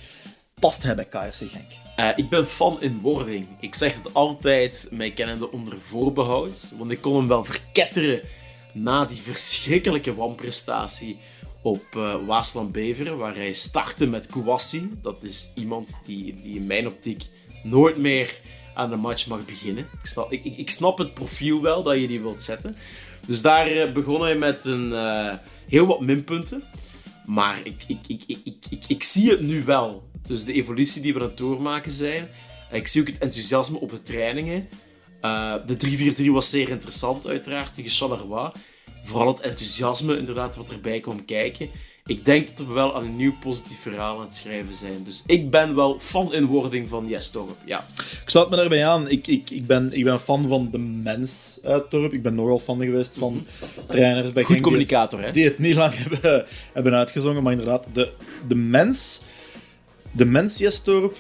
past 0.61 0.83
hij 0.83 0.95
bij 0.95 1.05
KRC 1.05 1.35
Genk? 1.35 1.71
Eh, 1.97 2.09
ik 2.17 2.29
ben 2.29 2.47
fan 2.47 2.83
in 2.83 3.01
wording. 3.03 3.47
Ik 3.61 3.75
zeg 3.75 3.95
het 3.95 4.15
altijd, 4.15 4.89
mij 4.91 5.11
kennende 5.11 5.53
onder 5.53 5.79
voorbehoud. 5.81 6.75
Want 6.79 6.91
ik 6.91 7.01
kon 7.01 7.17
hem 7.17 7.29
wel 7.29 7.45
verketteren 7.45 8.21
na 8.73 9.05
die 9.05 9.21
verschrikkelijke 9.21 10.15
wanprestatie 10.15 11.19
op 11.63 11.85
eh 11.97 12.15
Waasland 12.27 12.73
Beveren, 12.73 13.17
waar 13.17 13.35
hij 13.35 13.53
startte 13.53 14.07
met 14.07 14.27
Kouassi. 14.27 14.91
Dat 15.03 15.23
is 15.23 15.53
iemand 15.55 15.99
die, 16.05 16.41
die 16.43 16.57
in 16.57 16.67
mijn 16.67 16.87
optiek 16.87 17.23
nooit 17.63 17.97
meer 17.97 18.41
aan 18.75 18.91
de 18.91 18.97
match 18.97 19.27
mag 19.27 19.45
beginnen. 19.45 19.89
Ik 20.01 20.07
snap, 20.07 20.33
ik, 20.33 20.45
ik, 20.45 20.71
snap 20.71 20.99
het 20.99 21.15
profiel 21.15 21.63
wel 21.63 21.83
dat 21.83 22.01
je 22.01 22.07
die 22.07 22.21
wilt 22.21 22.43
zetten. 22.43 22.77
Dus 23.27 23.43
daar 23.43 23.67
eh, 23.67 23.93
begon 23.93 24.23
hij 24.23 24.37
met 24.37 24.65
een, 24.65 24.93
eh, 24.93 25.35
heel 25.69 25.87
wat 25.87 26.01
minpunten. 26.01 26.63
Maar 27.27 27.59
ik, 27.65 27.85
ik, 27.87 27.99
ik, 28.07 28.39
ik, 28.45 28.85
ik, 28.87 29.03
zie 29.03 29.31
het 29.31 29.41
nu 29.41 29.65
wel. 29.65 30.11
Dus 30.27 30.45
de 30.45 30.53
evolutie 30.53 31.03
die 31.03 31.15
we 31.15 31.21
aan 31.21 31.27
het 31.27 31.37
doormaken 31.37 31.93
zijn. 31.93 32.29
Ik 32.71 32.89
zie 32.89 33.01
ook 33.01 33.07
het 33.07 33.19
enthousiasme 33.19 33.81
op 33.81 33.91
de 33.91 34.03
trainingen. 34.03 34.69
Uh, 35.23 35.55
de 35.67 36.15
3-4-3 36.23 36.27
was 36.27 36.51
zeer 36.51 36.69
interessant, 36.69 37.27
uiteraard, 37.27 37.75
tegen 37.75 37.91
Charleroi. 37.91 38.51
Vooral 39.03 39.27
het 39.27 39.41
enthousiasme, 39.41 40.19
inderdaad, 40.19 40.57
wat 40.57 40.71
erbij 40.71 41.01
kwam 41.01 41.25
kijken. 41.25 41.69
Ik 42.07 42.25
denk 42.25 42.57
dat 42.57 42.67
we 42.67 42.73
wel 42.73 42.97
aan 42.97 43.05
een 43.05 43.17
nieuw 43.17 43.35
positief 43.41 43.81
verhaal 43.81 44.17
aan 44.17 44.25
het 44.25 44.35
schrijven 44.35 44.75
zijn. 44.75 45.05
Dus 45.05 45.23
ik 45.27 45.51
ben 45.51 45.75
wel 45.75 45.99
fan 46.01 46.35
in 46.35 46.47
wording 46.47 46.89
van 46.89 47.09
Yes 47.09 47.31
Torp. 47.31 47.57
Ja. 47.65 47.85
Ik 47.97 48.23
sluit 48.31 48.51
me 48.51 48.57
daarbij 48.57 48.87
aan. 48.87 49.09
Ik, 49.09 49.27
ik, 49.27 49.51
ik, 49.51 49.67
ben, 49.67 49.93
ik 49.93 50.05
ben 50.05 50.21
fan 50.21 50.49
van 50.49 50.69
de 50.71 50.79
mens 50.79 51.59
uit 51.63 51.91
Torp. 51.91 52.13
Ik 52.13 52.23
ben 52.23 52.35
nogal 52.35 52.59
fan 52.59 52.83
geweest 52.83 53.17
van 53.19 53.33
mm 53.33 53.43
trainers 53.87 54.33
bij 54.33 54.45
Goed 54.45 54.61
communicator, 54.61 55.19
die 55.19 55.27
hè? 55.27 55.33
Die 55.33 55.45
het 55.45 55.59
niet 55.59 55.75
lang 55.75 55.95
hebben, 56.03 56.47
hebben 56.73 56.95
uitgezongen. 56.95 57.43
Maar 57.43 57.53
inderdaad, 57.53 57.87
de, 57.93 58.13
de 58.49 58.55
mens... 58.55 59.21
De 60.15 60.25
mens 60.25 60.59
Yes 60.59 60.81
Torp 60.81 61.17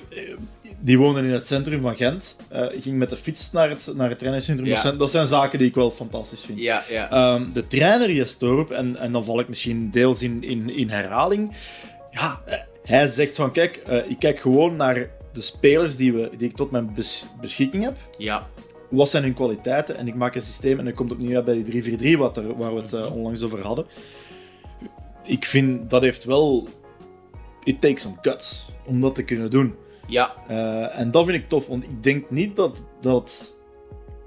die 0.84 0.98
wonen 0.98 1.24
in 1.24 1.30
het 1.30 1.46
centrum 1.46 1.80
van 1.80 1.96
Gent. 1.96 2.36
Uh, 2.52 2.66
ging 2.80 2.98
met 2.98 3.10
de 3.10 3.16
fiets 3.16 3.52
naar 3.52 3.68
het, 3.68 3.90
naar 3.94 4.08
het 4.08 4.18
trainingscentrum. 4.18 4.68
Dat, 4.68 4.78
zijn, 4.78 4.98
dat, 4.98 5.10
zijn, 5.10 5.26
zaken 5.26 5.58
die 5.58 5.68
ik 5.68 5.74
wel 5.74 5.90
fantastisch 5.90 6.44
vind. 6.44 6.58
Ja, 6.58 6.82
ja. 6.90 7.34
Um, 7.34 7.50
de 7.52 7.66
trainer 7.66 8.12
Jestorp, 8.12 8.70
en, 8.70 8.96
en 8.96 9.12
dan 9.12 9.24
val 9.24 9.40
ik 9.40 9.48
misschien 9.48 9.90
deels 9.90 10.22
in, 10.22 10.42
in, 10.42 10.70
in 10.70 10.88
herhaling. 10.88 11.52
Ja, 12.10 12.40
eh, 12.44 12.58
hij 12.84 13.08
zegt 13.08 13.36
van 13.36 13.52
kijk, 13.52 13.82
uh, 13.88 14.10
ik 14.10 14.18
kijk 14.18 14.40
gewoon 14.40 14.76
naar 14.76 15.10
de 15.32 15.40
spelers 15.40 15.96
die, 15.96 16.12
we, 16.12 16.30
die 16.36 16.48
ik 16.48 16.56
tot 16.56 16.70
mijn 16.70 16.94
bes, 16.94 17.26
beschikking 17.40 17.84
heb. 17.84 17.96
Ja. 18.18 18.48
Wat 18.90 19.08
zijn 19.08 19.22
hun 19.22 19.34
kwaliteiten? 19.34 19.96
En 19.96 20.08
ik 20.08 20.14
maak 20.14 20.34
een 20.34 20.42
systeem 20.42 20.78
en 20.78 20.84
dan 20.84 20.94
komt 20.94 21.12
opnieuw 21.12 21.34
uit 21.34 21.44
bij 21.44 21.64
die 21.64 22.16
3-4-3 22.16 22.18
wat 22.18 22.36
er, 22.36 22.56
waar 22.56 22.74
we 22.74 22.80
het 22.80 22.92
uh, 22.92 23.14
onlangs 23.14 23.42
over 23.42 23.60
hadden. 23.60 23.86
Ik 25.26 25.44
vind 25.44 25.90
dat 25.90 26.02
heeft 26.02 26.24
wel. 26.24 26.68
It 27.64 27.80
takes 27.80 28.02
some 28.02 28.14
guts 28.22 28.66
om 28.86 29.00
dat 29.00 29.14
te 29.14 29.22
kunnen 29.22 29.50
doen. 29.50 29.74
Ja. 30.12 30.34
Uh, 30.50 30.98
en 30.98 31.10
dat 31.10 31.24
vind 31.24 31.42
ik 31.42 31.48
tof, 31.48 31.66
want 31.66 31.84
ik 31.84 32.02
denk 32.02 32.30
niet 32.30 32.56
dat, 32.56 32.76
dat, 33.00 33.54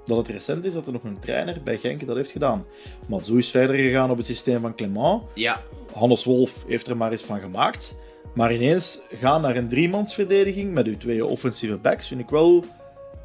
dat 0.06 0.16
het 0.16 0.28
recent 0.28 0.64
is 0.64 0.72
dat 0.72 0.86
er 0.86 0.92
nog 0.92 1.04
een 1.04 1.18
trainer 1.20 1.60
bij 1.64 1.78
Genk 1.78 2.06
dat 2.06 2.16
heeft 2.16 2.30
gedaan. 2.30 2.64
Maar 3.06 3.24
zo 3.24 3.34
is 3.34 3.50
verder 3.50 3.76
gegaan 3.76 4.10
op 4.10 4.16
het 4.16 4.26
systeem 4.26 4.60
van 4.60 4.74
Clement. 4.74 5.22
Ja. 5.34 5.62
Hannes 5.92 6.24
Wolf 6.24 6.64
heeft 6.66 6.88
er 6.88 6.96
maar 6.96 7.12
eens 7.12 7.22
van 7.22 7.40
gemaakt. 7.40 7.94
Maar 8.34 8.54
ineens 8.54 8.98
gaan 9.20 9.40
naar 9.40 9.56
een 9.56 9.68
driemansverdediging 9.68 10.72
met 10.72 10.86
uw 10.86 10.96
twee 10.96 11.26
offensieve 11.26 11.76
backs, 11.76 12.08
vind 12.08 12.20
ik 12.20 12.28
wel 12.28 12.64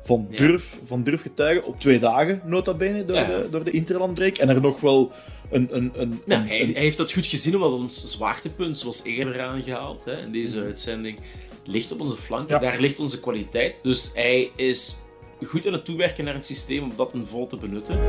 van 0.04 0.28
durf, 0.36 0.78
ja. 0.80 0.86
van 0.86 1.04
durf 1.04 1.22
getuigen. 1.22 1.66
Op 1.66 1.80
twee 1.80 2.00
dagen, 2.00 2.42
nota 2.46 2.74
bene, 2.74 3.06
door, 3.06 3.16
ja. 3.16 3.26
de, 3.26 3.48
door 3.50 3.64
de 3.64 3.72
Interlandbreak. 3.72 4.38
En 4.38 4.50
er 4.50 4.62
nog 4.62 4.80
wel 4.80 5.12
een... 5.52 5.68
een, 5.72 5.92
een, 5.96 6.22
nou, 6.26 6.42
een, 6.42 6.48
hij, 6.48 6.58
hij, 6.58 6.82
heeft 6.82 6.98
dat 6.98 7.12
goed 7.12 7.26
gezien, 7.26 7.56
omdat 7.56 7.72
ons 7.72 8.12
zwaartepunt, 8.12 8.78
zoals 8.78 9.04
eerder 9.04 9.42
aangehaald 9.42 10.06
hè, 10.06 10.22
in 10.22 10.32
deze 10.32 10.62
uitzending, 10.62 11.20
ligt 11.64 11.92
op 11.92 12.02
onze 12.02 12.16
flanken. 12.16 12.56
Ja. 12.56 12.62
Daar 12.62 12.80
ligt 12.80 13.00
onze 13.00 13.20
kwaliteit. 13.20 13.76
Dus 13.82 14.12
hij 14.14 14.52
is 14.56 14.98
goed 15.46 15.68
aan 15.68 15.74
het 15.74 15.86
toewerken 15.86 16.26
naar 16.26 16.36
een 16.36 16.42
systeem 16.42 16.84
om 16.84 16.94
dat 16.96 17.14
een 17.14 17.26
vol 17.26 17.48
te 17.48 17.58
benutten. 17.58 18.00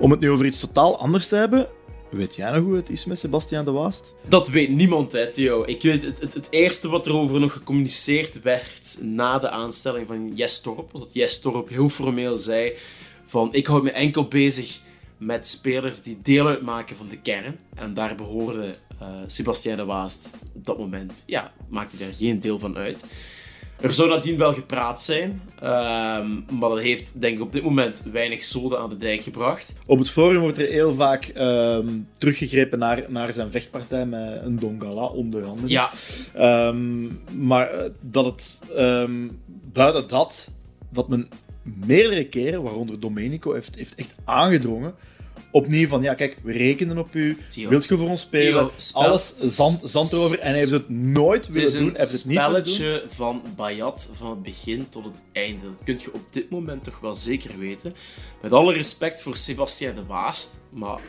Om 0.00 0.10
het 0.10 0.20
nu 0.20 0.30
over 0.30 0.46
iets 0.46 0.60
totaal 0.60 0.98
anders 0.98 1.28
te 1.28 1.36
hebben, 1.36 1.68
Weet 2.10 2.36
jij 2.36 2.50
nog 2.50 2.62
hoe 2.62 2.76
het 2.76 2.90
is 2.90 3.04
met 3.04 3.18
Sebastiaan 3.18 3.64
de 3.64 3.70
Waast? 3.70 4.14
Dat 4.28 4.48
weet 4.48 4.68
niemand, 4.68 5.12
hè, 5.12 5.30
Theo. 5.30 5.64
Ik 5.64 5.82
weet, 5.82 6.02
het, 6.02 6.20
het, 6.20 6.34
het 6.34 6.46
eerste 6.50 6.88
wat 6.88 7.06
erover 7.06 7.40
nog 7.40 7.52
gecommuniceerd 7.52 8.42
werd 8.42 8.98
na 9.00 9.38
de 9.38 9.50
aanstelling 9.50 10.06
van 10.06 10.32
Jes 10.34 10.60
Torp, 10.60 10.92
was 10.92 11.00
dat 11.00 11.14
Jes 11.14 11.40
Torp 11.40 11.68
heel 11.68 11.88
formeel 11.88 12.36
zei 12.36 12.72
van 13.26 13.48
ik 13.52 13.66
hou 13.66 13.82
me 13.82 13.90
enkel 13.90 14.28
bezig 14.28 14.80
met 15.16 15.48
spelers 15.48 16.02
die 16.02 16.18
deel 16.22 16.46
uitmaken 16.46 16.96
van 16.96 17.08
de 17.08 17.20
kern. 17.20 17.58
En 17.74 17.94
daar 17.94 18.14
behoorde 18.14 18.74
uh, 19.02 19.08
Sebastien 19.26 19.76
de 19.76 19.84
Waast 19.84 20.30
op 20.54 20.64
dat 20.64 20.78
moment, 20.78 21.22
ja, 21.26 21.52
maakte 21.68 21.96
daar 21.96 22.12
geen 22.12 22.40
deel 22.40 22.58
van 22.58 22.76
uit. 22.76 23.04
Er 23.80 23.94
zou 23.94 24.08
nadien 24.08 24.38
wel 24.38 24.54
gepraat 24.54 25.02
zijn, 25.02 25.42
um, 25.62 26.44
maar 26.58 26.68
dat 26.68 26.80
heeft 26.80 27.20
denk 27.20 27.36
ik 27.36 27.42
op 27.42 27.52
dit 27.52 27.62
moment 27.62 28.02
weinig 28.12 28.44
zoden 28.44 28.78
aan 28.78 28.88
de 28.88 28.96
dijk 28.96 29.22
gebracht. 29.22 29.74
Op 29.86 29.98
het 29.98 30.10
forum 30.10 30.40
wordt 30.40 30.58
er 30.58 30.68
heel 30.68 30.94
vaak 30.94 31.32
um, 31.36 32.08
teruggegrepen 32.18 32.78
naar, 32.78 33.04
naar 33.08 33.32
zijn 33.32 33.50
vechtpartij 33.50 34.06
met 34.06 34.42
een 34.42 34.58
Dongala, 34.58 35.04
onder 35.04 35.44
andere. 35.44 35.68
Ja. 35.68 35.90
Um, 36.68 37.20
maar 37.32 37.74
uh, 37.74 37.80
dat 38.00 38.24
het 38.24 38.60
buiten 39.72 40.08
dat, 40.08 40.50
dat 40.92 41.08
men 41.08 41.28
meerdere 41.62 42.24
keren, 42.24 42.62
waaronder 42.62 43.00
Domenico, 43.00 43.52
heeft, 43.52 43.74
heeft 43.74 43.94
echt 43.94 44.14
aangedrongen 44.24 44.94
opnieuw 45.50 45.88
van, 45.88 46.02
ja 46.02 46.14
kijk, 46.14 46.36
we 46.42 46.52
rekenen 46.52 46.98
op 46.98 47.14
u, 47.14 47.38
Theo. 47.48 47.68
wilt 47.68 47.84
je 47.84 47.96
voor 47.96 48.08
ons 48.08 48.20
spelen, 48.20 48.52
Theo, 48.52 48.70
spel... 48.76 49.02
alles 49.02 49.34
zand, 49.40 49.80
zand 49.84 50.12
erover, 50.12 50.38
en 50.38 50.48
hij 50.48 50.58
heeft 50.58 50.70
het 50.70 50.88
nooit 50.88 51.48
willen 51.48 51.72
doen, 51.72 51.82
hij 51.82 51.94
heeft 51.96 52.12
het 52.12 52.24
niet 52.24 52.38
Het 52.38 52.66
is 52.66 52.72
een 52.72 52.76
spelletje 52.76 53.04
van 53.08 53.42
Bayat 53.56 54.10
van 54.14 54.30
het 54.30 54.42
begin 54.42 54.88
tot 54.88 55.04
het 55.04 55.20
einde. 55.32 55.64
Dat 55.64 55.80
kun 55.84 55.98
je 55.98 56.12
op 56.12 56.32
dit 56.32 56.50
moment 56.50 56.84
toch 56.84 57.00
wel 57.00 57.14
zeker 57.14 57.58
weten. 57.58 57.94
Met 58.42 58.52
alle 58.52 58.72
respect 58.72 59.22
voor 59.22 59.36
Sebastien 59.36 59.94
de 59.94 60.04
Waast, 60.04 60.60
maar 60.70 61.00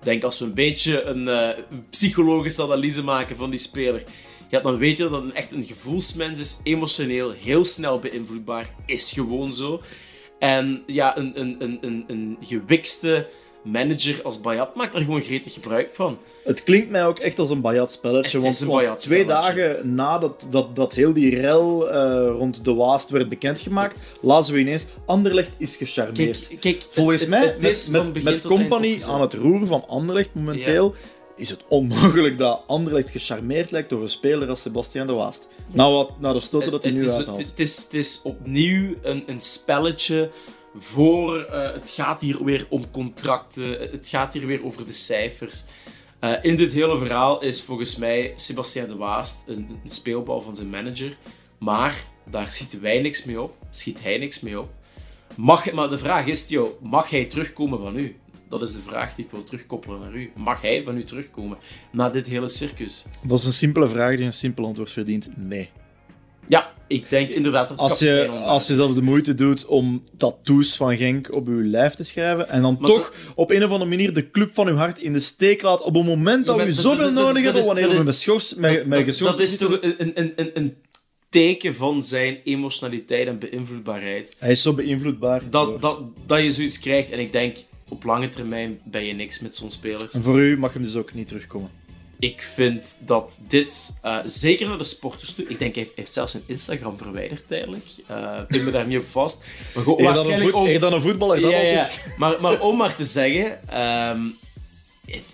ik 0.00 0.04
denk 0.04 0.22
als 0.24 0.38
we 0.38 0.44
een 0.44 0.54
beetje 0.54 1.02
een 1.02 1.26
uh, 1.26 1.64
psychologische 1.90 2.62
analyse 2.62 3.02
maken 3.02 3.36
van 3.36 3.50
die 3.50 3.58
speler, 3.58 4.04
ja, 4.48 4.60
dan 4.60 4.78
weet 4.78 4.98
je 4.98 5.08
dat 5.08 5.22
het 5.22 5.32
echt 5.32 5.52
een 5.52 5.64
gevoelsmens 5.64 6.38
is, 6.38 6.58
emotioneel, 6.62 7.30
heel 7.30 7.64
snel 7.64 7.98
beïnvloedbaar, 7.98 8.74
is 8.86 9.12
gewoon 9.12 9.54
zo. 9.54 9.82
En 10.38 10.82
ja, 10.86 11.16
een, 11.16 11.40
een, 11.40 11.56
een, 11.58 11.78
een, 11.80 12.04
een 12.06 12.36
gewikste 12.40 13.28
manager 13.66 14.20
als 14.22 14.40
Bayat 14.40 14.74
maakt 14.74 14.94
er 14.94 15.00
gewoon 15.00 15.20
gretig 15.20 15.52
gebruik 15.52 15.88
van. 15.92 16.18
Het 16.44 16.64
klinkt 16.64 16.90
mij 16.90 17.06
ook 17.06 17.18
echt 17.18 17.38
als 17.38 17.50
een 17.50 17.60
Bayat-spelletje. 17.60 18.40
Want, 18.40 18.60
een 18.60 18.68
want 18.68 18.98
twee 18.98 19.26
dagen 19.26 19.94
nadat 19.94 20.46
dat, 20.50 20.76
dat 20.76 20.92
heel 20.92 21.12
die 21.12 21.40
rel 21.40 21.94
uh, 21.94 22.28
rond 22.36 22.64
de 22.64 22.74
Waast 22.74 23.10
werd 23.10 23.28
bekendgemaakt, 23.28 24.04
lazen 24.20 24.54
we 24.54 24.60
ineens 24.60 24.84
Anderlecht 25.06 25.50
is 25.58 25.76
gecharmeerd. 25.76 26.48
Kijk, 26.48 26.60
kijk, 26.60 26.86
Volgens 26.90 27.20
het, 27.20 27.30
mij, 27.30 27.40
het, 27.40 27.62
het 27.62 27.88
met, 27.90 28.14
met, 28.14 28.22
met 28.22 28.46
Company 28.46 29.02
aan 29.08 29.20
het 29.20 29.34
roer 29.34 29.66
van 29.66 29.88
Anderlecht 29.88 30.34
momenteel, 30.34 30.94
ja. 30.94 31.00
is 31.36 31.50
het 31.50 31.60
onmogelijk 31.68 32.38
dat 32.38 32.62
Anderlecht 32.66 33.10
gecharmeerd 33.10 33.70
lijkt 33.70 33.90
door 33.90 34.02
een 34.02 34.08
speler 34.08 34.48
als 34.48 34.60
Sebastian 34.60 35.06
de 35.06 35.12
Waast. 35.12 35.46
Nou, 35.72 35.94
wat, 35.94 36.10
nou 36.20 36.34
de 36.34 36.40
stoten 36.40 36.70
dat 36.70 36.82
hij 36.82 36.92
nu 36.92 37.04
is, 37.04 37.16
uithaalt. 37.16 37.38
Het 37.38 37.58
is, 37.60 37.76
het 37.76 37.94
is 37.94 38.20
opnieuw 38.22 38.94
een, 39.02 39.22
een 39.26 39.40
spelletje 39.40 40.30
voor. 40.78 41.46
Uh, 41.50 41.72
het 41.72 41.90
gaat 41.90 42.20
hier 42.20 42.44
weer 42.44 42.66
om 42.68 42.90
contracten. 42.90 43.70
Het 43.70 44.08
gaat 44.08 44.32
hier 44.32 44.46
weer 44.46 44.64
over 44.64 44.86
de 44.86 44.92
cijfers. 44.92 45.64
Uh, 46.20 46.32
in 46.42 46.56
dit 46.56 46.72
hele 46.72 46.98
verhaal 46.98 47.42
is 47.42 47.62
volgens 47.62 47.96
mij 47.96 48.32
Sebastien 48.36 48.86
de 48.86 48.96
Waast 48.96 49.42
een, 49.46 49.80
een, 49.84 49.90
speelbal 49.90 50.40
van 50.40 50.56
zijn 50.56 50.70
manager. 50.70 51.16
Maar 51.58 52.04
daar 52.30 52.48
schieten 52.48 52.80
wij 52.80 53.00
niks 53.00 53.24
mee 53.24 53.40
op. 53.40 53.56
Schiet 53.70 54.02
hij 54.02 54.18
niks 54.18 54.40
mee 54.40 54.60
op. 54.60 54.68
Mag, 55.34 55.72
maar 55.72 55.88
de 55.88 55.98
vraag 55.98 56.26
is, 56.26 56.46
Theo, 56.46 56.78
mag 56.82 57.10
hij 57.10 57.24
terugkomen 57.24 57.78
van 57.78 57.96
u? 57.96 58.16
Dat 58.48 58.62
is 58.62 58.72
de 58.72 58.82
vraag 58.86 59.14
die 59.14 59.24
ik 59.24 59.30
wil 59.30 59.42
terugkoppelen 59.42 60.00
naar 60.00 60.14
u. 60.14 60.30
Mag 60.34 60.60
hij 60.60 60.82
van 60.84 60.96
u 60.96 61.04
terugkomen 61.04 61.58
na 61.92 62.10
dit 62.10 62.26
hele 62.26 62.48
circus? 62.48 63.06
Dat 63.22 63.38
is 63.38 63.44
een 63.44 63.52
simpele 63.52 63.88
vraag 63.88 64.16
die 64.16 64.24
een 64.24 64.32
simpel 64.32 64.66
antwoord 64.66 64.92
verdient. 64.92 65.28
Nee. 65.36 65.70
Ja, 66.46 66.72
ik 66.86 67.08
denk 67.08 67.30
inderdaad 67.30 67.68
dat 67.68 67.78
als 67.78 67.98
je, 67.98 68.28
als 68.28 68.66
je 68.66 68.74
zelfs 68.74 68.94
de 68.94 69.02
moeite 69.02 69.34
doet 69.34 69.66
om 69.66 70.04
tattoos 70.16 70.76
van 70.76 70.96
Genk 70.96 71.34
op 71.34 71.46
je 71.46 71.52
lijf 71.52 71.94
te 71.94 72.04
schrijven 72.04 72.48
en 72.48 72.62
dan 72.62 72.76
maar 72.80 72.90
toch 72.90 73.12
op 73.34 73.50
een 73.50 73.64
of 73.64 73.70
andere 73.70 73.90
manier 73.90 74.14
de 74.14 74.30
club 74.30 74.50
van 74.54 74.66
je 74.66 74.72
hart 74.72 74.98
in 74.98 75.12
de 75.12 75.20
steek 75.20 75.62
laat 75.62 75.82
op 75.82 75.96
een 75.96 76.04
moment 76.04 76.46
dat 76.46 76.56
we 76.56 76.72
zoveel 76.72 77.12
nodig 77.12 77.44
hebben, 77.44 77.64
wanneer 77.64 77.88
we 77.88 78.04
met 78.04 78.16
schors, 78.16 78.54
met, 78.54 78.86
met 78.86 79.04
geschorst 79.04 79.38
Dat 79.38 79.48
is 79.48 79.56
toch 79.56 79.78
een, 79.80 79.94
een, 79.98 80.32
een, 80.36 80.50
een 80.54 80.76
teken 81.28 81.74
van 81.74 82.02
zijn 82.02 82.38
emotionaliteit 82.44 83.26
en 83.26 83.38
beïnvloedbaarheid. 83.38 84.36
Hij 84.38 84.50
is 84.50 84.62
zo 84.62 84.72
beïnvloedbaar. 84.72 85.42
Dat, 85.50 85.80
dat, 85.80 86.00
dat 86.26 86.42
je 86.42 86.50
zoiets 86.50 86.78
krijgt 86.78 87.10
en 87.10 87.18
ik 87.18 87.32
denk, 87.32 87.56
op 87.88 88.04
lange 88.04 88.28
termijn 88.28 88.80
ben 88.84 89.04
je 89.04 89.12
niks 89.12 89.40
met 89.40 89.56
zo'n 89.56 89.70
spelers. 89.70 90.14
En 90.14 90.22
voor 90.22 90.40
u 90.40 90.58
mag 90.58 90.72
hem 90.72 90.82
dus 90.82 90.96
ook 90.96 91.14
niet 91.14 91.28
terugkomen 91.28 91.75
ik 92.18 92.42
vind 92.42 92.98
dat 93.00 93.38
dit, 93.48 93.92
uh, 94.04 94.18
zeker 94.24 94.68
naar 94.68 94.78
de 94.78 94.84
sporters 94.84 95.34
toe, 95.34 95.48
ik 95.48 95.58
denk 95.58 95.74
hij 95.74 95.90
heeft 95.94 96.12
zelfs 96.12 96.32
zijn 96.32 96.42
Instagram 96.46 96.98
verwijderd 96.98 97.46
tijdelijk. 97.46 97.84
Uh, 98.10 98.40
pin 98.48 98.64
me 98.64 98.70
daar 98.70 98.86
niet 98.86 98.98
op 98.98 99.08
vast. 99.10 99.44
Maar 99.74 99.82
gewoon, 99.82 100.02
waarschijnlijk 100.02 100.52
dan 100.52 100.66
een, 100.66 100.80
dan 100.80 100.92
een 100.92 101.02
voetballer, 101.02 101.40
ja, 101.40 101.60
ja. 101.60 101.88
Maar, 102.18 102.40
maar 102.40 102.60
om 102.60 102.76
maar 102.76 102.96
te 102.96 103.04
zeggen, 103.04 103.60
het, 105.06 105.24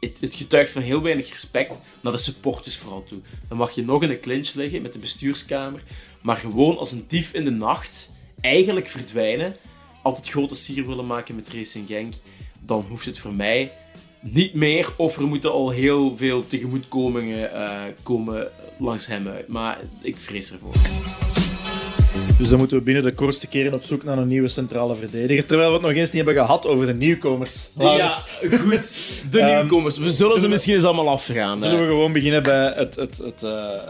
het, 0.00 0.20
het 0.20 0.34
getuigt 0.34 0.72
van 0.72 0.82
heel 0.82 1.02
weinig 1.02 1.28
respect 1.28 1.78
naar 2.00 2.12
de 2.12 2.18
supporters 2.18 2.76
vooral 2.76 3.04
toe. 3.04 3.18
Dan 3.48 3.58
mag 3.58 3.74
je 3.74 3.84
nog 3.84 4.02
in 4.02 4.08
de 4.08 4.20
clinch 4.20 4.52
liggen 4.54 4.82
met 4.82 4.92
de 4.92 4.98
bestuurskamer, 4.98 5.82
maar 6.22 6.36
gewoon 6.36 6.78
als 6.78 6.92
een 6.92 7.04
dief 7.08 7.32
in 7.32 7.44
de 7.44 7.50
nacht 7.50 8.12
eigenlijk 8.40 8.88
verdwijnen, 8.88 9.56
altijd 10.02 10.28
grote 10.28 10.54
sier 10.54 10.86
willen 10.86 11.06
maken 11.06 11.34
met 11.34 11.48
Racing 11.48 11.86
Genk, 11.86 12.14
dan 12.60 12.84
hoeft 12.88 13.04
het 13.06 13.18
voor 13.18 13.34
mij 13.34 13.72
niet 14.20 14.54
meer, 14.54 14.88
of 14.96 15.16
er 15.16 15.26
moeten 15.26 15.52
al 15.52 15.70
heel 15.70 16.16
veel 16.16 16.46
tegemoetkomingen 16.46 17.50
uh, 17.54 17.72
komen 18.02 18.48
langs 18.78 19.06
hem 19.06 19.28
uit. 19.28 19.48
Maar 19.48 19.78
ik 20.02 20.16
vrees 20.18 20.52
ervoor. 20.52 20.72
Dus 22.38 22.48
dan 22.48 22.58
moeten 22.58 22.76
we 22.76 22.82
binnen 22.82 23.02
de 23.02 23.12
kortste 23.14 23.46
keren 23.46 23.74
op 23.74 23.82
zoek 23.82 24.04
naar 24.04 24.18
een 24.18 24.28
nieuwe 24.28 24.48
centrale 24.48 24.94
verdediger. 24.96 25.46
Terwijl 25.46 25.68
we 25.68 25.74
het 25.76 25.86
nog 25.86 25.92
eens 25.92 26.12
niet 26.12 26.24
hebben 26.24 26.34
gehad 26.34 26.66
over 26.66 26.86
de 26.86 26.94
nieuwkomers. 26.94 27.68
Ja, 27.78 28.08
goed. 28.08 29.02
De 29.30 29.38
Ehm, 29.40 29.54
nieuwkomers. 29.54 29.98
We 29.98 30.10
zullen 30.10 30.40
ze 30.40 30.48
misschien 30.48 30.74
eens 30.74 30.84
allemaal 30.84 31.08
afgaan. 31.08 31.58
Zullen 31.58 31.74
hè. 31.74 31.82
we 31.84 31.90
gewoon 31.90 32.12
beginnen 32.12 32.42
bij 32.42 32.72
het... 32.76 32.94
het, 32.96 33.18
het 33.18 33.42
eh, 33.42 33.50
eh, 33.50 33.80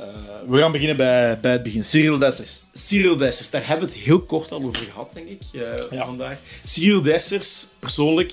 we 0.47 0.59
gaan 0.59 0.73
beginnen 0.73 0.97
bij, 0.97 1.39
bij 1.41 1.53
het 1.53 1.63
begin. 1.63 1.85
Cyril 1.85 2.19
Dessers. 2.19 2.61
Cyril 2.73 3.17
Dessers, 3.17 3.51
daar 3.51 3.67
hebben 3.67 3.89
we 3.89 3.95
het 3.95 4.03
heel 4.05 4.21
kort 4.21 4.53
al 4.53 4.63
over 4.63 4.85
gehad, 4.93 5.11
denk 5.15 5.29
ik, 5.29 5.41
eh, 5.53 5.61
Ja. 5.91 6.05
vandaag. 6.05 6.39
Cyril 6.65 7.03
Dessers, 7.03 7.67
persoonlijk... 7.79 8.33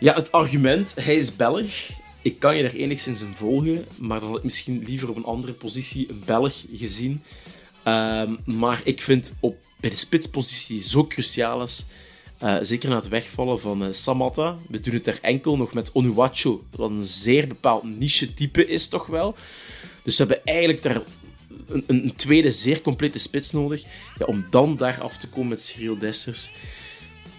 Ja, 0.00 0.14
het 0.14 0.32
argument, 0.32 0.94
hij 1.00 1.16
is 1.16 1.36
Belg. 1.36 1.66
Ik 2.22 2.38
kan 2.38 2.56
je 2.56 2.62
daar 2.62 2.72
enigszins 2.72 3.20
in 3.20 3.34
volgen, 3.34 3.86
maar 3.96 4.20
dan 4.20 4.28
had 4.28 4.38
ik 4.38 4.44
misschien 4.44 4.82
liever 4.86 5.08
op 5.08 5.16
een 5.16 5.24
andere 5.24 5.52
positie 5.52 6.10
een 6.10 6.22
Belg 6.24 6.64
gezien. 6.72 7.22
Ehm, 7.82 8.34
maar 8.44 8.80
ik 8.84 9.02
vind 9.02 9.34
op, 9.40 9.56
bij 9.80 9.90
de 9.90 9.96
spitspositie 9.96 10.82
zo 10.82 11.06
cruciaal 11.06 11.62
is, 11.62 11.84
eh, 12.38 12.56
zeker 12.60 12.88
na 12.88 12.94
het 12.96 13.08
wegvallen 13.08 13.60
van 13.60 13.84
eh, 13.84 13.88
Samatta, 13.92 14.56
we 14.68 14.80
doen 14.80 14.94
het 14.94 15.06
er 15.06 15.18
enkel 15.22 15.56
nog 15.56 15.72
met 15.72 15.92
Onuachu, 15.92 16.58
dat 16.70 16.90
een 16.90 17.02
zeer 17.02 17.46
bepaald 17.46 17.84
niche-type 17.98 18.66
is 18.66 18.88
toch 18.88 19.06
wel. 19.06 19.34
Dus 20.02 20.18
we 20.18 20.24
hebben 20.24 20.44
eigenlijk 20.44 20.82
daar 20.82 21.02
een, 21.68 21.84
een, 21.86 22.04
een 22.04 22.16
tweede 22.16 22.50
zeer 22.50 22.80
complete 22.80 23.18
spits 23.18 23.52
nodig. 23.52 23.84
Ja, 24.18 24.26
om 24.26 24.46
dan 24.50 24.76
daar 24.76 25.00
af 25.00 25.16
te 25.16 25.28
komen 25.28 25.48
met 25.48 25.62
Cyril 25.62 25.98
Dessers. 25.98 26.50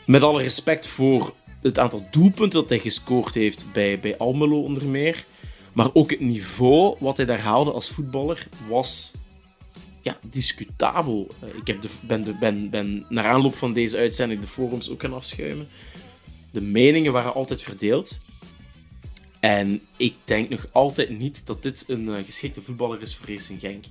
Met 0.06 0.22
alle 0.22 0.42
respect 0.42 0.88
voor 0.88 1.34
het 1.62 1.80
aantal 1.80 2.04
doelpunten 2.12 2.60
dat 2.60 2.70
hij 2.70 2.80
gescoord 2.80 3.34
heeft 3.34 3.66
bij, 3.74 4.00
bij 4.00 4.18
Almelo 4.18 4.64
onder 4.64 4.86
meer. 4.86 5.26
Maar 5.74 5.90
ook 5.94 6.12
het 6.12 6.20
niveau 6.20 6.96
wat 7.00 7.18
hij 7.18 7.26
daar 7.26 7.40
haalde 7.40 7.72
als 7.72 7.90
voetballer 7.90 8.48
was 8.68 9.12
ja, 10.02 10.20
discutabel. 10.22 11.28
Eh, 11.40 11.50
Ik 11.58 11.68
heb 11.68 11.82
de, 11.82 11.90
ben, 12.02 12.38
ben, 12.40 12.70
ben 12.70 13.06
naar 13.10 13.26
aanloop 13.26 13.56
van 13.56 13.74
deze 13.74 13.98
uitzending 13.98 14.42
de 14.42 14.48
forums 14.48 14.90
ook 14.90 15.02
gaan 15.02 15.14
afschuimen. 15.14 15.68
De 16.52 16.62
meningen 16.62 17.12
waren 17.12 17.34
altijd 17.34 17.62
verdeeld. 17.62 18.20
En 19.40 19.82
ik 19.98 20.16
denk 20.24 20.50
nog 20.50 20.68
altijd 20.72 21.20
niet 21.20 21.46
dat 21.48 21.64
dit 21.64 21.84
een 21.88 22.14
eh, 22.14 22.24
geschikte 22.26 22.62
voetballer 22.62 23.02
is 23.02 23.16
voor 23.16 23.28
Racing 23.28 23.60
Genk. 23.60 23.86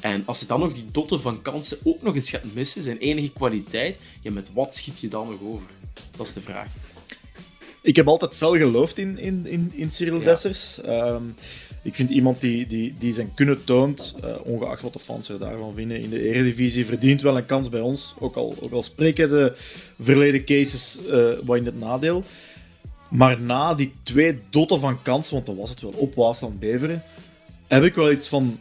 En 0.00 0.22
als 0.26 0.38
hij 0.38 0.48
dan 0.48 0.60
nog 0.60 0.72
die 0.74 0.90
dotten 0.90 1.20
van 1.20 1.42
kansen 1.42 1.78
ook 1.84 2.02
nog 2.02 2.14
eens 2.14 2.30
gaat 2.30 2.54
missen, 2.54 2.82
zijn 2.82 2.98
enige 2.98 3.30
kwaliteit, 3.30 4.00
ja, 4.20 4.30
met 4.30 4.50
wat 4.52 4.76
schiet 4.76 5.00
je 5.00 5.08
dan 5.08 5.30
nog 5.30 5.40
over? 5.42 5.66
Dat 6.16 6.26
is 6.26 6.32
de 6.32 6.40
vraag. 6.40 6.68
Ik 7.84 7.96
heb 7.96 8.08
altijd 8.08 8.34
fel 8.34 8.56
geloofd 8.56 8.98
in, 8.98 9.18
in, 9.18 9.46
in, 9.46 9.72
in 9.74 9.90
Cyril 9.90 10.18
Ja. 10.18 10.24
Dessers. 10.24 10.80
Ehm, 10.80 11.22
ik 11.82 11.94
vind 11.94 12.10
iemand 12.10 12.40
die, 12.40 12.66
die, 12.66 12.94
die 12.98 13.14
zijn 13.14 13.34
kunnen 13.34 13.64
toont, 13.64 14.14
eh, 14.22 14.34
ongeacht 14.44 14.82
wat 14.82 14.92
de 14.92 14.98
fans 14.98 15.28
er 15.28 15.38
daarvan 15.38 15.74
vinden 15.74 16.00
in 16.00 16.10
de 16.10 16.28
Eredivisie, 16.28 16.86
verdient 16.86 17.22
wel 17.22 17.36
een 17.36 17.46
kans 17.46 17.68
bij 17.68 17.80
ons. 17.80 18.14
Ook 18.18 18.36
al, 18.36 18.54
ook 18.60 18.72
al 18.72 18.82
spreken 18.82 19.28
de 19.28 19.52
verleden 20.00 20.44
cases 20.44 20.98
eh 21.10 21.30
wat 21.44 21.56
in 21.56 21.64
het 21.64 21.78
nadeel. 21.78 22.24
Maar 23.08 23.40
na 23.40 23.74
die 23.74 23.92
twee 24.02 24.38
dotten 24.50 24.80
van 24.80 25.02
kansen, 25.02 25.34
want 25.34 25.46
dat 25.46 25.56
was 25.56 25.70
het 25.70 25.80
wel 25.80 25.94
op 25.96 26.14
Waasland 26.14 26.60
Beveren, 26.60 27.02
heb 27.66 27.84
ik 27.84 27.94
wel 27.94 28.12
iets 28.12 28.28
van... 28.28 28.60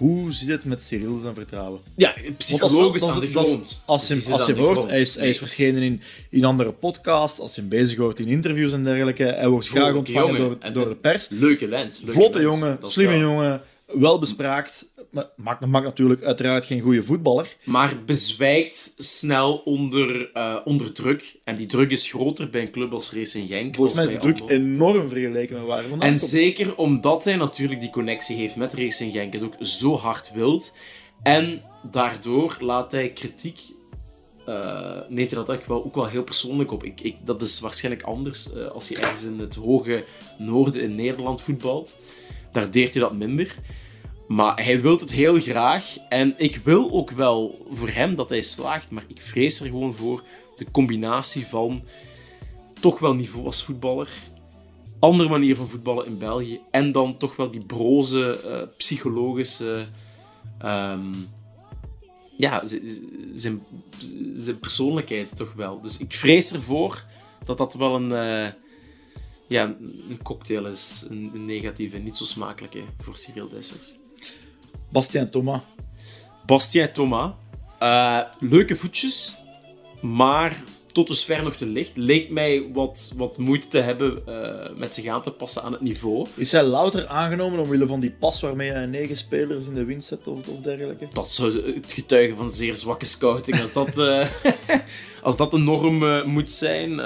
Hoe 0.00 0.32
zit 0.32 0.48
het 0.48 0.64
met 0.64 0.82
Cyril 0.82 1.18
zijn 1.18 1.34
vertrouwen? 1.34 1.80
Ja, 1.96 2.14
psychologisch 2.36 3.02
als- 3.02 3.10
aan 3.12 3.20
de 3.20 3.28
grond. 3.28 3.80
Als 3.84 4.06
je, 4.08 4.32
als 4.32 4.46
je 4.46 4.54
hoort, 4.54 4.88
hij 4.90 5.00
is, 5.00 5.14
hij 5.16 5.28
is 5.28 5.38
verschenen 5.38 5.82
in, 5.82 6.00
in 6.30 6.44
andere 6.44 6.72
podcasts, 6.72 7.40
als 7.40 7.54
je 7.54 7.60
hem 7.60 7.70
bezig 7.70 7.98
hoort 7.98 8.20
in 8.20 8.26
interviews 8.26 8.72
en 8.72 8.84
dergelijke. 8.84 9.22
Hij 9.22 9.48
wordt 9.48 9.68
graag 9.68 9.94
ontvangen 9.94 10.34
jongen. 10.36 10.58
door, 10.60 10.72
door 10.72 10.88
de 10.88 10.94
pers. 10.94 11.28
Leuke 11.28 11.68
lens. 11.68 11.98
leuke 12.00 12.12
Vlotte 12.12 12.38
lens. 12.42 12.54
jongen, 12.54 12.78
slimme 12.82 13.12
wel. 13.18 13.20
jongen, 13.28 13.62
wel 13.92 14.18
bespraakt. 14.18 14.88
Maar 15.10 15.28
maakt, 15.36 15.66
maakt 15.66 15.84
natuurlijk 15.84 16.22
uiteraard 16.22 16.64
geen 16.64 16.80
goede 16.80 17.02
voetballer. 17.02 17.56
Maar 17.64 18.04
bezwijkt 18.06 18.94
snel 18.96 19.56
onder, 19.56 20.32
eh, 20.32 20.56
onder 20.64 20.92
druk. 20.92 21.36
En 21.44 21.56
die 21.56 21.66
druk 21.66 21.90
is 21.90 22.10
groter 22.10 22.50
bij 22.50 22.60
een 22.60 22.70
club 22.70 22.92
als 22.92 23.12
Racing 23.12 23.48
Genk. 23.48 23.74
Volgens 23.74 23.96
mij 23.96 24.06
is 24.06 24.12
de 24.14 24.20
druk 24.20 24.50
enorm 24.50 25.08
vergeleken 25.08 25.56
met 25.56 25.64
waar 25.64 25.84
En 25.84 25.98
komt. 25.98 26.20
zeker 26.20 26.76
omdat 26.76 27.24
hij 27.24 27.36
natuurlijk 27.36 27.80
die 27.80 27.90
connectie 27.90 28.36
heeft 28.36 28.56
met 28.56 28.74
Racing 28.74 29.12
Genk. 29.12 29.32
Het 29.32 29.42
ook 29.42 29.56
zo 29.60 29.96
hard 29.96 30.30
wilt. 30.34 30.76
En 31.22 31.62
daardoor 31.90 32.56
laat 32.60 32.92
hij 32.92 33.10
kritiek... 33.10 33.60
eh, 34.46 34.96
neemt 35.08 35.30
hij 35.30 35.44
dat 35.44 35.56
ook 35.56 35.66
wel, 35.66 35.84
ook 35.84 35.94
wel 35.94 36.06
heel 36.06 36.24
persoonlijk 36.24 36.72
op. 36.72 36.84
Ik, 36.84 37.00
ik, 37.00 37.16
dat 37.24 37.42
is 37.42 37.60
waarschijnlijk 37.60 38.04
anders 38.04 38.52
eh, 38.52 38.66
als 38.66 38.88
hij 38.88 39.02
ergens 39.02 39.24
in 39.24 39.38
het 39.38 39.54
hoge 39.54 40.04
noorden 40.38 40.82
in 40.82 40.94
Nederland 40.94 41.42
voetbalt. 41.42 41.98
Daar 42.52 42.70
deert 42.70 42.94
hij 42.94 43.02
dat 43.02 43.12
minder. 43.12 43.54
Maar 44.30 44.64
hij 44.64 44.80
wil 44.80 44.98
het 44.98 45.12
heel 45.12 45.40
graag. 45.40 45.96
En 46.08 46.34
ik 46.36 46.60
wil 46.64 46.90
ook 46.90 47.10
wel 47.10 47.66
voor 47.70 47.88
hem 47.88 48.14
dat 48.14 48.28
hij 48.28 48.40
slaagt. 48.40 48.90
Maar 48.90 49.04
ik 49.08 49.20
vrees 49.20 49.60
er 49.60 49.66
gewoon 49.66 49.94
voor 49.94 50.22
de 50.56 50.66
combinatie 50.70 51.46
van 51.46 51.84
toch 52.80 52.98
wel 52.98 53.14
niveau 53.14 53.44
als 53.46 53.62
voetballer. 53.62 54.08
Andere 54.98 55.28
manier 55.28 55.56
van 55.56 55.68
voetballen 55.68 56.06
in 56.06 56.18
België. 56.18 56.60
En 56.70 56.92
dan 56.92 57.16
toch 57.16 57.36
wel 57.36 57.50
die 57.50 57.64
broze, 57.64 58.40
eh, 58.40 58.76
psychologische. 58.76 59.84
ehm, 60.58 61.14
ja, 62.36 62.62
zijn, 63.32 63.62
zijn 64.34 64.58
persoonlijkheid 64.58 65.36
toch 65.36 65.52
wel. 65.52 65.80
Dus 65.80 65.98
ik 65.98 66.14
vrees 66.14 66.52
ervoor 66.52 67.04
dat 67.44 67.58
dat 67.58 67.74
wel 67.74 67.94
een. 67.94 68.12
eh, 68.12 68.52
ja, 69.46 69.64
een 70.08 70.20
cocktail 70.22 70.66
is. 70.66 71.04
Een, 71.08 71.30
een 71.34 71.44
negatieve, 71.44 71.98
niet 71.98 72.16
zo 72.16 72.24
smakelijke 72.24 72.82
voor 73.00 73.16
Cyril 73.16 73.48
Dessers. 73.48 73.98
Bastien 74.92 75.30
Thomas. 75.30 75.60
Bastien 76.46 76.92
Thomas. 76.92 77.30
eh, 77.78 78.20
leuke 78.40 78.76
voetjes, 78.76 79.36
maar 80.00 80.62
tot 80.92 81.06
dusver 81.06 81.42
nog 81.42 81.56
te 81.56 81.66
licht. 81.66 81.96
Leek 81.96 82.30
mij 82.30 82.70
wat, 82.72 83.12
wat 83.16 83.38
moeite 83.38 83.68
te 83.68 83.78
hebben 83.78 84.22
eh, 84.26 84.76
met 84.76 84.94
zich 84.94 85.06
aan 85.06 85.22
te 85.22 85.30
passen 85.30 85.62
aan 85.62 85.72
het 85.72 85.80
niveau. 85.80 86.26
Is 86.34 86.52
hij 86.52 86.62
louter 86.62 87.06
aangenomen 87.06 87.58
omwille 87.58 87.86
van 87.86 88.00
die 88.00 88.10
pas 88.10 88.40
waarmee 88.40 88.70
hij 88.70 88.86
negen 88.86 89.16
spelers 89.16 89.66
in 89.66 89.74
de 89.74 89.84
winst 89.84 90.08
zet 90.08 90.26
of, 90.26 90.48
of 90.48 90.60
dergelijke? 90.60 91.06
Dat 91.10 91.30
zou 91.30 91.72
het 91.74 91.92
getuigen 91.92 92.36
van 92.36 92.50
zeer 92.50 92.74
zwakke 92.74 93.06
scouting. 93.06 93.60
Als 93.60 93.72
dat, 93.72 93.98
eh, 93.98 94.28
als 95.22 95.36
dat 95.36 95.50
de 95.50 95.58
norm 95.58 96.28
moet 96.28 96.50
zijn. 96.50 97.00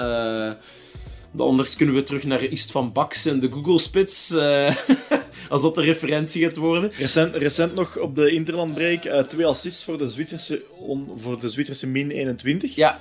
anders 1.37 1.75
kunnen 1.75 1.95
we 1.95 2.03
terug 2.03 2.23
naar 2.23 2.39
East 2.41 2.71
van 2.71 2.91
Bax 2.91 3.25
en 3.25 3.39
de 3.39 3.51
Google 3.51 3.79
Spits. 3.79 4.31
eh, 4.31 4.75
als 5.49 5.61
dat 5.61 5.75
de 5.75 5.81
referentie 5.81 6.43
gaat 6.43 6.55
worden. 6.57 6.91
Recent, 6.97 7.35
recent 7.35 7.73
nog 7.75 7.97
op 7.97 8.15
de 8.15 8.31
Interlandbreak 8.31 9.05
eh, 9.05 9.19
twee 9.23 9.45
assists 9.45 9.83
voor 9.83 9.97
de 9.97 10.09
Zwitserse, 10.09 10.61
on- 10.79 11.09
voor 11.15 11.39
de 11.39 11.49
Zwitserse 11.49 11.87
min 11.87 12.09
21. 12.11 12.75
Ja, 12.75 12.99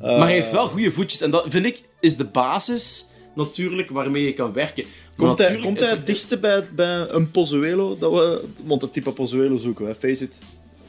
Eh, 0.00 0.06
maar 0.06 0.26
hij 0.26 0.32
heeft 0.34 0.50
wel 0.50 0.68
goede 0.68 0.90
voetjes. 0.92 1.20
En 1.20 1.30
dat 1.30 1.44
vind 1.48 1.66
ik 1.66 1.82
is 2.00 2.16
de 2.16 2.24
basis 2.24 3.04
natuurlijk 3.34 3.90
waarmee 3.90 4.24
je 4.24 4.32
kan 4.32 4.52
werken. 4.52 4.84
Komt 5.16 5.38
hij, 5.38 5.56
komt 5.56 5.80
hij 5.80 5.90
het- 5.90 6.06
dichtste 6.06 6.38
bij, 6.38 6.68
bij 6.74 7.06
een 7.10 7.30
Pozuelo? 7.30 7.96
Dat 7.98 8.12
we, 8.12 8.44
want 8.64 8.82
het 8.82 8.92
type 8.92 9.10
Pozuelo 9.10 9.56
zoeken 9.56 9.86
we, 9.86 9.94
face 9.94 10.24
it. 10.24 10.38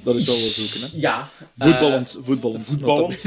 Dat 0.03 0.15
is 0.15 0.25
wel 0.25 0.39
wel 0.39 0.49
zoeken, 0.49 0.81
hè. 0.81 0.87
Ja. 0.93 1.29
Voetballend, 1.57 2.19
voetballend. 2.23 2.67
Eh, 2.67 2.71
voetballend. 2.71 3.23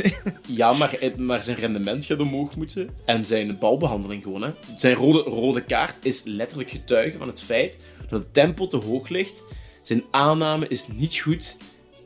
Ja, 0.46 0.72
maar, 0.72 0.98
maar 1.16 1.42
zijn 1.42 1.58
rendement 1.58 2.04
gaat 2.04 2.20
omhoog 2.20 2.56
moeten. 2.56 2.90
En 3.04 3.26
zijn 3.26 3.58
balbehandeling 3.58 4.22
gewoon. 4.22 4.42
Hè. 4.42 4.50
Zijn 4.76 4.94
rode, 4.94 5.18
rode 5.18 5.64
kaart 5.64 5.94
is 6.02 6.22
letterlijk 6.24 6.70
getuige 6.70 7.18
van 7.18 7.28
het 7.28 7.42
feit 7.42 7.76
dat 8.08 8.20
het 8.20 8.34
tempo 8.34 8.66
te 8.66 8.76
hoog 8.76 9.08
ligt. 9.08 9.44
Zijn 9.82 10.04
aanname 10.10 10.68
is 10.68 10.86
niet 10.88 11.16
goed. 11.16 11.56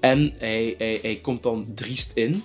En 0.01 0.35
hij, 0.39 0.75
hij, 0.79 0.99
hij 1.03 1.17
komt 1.17 1.43
dan 1.43 1.67
driest 1.75 2.13
in. 2.15 2.43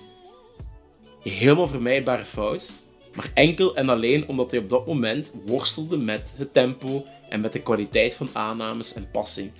Helemaal 1.22 1.68
vermijdbare 1.68 2.24
fout. 2.24 2.72
Maar 3.14 3.30
enkel 3.34 3.76
en 3.76 3.88
alleen 3.88 4.28
omdat 4.28 4.50
hij 4.50 4.60
op 4.60 4.68
dat 4.68 4.86
moment 4.86 5.34
worstelde 5.46 5.96
met 5.96 6.34
het 6.36 6.52
tempo 6.52 7.06
en 7.28 7.40
met 7.40 7.52
de 7.52 7.62
kwaliteit 7.62 8.14
van 8.14 8.28
aannames 8.32 8.94
en 8.94 9.10
passing. 9.10 9.52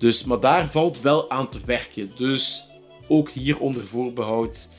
Dus, 0.00 0.24
maar 0.24 0.40
daar 0.40 0.70
valt 0.70 1.00
wel 1.00 1.30
aan 1.30 1.50
te 1.50 1.58
werken. 1.64 2.12
Dus 2.16 2.64
ook 3.08 3.30
hier 3.30 3.58
onder 3.58 3.82
voorbehoud 3.82 4.70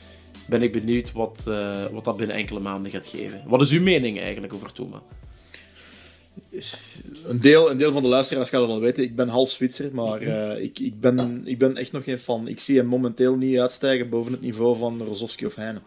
ben 0.46 0.62
ik 0.62 0.72
benieuwd 0.72 1.12
wat, 1.12 1.44
eh, 1.48 1.84
wat 1.92 2.04
dat 2.04 2.16
binnen 2.16 2.36
enkele 2.36 2.60
maanden 2.60 2.92
gaat 2.92 3.06
geven. 3.06 3.42
Wat 3.46 3.60
is 3.60 3.72
uw 3.72 3.82
mening 3.82 4.20
eigenlijk 4.20 4.52
over 4.52 4.72
Thomas? 4.72 5.00
Een 7.26 7.40
deel, 7.40 7.70
een 7.70 7.76
deel 7.76 7.92
van 7.92 8.02
de 8.02 8.08
luisteraars 8.08 8.48
gaat 8.48 8.60
het 8.60 8.70
wel 8.70 8.80
weten. 8.80 9.02
Ik 9.02 9.16
ben 9.16 9.28
half 9.28 9.50
Zwitser, 9.50 9.90
maar 9.92 10.20
eh, 10.20 10.62
ik, 10.62 10.78
ik, 10.78 11.00
ben, 11.00 11.42
ik 11.44 11.58
ben 11.58 11.76
echt 11.76 11.92
nog 11.92 12.04
geen 12.04 12.18
fan. 12.18 12.48
Ik 12.48 12.60
zie 12.60 12.76
hem 12.76 12.86
momenteel 12.86 13.36
niet 13.36 13.58
uitstijgen 13.58 14.08
boven 14.08 14.32
het 14.32 14.40
niveau 14.40 14.76
van 14.76 15.02
Rozovski 15.02 15.46
of 15.46 15.54
Heine. 15.54 15.80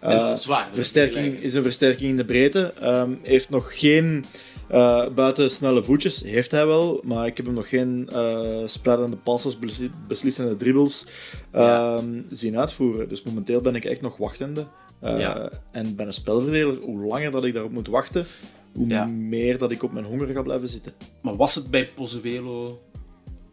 Dat 0.00 0.38
is 0.38 0.46
waar. 0.46 0.68
versterking 0.72 1.40
is 1.40 1.54
een 1.54 1.62
versterking 1.62 2.10
in 2.10 2.16
de 2.16 2.24
breedte. 2.24 2.72
Ehm, 2.80 3.10
heeft 3.22 3.50
nog 3.50 3.78
geen 3.78 4.24
uh, 4.72 5.08
buiten 5.14 5.50
snelle 5.50 5.82
voetjes, 5.82 6.22
heeft 6.22 6.50
hij 6.50 6.66
wel, 6.66 7.00
maar 7.04 7.26
ik 7.26 7.36
heb 7.36 7.46
hem 7.46 7.54
nog 7.54 7.68
geen 7.68 8.08
uh, 8.12 8.40
spreidende 8.66 9.16
passes, 9.16 9.58
besli- 9.58 9.90
beslissende 10.08 10.56
dribbles 10.56 11.06
Ja. 11.52 11.96
ehm, 11.96 12.20
zien 12.30 12.58
uitvoeren. 12.58 13.08
Dus 13.08 13.22
momenteel 13.22 13.60
ben 13.60 13.74
ik 13.74 13.84
echt 13.84 14.00
nog 14.00 14.16
wachtende. 14.16 14.66
Ja. 15.00 15.50
En 15.72 15.96
bij 15.96 16.06
een 16.06 16.14
spelverdeler, 16.14 16.76
hoe 16.80 17.06
langer 17.06 17.30
dat 17.30 17.44
ik 17.44 17.52
daarop 17.54 17.72
moet 17.72 17.88
wachten, 17.88 18.26
hoe 18.74 18.88
Ja. 18.88 19.04
meer 19.06 19.58
dat 19.58 19.70
ik 19.70 19.82
op 19.82 19.92
mijn 19.92 20.04
honger 20.04 20.26
ga 20.28 20.42
blijven 20.42 20.68
zitten. 20.68 20.92
Maar 21.22 21.36
was 21.36 21.54
het 21.54 21.70
bij 21.70 21.88
Pozuelo 21.88 22.80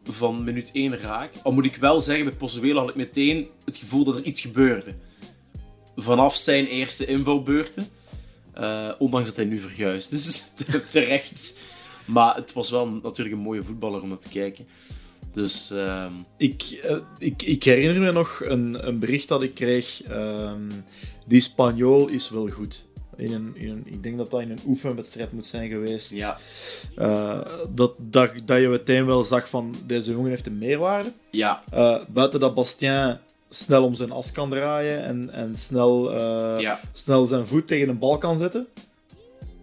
van 0.03 0.43
minuut 0.43 0.69
1 0.73 0.97
raak. 0.97 1.33
Al 1.43 1.51
moet 1.51 1.65
ik 1.65 1.75
wel 1.75 2.01
zeggen, 2.01 2.25
bij 2.25 2.33
Pozuelo 2.35 2.79
had 2.79 2.89
ik 2.89 2.95
meteen 2.95 3.47
het 3.65 3.77
gevoel 3.77 4.03
dat 4.03 4.15
er 4.15 4.23
iets 4.23 4.41
gebeurde. 4.41 4.91
Vanaf 5.95 6.35
zijn 6.35 6.65
eerste 6.67 7.05
invalbeurten. 7.05 7.87
Uh, 8.59 8.89
ondanks 8.99 9.27
dat 9.27 9.35
hij 9.35 9.45
nu 9.45 9.57
verguisd 9.57 10.11
is, 10.11 10.51
terecht. 10.91 11.59
Maar 12.05 12.35
het 12.35 12.53
was 12.53 12.69
wel 12.69 12.87
natuurlijk 12.87 13.35
een 13.35 13.41
mooie 13.41 13.63
voetballer 13.63 14.01
om 14.01 14.09
naar 14.09 14.17
te 14.17 14.29
kijken. 14.29 14.67
Dus, 15.31 15.71
uh... 15.71 16.05
ik, 16.37 16.81
uh, 16.85 16.97
ik, 17.17 17.41
ik 17.41 17.63
herinner 17.63 18.01
me 18.01 18.11
nog 18.11 18.41
een, 18.43 18.87
een 18.87 18.99
bericht 18.99 19.27
dat 19.27 19.43
ik 19.43 19.53
kreeg. 19.53 20.01
Um, 20.09 20.69
die 21.25 21.41
Spanjool 21.41 22.07
is 22.07 22.29
wel 22.29 22.49
goed. 22.49 22.85
In 23.17 23.33
een, 23.33 23.51
in 23.55 23.69
een, 23.69 23.83
ik 23.85 24.03
denk 24.03 24.17
dat 24.17 24.31
dat 24.31 24.41
in 24.41 24.51
een 24.51 24.61
oefenwedstrijd 24.67 25.31
moet 25.31 25.47
zijn 25.47 25.69
geweest. 25.69 26.11
Ja. 26.11 26.37
Uh, 26.97 27.39
dat, 27.69 27.93
dat, 27.97 28.31
dat 28.45 28.61
je 28.61 28.67
meteen 28.67 29.05
wel 29.05 29.23
zag 29.23 29.49
van 29.49 29.75
deze 29.85 30.11
jongen 30.11 30.29
heeft 30.29 30.47
een 30.47 30.57
meerwaarde. 30.57 31.13
Ja. 31.31 31.63
Uh, 31.73 31.97
buiten 32.07 32.39
dat 32.39 32.53
Bastien 32.53 33.17
snel 33.53 33.83
om 33.83 33.95
zijn 33.95 34.11
as 34.11 34.31
kan 34.31 34.49
draaien 34.49 35.03
en, 35.03 35.29
en 35.29 35.55
snel, 35.55 36.13
uh, 36.13 36.59
ja. 36.59 36.79
snel 36.91 37.25
zijn 37.25 37.47
voet 37.47 37.67
tegen 37.67 37.89
een 37.89 37.99
bal 37.99 38.17
kan 38.17 38.37
zetten. 38.37 38.67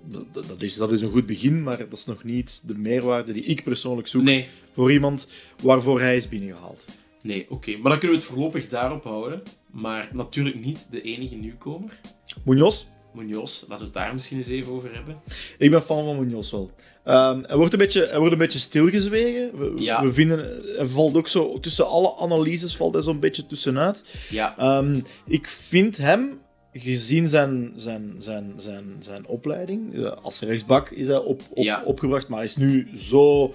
Dat, 0.04 0.46
dat, 0.46 0.62
is, 0.62 0.76
dat 0.76 0.92
is 0.92 1.02
een 1.02 1.10
goed 1.10 1.26
begin, 1.26 1.62
maar 1.62 1.78
dat 1.78 1.92
is 1.92 2.06
nog 2.06 2.24
niet 2.24 2.62
de 2.66 2.74
meerwaarde 2.74 3.32
die 3.32 3.42
ik 3.42 3.64
persoonlijk 3.64 4.08
zoek 4.08 4.22
nee. 4.22 4.48
voor 4.72 4.92
iemand 4.92 5.28
waarvoor 5.62 6.00
hij 6.00 6.16
is 6.16 6.28
binnengehaald. 6.28 6.84
Nee, 7.22 7.42
oké. 7.42 7.52
Okay. 7.52 7.74
Maar 7.74 7.90
dan 7.90 7.98
kunnen 8.00 8.18
we 8.18 8.22
het 8.22 8.32
voorlopig 8.32 8.68
daarop 8.68 9.04
houden. 9.04 9.42
Maar 9.70 10.08
natuurlijk 10.12 10.64
niet 10.64 10.88
de 10.90 11.02
enige 11.02 11.36
nieuwkomer. 11.36 12.00
Munoz? 12.44 12.86
Munoz, 13.14 13.60
laten 13.60 13.78
we 13.78 13.84
het 13.84 13.94
daar 13.94 14.12
misschien 14.12 14.38
eens 14.38 14.48
even 14.48 14.72
over 14.72 14.94
hebben. 14.94 15.16
Ik 15.58 15.70
ben 15.70 15.82
fan 15.82 16.04
van 16.04 16.18
Munoz 16.18 16.50
wel. 16.50 16.70
Um, 17.04 17.44
hij, 17.46 17.56
wordt 17.56 17.72
een 17.72 17.78
beetje, 17.78 18.06
hij 18.06 18.18
wordt 18.18 18.32
een 18.32 18.38
beetje 18.38 18.58
stilgezwegen. 18.58 19.58
We, 19.58 19.72
ja. 19.76 20.02
we 20.02 20.12
vinden, 20.12 20.38
hij 20.76 20.86
valt 20.86 21.16
ook 21.16 21.28
zo 21.28 21.60
tussen 21.60 21.86
alle 21.86 22.16
analyses 22.16 22.76
valt 22.76 22.94
hij 22.94 23.02
zo'n 23.02 23.20
beetje 23.20 23.46
tussenuit. 23.46 24.04
Ja. 24.30 24.78
Um, 24.78 25.02
ik 25.26 25.46
vind 25.46 25.96
hem, 25.96 26.40
gezien 26.72 27.28
zijn, 27.28 27.72
zijn, 27.76 28.14
zijn, 28.18 28.54
zijn, 28.56 28.96
zijn 28.98 29.26
opleiding, 29.26 30.06
als 30.22 30.40
rechtsbak 30.40 30.90
is 30.90 31.06
hij 31.06 31.18
op, 31.18 31.42
op, 31.50 31.64
ja. 31.64 31.82
opgebracht, 31.84 32.28
maar 32.28 32.38
hij 32.38 32.46
is 32.46 32.56
nu 32.56 32.88
zo 32.96 33.54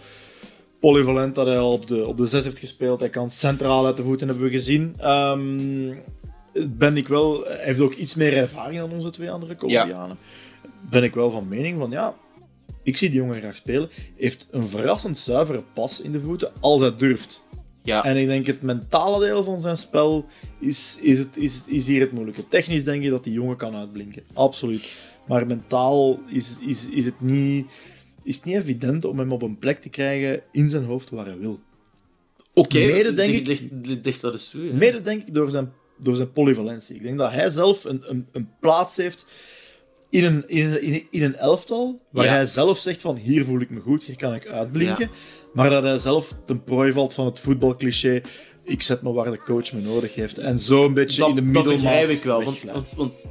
polyvalent 0.80 1.36
dat 1.36 1.48
hij 1.48 1.58
al 1.58 1.72
op 1.72 1.88
de, 1.88 2.06
op 2.06 2.18
de 2.18 2.28
zes 2.28 2.44
heeft 2.44 2.60
gespeeld. 2.60 3.00
Hij 3.00 3.10
kan 3.10 3.32
centraal 3.32 3.86
uit 3.86 3.98
de 3.98 4.04
voeten, 4.04 4.28
hebben 4.28 4.46
we 4.46 4.52
gezien. 4.52 4.96
Um, 5.06 6.00
ben 6.70 6.98
ik 6.98 7.08
wel, 7.08 7.44
hij 7.44 7.66
heeft 7.66 7.80
ook 7.80 7.94
iets 7.94 8.16
meer 8.16 8.38
ervaring 8.38 8.80
dan 8.80 8.92
onze 8.92 9.10
twee 9.10 9.32
andere 9.32 9.56
Colombianen. 9.56 10.18
Ja. 10.64 10.70
Ben 10.90 11.04
ik 11.04 11.14
wel 11.14 11.32
van 11.32 11.48
mening 11.48 11.78
van 11.78 11.90
ja, 11.90 12.16
ik 12.84 12.98
zie 12.98 13.10
die 13.10 13.20
jongen 13.20 13.36
graag 13.36 13.56
spelen. 13.56 13.90
Heeft 14.16 14.48
een 14.52 14.68
verrassend 14.68 15.18
zuivere 15.18 15.64
pas 15.74 16.02
in 16.02 16.12
de 16.12 16.22
voeten 16.22 16.52
als 16.60 16.82
hij 16.82 16.96
durft. 16.96 17.44
Ja. 17.84 18.04
En 18.04 18.18
ik 18.18 18.28
denk 18.28 18.46
het 18.46 18.62
mentale 18.62 19.26
deel 19.26 19.44
van 19.44 19.62
zijn 19.62 19.78
spel 19.78 20.26
is, 20.60 20.98
is, 21.02 21.20
het, 21.20 21.38
is, 21.38 21.62
is 21.68 21.88
hier 21.88 22.02
het 22.02 22.12
moeilijke. 22.12 22.48
Technisch 22.48 22.84
denk 22.84 23.04
je 23.04 23.10
dat 23.10 23.24
die 23.24 23.34
jongen 23.34 23.58
kan 23.58 23.76
uitblinken. 23.76 24.24
Absoluut. 24.34 24.96
Maar 25.28 25.48
mentaal 25.48 26.20
is, 26.28 26.60
is, 26.66 26.90
is, 26.90 27.06
het 27.06 27.22
niet, 27.22 27.72
is 28.24 28.36
het 28.36 28.46
niet 28.46 28.56
evident 28.56 29.06
om 29.06 29.20
hem 29.20 29.32
op 29.32 29.42
een 29.42 29.60
plek 29.60 29.80
te 29.80 29.90
krijgen 29.90 30.42
in 30.52 30.70
zijn 30.70 30.84
hoofd 30.84 31.10
waar 31.10 31.26
hij 31.26 31.38
wil. 31.38 31.60
Oké, 32.54 32.68
okay, 32.78 32.92
mede 32.92 33.14
denk 33.14 33.34
ik, 33.34 33.48
ligt, 33.48 33.64
ligt 34.04 34.22
dat 34.22 34.34
eens 34.34 34.50
toe. 34.50 34.74
Mede 34.74 35.02
denk 35.02 35.28
ik 35.28 35.34
door 35.34 35.50
zijn, 35.50 35.74
door 35.98 36.16
zijn 36.16 36.32
polyvalentie. 36.32 36.96
Ik 36.96 37.04
denk 37.04 37.18
dat 37.18 37.32
hij 37.32 37.50
zelf 37.50 37.84
een, 37.84 38.04
een, 38.08 38.28
een 38.32 38.50
plaats 38.60 38.96
heeft 38.96 39.26
in 40.10 40.24
een, 40.24 40.44
in, 40.48 40.82
in, 40.82 41.08
in 41.12 41.24
een 41.24 41.36
elftal 41.36 42.00
waar 42.10 42.26
Ja. 42.26 42.32
hij 42.32 42.46
zelf 42.46 42.78
zegt 42.78 43.02
van 43.02 43.16
hier 43.16 43.46
voel 43.46 43.60
ik 43.60 43.70
me 43.70 43.80
goed, 43.80 44.04
hier 44.04 44.16
kan 44.16 44.34
ik 44.34 44.48
uitblinken. 44.48 45.06
Ja. 45.06 45.16
Maar 45.54 45.70
dat 45.70 45.84
hij 45.84 46.00
zelf 46.00 46.36
ten 46.46 46.64
prooi 46.64 46.92
valt 46.92 47.14
van 47.14 47.26
het 47.26 47.40
voetbalcliché 47.40 48.22
ik 48.66 48.82
zet 48.82 49.02
me 49.02 49.12
waar 49.14 49.32
de 49.32 49.40
coach 49.46 49.74
me 49.74 49.82
nodig 49.82 50.16
heeft. 50.16 50.38
En 50.38 50.60
zo 50.60 50.86
een 50.86 50.94
beetje 50.94 51.20
Dat, 51.20 51.30
in 51.30 51.36
de 51.36 51.42
dat 51.42 51.52
middelmaat 51.52 51.82
begrijp 51.82 52.10
ik 52.10 52.24
wel. 52.24 52.44
Want, 52.44 52.62
want, 52.64 52.94
want, 52.98 53.26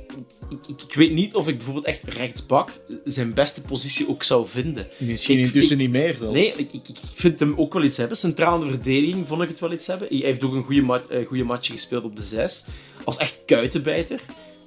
ik, 0.51 0.67
ik, 0.69 0.83
ik 0.83 0.95
weet 0.95 1.13
niet 1.13 1.35
of 1.35 1.49
ik 1.49 1.57
bijvoorbeeld 1.57 1.87
echt 1.87 2.03
rechtsbak 2.05 2.71
zijn 3.05 3.35
beste 3.35 3.61
positie 3.63 4.09
ook 4.09 4.23
zou 4.23 4.49
vinden. 4.49 4.89
Misschien 4.99 5.39
ik- 5.39 5.45
intussen 5.45 5.79
niet 5.79 5.91
meer 5.91 6.15
zelfs. 6.19 6.35
Nee, 6.35 6.55
ik, 6.57 6.81
vind 7.15 7.41
hem 7.41 7.55
ook 7.57 7.73
wel 7.73 7.83
iets 7.83 7.97
hebben. 7.97 8.17
Centraal 8.17 8.55
in 8.61 8.65
de 8.65 8.71
verdediging 8.73 9.29
vond 9.29 9.43
ik 9.43 9.49
het 9.49 9.61
wel 9.61 9.73
iets 9.73 9.87
hebben. 9.87 10.09
Hij 10.09 10.19
heeft 10.19 10.45
ook 10.45 10.53
een 10.55 10.65
goede, 10.65 11.03
eh, 11.09 11.27
goede 11.27 11.45
match 11.45 11.67
gespeeld 11.71 12.05
op 12.05 12.17
de 12.17 12.23
6. 12.23 12.65
Als 13.05 13.17
echt 13.17 13.39
kuitenbijter. 13.47 14.21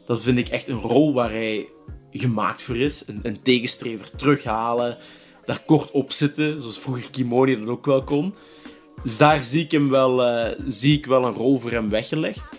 Dat 0.06 0.22
vind 0.22 0.38
ik 0.38 0.48
echt 0.50 0.68
een 0.68 0.80
rol 0.80 1.14
waar 1.14 1.32
hij 1.32 1.68
gemaakt 2.12 2.62
voor 2.62 2.78
is. 2.78 3.04
Een, 3.08 3.20
een 3.24 3.42
tegenstrever 3.42 4.10
terughalen. 4.16 4.98
Daar 5.46 5.64
kort 5.66 5.92
op 5.92 6.12
zitten, 6.12 6.60
zoals 6.60 6.80
vroeger 6.80 7.10
Kimoni 7.10 7.60
dat 7.60 7.68
ook 7.68 7.86
wel 7.86 8.04
kon. 8.04 8.34
Dus 9.04 9.18
daar 9.18 9.44
zie 9.44 9.64
ik, 9.64 9.72
hem 9.72 9.90
wel, 9.90 10.24
eh, 10.24 10.60
zie 10.66 10.98
ik 10.98 11.06
wel 11.06 11.26
een 11.26 11.34
rol 11.34 11.60
voor 11.60 11.72
hem 11.72 11.90
weggelegd. 11.90 12.52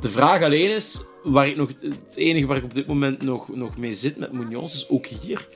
De 0.00 0.10
vraag 0.10 0.42
alleen 0.42 0.74
is, 0.74 1.00
waar 1.22 1.48
ik 1.48 1.56
nog, 1.56 1.68
het 1.80 2.16
enige 2.16 2.46
waar 2.46 2.56
ik 2.56 2.64
op 2.64 2.74
dit 2.74 2.86
moment 2.86 3.22
nog, 3.22 3.48
nog 3.48 3.76
mee 3.76 3.92
zit 3.92 4.16
met 4.16 4.32
Munoz, 4.32 4.74
is 4.74 4.88
ook 4.88 5.06
hier 5.06 5.48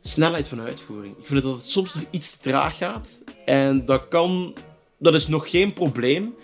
snelheid 0.00 0.48
van 0.48 0.60
uitvoering. 0.60 1.18
Ik 1.18 1.26
vind 1.26 1.42
dat 1.42 1.56
het 1.56 1.70
soms 1.70 1.94
nog 1.94 2.04
iets 2.10 2.36
te 2.36 2.42
traag 2.42 2.76
gaat. 2.76 3.24
En 3.44 3.84
dat 3.84 4.08
kan, 4.08 4.54
dat 4.98 5.14
is 5.14 5.28
nog 5.28 5.50
geen 5.50 5.72
probleem, 5.72 6.34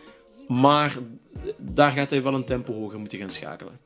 maar 0.49 0.97
daar 1.59 1.91
gaat 1.91 2.11
hij 2.11 2.23
wel 2.23 2.35
een 2.35 2.45
tempo 2.45 2.73
hoger 2.75 2.99
moeten 2.99 3.19
gaan 3.19 3.31
schakelen. 3.31 3.79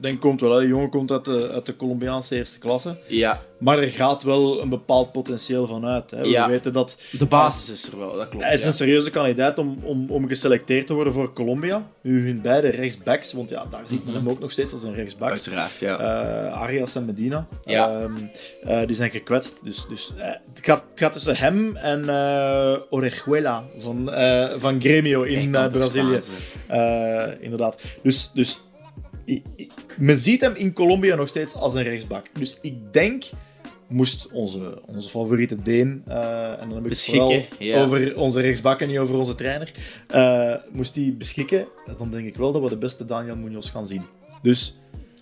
Denk 0.00 0.20
komt 0.20 0.40
wel, 0.40 0.52
hè. 0.52 0.60
die 0.60 0.68
jongen 0.68 0.90
komt 0.90 1.10
uit 1.10 1.24
de, 1.24 1.50
uit 1.52 1.66
de 1.66 1.76
Colombiaanse 1.76 2.36
eerste 2.36 2.58
klasse. 2.58 2.96
Ja, 3.06 3.42
Maar 3.58 3.78
er 3.78 3.88
gaat 3.88 4.22
wel 4.22 4.60
een 4.62 4.68
bepaald 4.68 5.12
potentieel 5.12 5.66
van 5.66 5.86
uit. 5.86 6.10
Hè. 6.10 6.20
We 6.20 6.28
Ja. 6.28 6.48
weten 6.48 6.72
dat 6.72 7.00
de 7.18 7.26
basis 7.26 7.70
is 7.72 7.92
er 7.92 7.98
wel, 7.98 8.16
dat 8.16 8.28
klopt. 8.28 8.44
hij 8.44 8.54
is 8.54 8.60
ja. 8.60 8.66
een 8.66 8.72
serieuze 8.72 9.10
kandidaat 9.10 9.58
om, 9.58 9.78
om, 9.82 10.10
om 10.10 10.28
geselecteerd 10.28 10.86
te 10.86 10.94
worden 10.94 11.12
voor 11.12 11.32
Colombia. 11.32 11.86
Nu 12.00 12.26
hun 12.26 12.40
beide 12.40 12.68
rechtsbacks, 12.68 13.32
want 13.32 13.50
ja, 13.50 13.66
daar 13.70 13.82
ziet 13.86 14.04
men 14.04 14.14
hem 14.14 14.28
ook 14.28 14.40
nog 14.40 14.50
steeds 14.50 14.72
als 14.72 14.82
een 14.82 14.94
rechtsback. 14.94 15.30
Uiteraard, 15.30 15.80
ja. 15.80 15.98
Eh, 15.98 16.60
Arias 16.62 16.94
en 16.94 17.04
Medina. 17.04 17.46
Ja. 17.64 18.00
Ehm, 18.00 18.12
eh, 18.62 18.86
die 18.86 18.96
zijn 18.96 19.10
gekwetst. 19.10 19.64
Dus, 19.64 19.86
dus 19.88 20.12
eh, 20.18 20.26
het, 20.26 20.64
gaat, 20.64 20.82
het 20.90 21.00
gaat 21.00 21.12
tussen 21.12 21.36
hem 21.36 21.76
en 21.76 22.08
eh 22.08 22.74
Orejuela 22.90 23.64
van, 23.78 24.12
eh, 24.12 24.48
van 24.58 24.80
Grêmio 24.82 25.20
in 25.26 25.50
Brazilië. 25.50 26.18
Eh, 26.66 27.22
inderdaad. 27.40 27.80
Dus, 28.02 28.30
dus 28.34 28.60
men 29.98 30.18
ziet 30.18 30.40
hem 30.40 30.54
in 30.54 30.72
Colombia 30.72 31.16
nog 31.16 31.28
steeds 31.28 31.54
als 31.54 31.74
een 31.74 31.82
rechtsbak. 31.82 32.26
Dus 32.32 32.58
ik 32.62 32.92
denk, 32.92 33.24
moest 33.86 34.28
onze, 34.32 34.82
onze 34.86 35.08
favoriete 35.08 35.62
Deen, 35.62 36.02
eh, 36.06 36.50
en 36.50 36.58
dan 36.58 36.68
heb 36.68 36.70
ik 36.70 36.74
het 36.74 36.88
Beschikken, 36.88 37.44
ja. 37.58 37.82
over 37.82 38.16
onze 38.16 38.40
rechtsbak 38.40 38.80
en 38.80 38.88
niet 38.88 38.98
over 38.98 39.16
onze 39.16 39.34
trainer, 39.34 39.72
eh, 40.08 40.54
moest 40.72 40.94
die 40.94 41.12
beschikken, 41.12 41.66
dan 41.98 42.10
denk 42.10 42.26
ik 42.26 42.36
wel 42.36 42.52
dat 42.52 42.62
we 42.62 42.68
de 42.68 42.78
beste 42.78 43.04
Daniel 43.04 43.36
Munoz 43.36 43.70
gaan 43.70 43.86
zien. 43.86 44.02
Dus, 44.42 44.76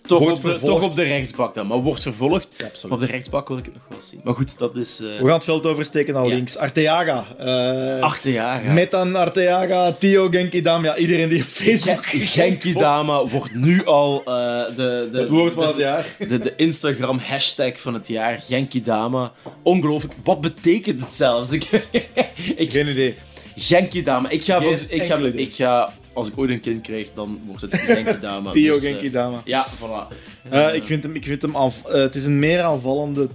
toch, 0.07 0.19
wordt 0.19 0.37
op 0.37 0.43
de, 0.43 0.49
vervolgd. 0.49 0.75
toch 0.75 0.89
op 0.89 0.95
de 0.95 1.03
rechtsbak 1.03 1.53
dan, 1.53 1.67
maar 1.67 1.77
wordt 1.77 2.03
vervolgd. 2.03 2.47
ja, 2.49 2.55
Maar 2.57 2.67
absoluut. 2.67 2.93
op 2.95 2.99
de 2.99 3.05
rechtsbak 3.05 3.47
wil 3.47 3.57
ik 3.57 3.65
het 3.65 3.73
nog 3.73 3.83
wel 3.89 4.01
zien. 4.01 4.19
Maar 4.23 4.33
goed, 4.33 4.57
dat 4.57 4.75
is... 4.75 4.99
eh 4.99 5.07
We 5.07 5.23
gaan 5.25 5.27
het 5.33 5.43
veld 5.43 5.65
oversteken 5.65 6.13
naar 6.13 6.23
Ja. 6.25 6.33
links. 6.33 6.57
Arteaga. 6.57 7.25
eh 7.37 7.99
achter 8.03 8.31
jaar. 8.31 8.63
Metan 8.73 9.15
Arteaga, 9.15 9.91
Theo 9.91 10.27
Genkidam. 10.29 10.83
Ja, 10.83 10.95
iedereen 10.97 11.29
die 11.29 11.41
op 11.41 11.47
Facebook... 11.47 12.05
Genki 12.05 12.73
Dama 12.83 13.25
wordt 13.25 13.55
nu 13.55 13.85
al 13.85 14.19
eh, 14.25 14.33
de, 14.75 15.07
de, 15.11 15.17
Het 15.19 15.29
woord 15.29 15.53
van 15.53 15.61
de- 15.63 15.67
het 15.69 15.77
jaar. 15.77 16.15
De, 16.27 16.39
de 16.39 16.53
Instagram 16.55 17.17
hashtag 17.19 17.79
van 17.79 17.93
het 17.93 18.07
jaar, 18.07 18.39
Genki 18.39 18.81
Dama. 18.81 19.31
Ongelooflijk. 19.63 20.13
Wat 20.23 20.41
betekent 20.41 21.01
het 21.01 21.13
zelfs? 21.13 21.51
Ik, 21.51 21.63
ik, 22.55 22.71
Geen 22.71 22.87
idee. 22.87 23.15
Genki 23.55 24.03
Dama. 24.03 24.29
Ik 24.29 24.43
ga, 24.43 24.53
Geen 24.53 24.61
volgens- 24.61 24.85
ik, 24.87 25.03
ga, 25.03 25.17
ik 25.17 25.55
ga, 25.55 25.93
als 26.17 26.27
ik 26.31 26.37
ooit 26.37 26.49
een 26.49 26.59
kind 26.59 26.81
krijg, 26.81 27.09
dan 27.13 27.39
wordt 27.45 27.61
het 27.61 27.77
Genki 27.77 28.19
Dama. 28.19 28.51
Theo 28.57 28.73
Dus, 28.73 28.83
eh, 28.83 28.89
Genkidama. 28.91 29.41
Ja, 29.45 29.65
voilà. 29.67 30.15
Eh, 30.49 30.73
ik 30.75 30.85
vind 30.85 31.03
hem, 31.03 31.15
ik 31.15 31.25
vind 31.25 31.41
hem 31.41 31.57
aanv- 31.57 31.85
eh, 31.85 32.01
het 32.01 32.15
is 32.15 32.25
een 32.25 32.39
meer 32.39 32.61
aanvallende 32.61 33.29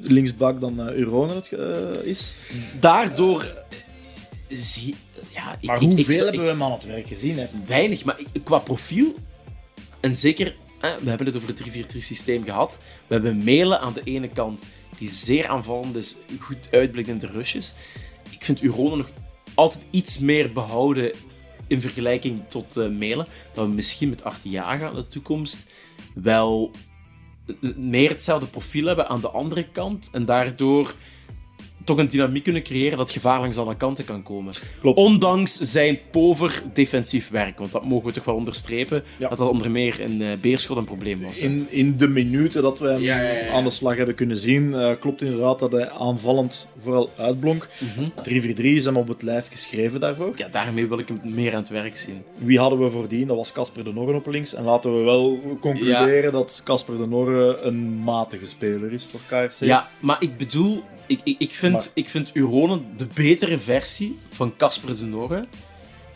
linksbak 0.00 0.60
dan 0.60 0.88
Uronen 0.96 1.36
het 1.36 1.50
is. 2.04 2.34
Daardoor 2.80 3.54
zie 4.48 4.94
ja, 5.34 5.56
ik, 5.60 5.66
Maar 5.66 5.76
ik- 5.76 5.82
hoeveel 5.82 5.96
ik, 5.98 6.06
ik, 6.12 6.18
hebben 6.22 6.40
we 6.44 6.48
hem 6.48 6.62
aan 6.62 6.72
het 6.72 6.84
werk 6.86 7.06
gezien? 7.08 7.38
Heeft 7.38 7.54
Weinig, 7.66 8.04
maar 8.04 8.18
ik- 8.32 8.44
qua 8.44 8.58
profiel, 8.58 9.14
en 10.00 10.14
zeker, 10.14 10.54
hè, 10.80 10.88
we 11.02 11.08
hebben 11.08 11.26
het 11.26 11.36
over 11.36 11.48
het 11.48 11.56
3-4-3 11.56 12.02
systeem 12.02 12.44
gehad. 12.44 12.78
We 13.06 13.14
hebben 13.14 13.44
Melen 13.44 13.80
aan 13.80 13.92
de 13.92 14.00
ene 14.04 14.28
kant, 14.28 14.64
die 14.98 15.10
zeer 15.10 15.46
aanvallend 15.48 15.96
is, 15.96 16.16
goed 16.40 16.68
uitblikt 16.70 17.08
in 17.08 17.18
de 17.18 17.26
rushes. 17.26 17.74
Ik 18.30 18.44
vind 18.44 18.62
Urone 18.62 18.96
nog 18.96 19.10
altijd 19.54 19.84
iets 19.90 20.18
meer 20.18 20.52
behouden 20.52 21.12
in 21.66 21.80
vergelijking 21.80 22.42
tot 22.48 22.76
eh 22.76 22.88
Melen. 22.88 23.26
Dat 23.54 23.66
we 23.66 23.72
misschien 23.72 24.08
met 24.08 24.24
Artiaga 24.24 24.88
in 24.88 24.94
de 24.94 25.08
toekomst 25.08 25.66
wel 26.14 26.70
meer 27.76 28.08
hetzelfde 28.08 28.46
profiel 28.46 28.86
hebben 28.86 29.08
aan 29.08 29.20
de 29.20 29.30
andere 29.30 29.68
kant. 29.72 30.10
En 30.12 30.24
daardoor 30.24 30.94
toch 31.84 31.98
een 31.98 32.08
dynamiek 32.08 32.44
kunnen 32.44 32.62
creëren 32.62 32.98
dat 32.98 33.10
gevaar 33.10 33.40
langs 33.40 33.56
alle 33.56 33.76
kanten 33.76 34.04
kan 34.04 34.22
komen. 34.22 34.52
Klopt. 34.80 34.98
Ondanks 34.98 35.54
zijn 35.58 35.98
pover 36.10 36.62
defensief 36.72 37.28
werk, 37.30 37.58
want 37.58 37.72
dat 37.72 37.84
mogen 37.84 38.06
we 38.06 38.12
toch 38.12 38.24
wel 38.24 38.34
onderstrepen, 38.34 39.04
Ja. 39.18 39.28
dat 39.28 39.38
dat 39.38 39.48
onder 39.48 39.70
meer 39.70 40.00
in 40.00 40.22
eh, 40.22 40.28
Beerschot 40.40 40.76
een 40.76 40.84
probleem 40.84 41.20
was. 41.22 41.40
hè. 41.40 41.46
In, 41.46 41.66
in 41.70 41.96
de 41.96 42.08
minuten 42.08 42.62
dat 42.62 42.78
we 42.78 42.88
hem 42.88 43.00
Ja, 43.02 43.20
ja, 43.20 43.30
ja. 43.30 43.50
aan 43.52 43.64
de 43.64 43.70
slag 43.70 43.96
hebben 43.96 44.14
kunnen 44.14 44.38
zien, 44.38 44.74
eh, 44.74 44.90
klopt 45.00 45.22
inderdaad 45.22 45.58
dat 45.58 45.72
hij 45.72 45.90
aanvallend 45.90 46.68
vooral 46.78 47.10
uitblonk. 47.16 47.68
3-4-3 48.22 48.76
is 48.76 48.84
hem 48.84 48.96
op 48.96 49.08
het 49.08 49.22
lijf 49.22 49.48
geschreven 49.50 50.00
daarvoor. 50.00 50.32
Ja, 50.36 50.48
daarmee 50.48 50.86
wil 50.86 50.98
ik 50.98 51.08
hem 51.08 51.20
meer 51.24 51.52
aan 51.52 51.58
het 51.60 51.68
werk 51.68 51.98
zien. 51.98 52.22
Wie 52.36 52.58
hadden 52.58 52.78
we 52.78 52.90
voordien? 52.90 53.26
Dat 53.26 53.36
was 53.36 53.52
Casper 53.52 53.84
de 53.84 53.92
Norre 53.92 54.14
op 54.14 54.26
links. 54.26 54.54
En 54.54 54.64
laten 54.64 54.96
we 54.98 55.02
wel 55.04 55.40
concluderen 55.60 56.32
dat 56.32 56.60
Casper 56.64 56.98
de 56.98 57.06
Norre 57.06 57.58
een 57.62 58.02
matige 58.02 58.48
speler 58.48 58.92
is 58.92 59.06
voor 59.10 59.20
KRC. 59.26 59.52
Ja, 59.60 59.88
maar 60.00 60.16
ik 60.20 60.36
bedoel, 60.36 60.82
ik, 61.06 61.20
ik, 61.24 61.38
ik, 61.38 61.54
vind, 61.54 61.72
Maar- 61.72 61.88
ik 61.94 62.08
vind 62.08 62.30
Urone 62.34 62.80
de 62.96 63.06
betere 63.14 63.58
versie 63.58 64.18
van 64.30 64.56
Casper 64.56 64.96
de 64.96 65.04
Norre. 65.04 65.46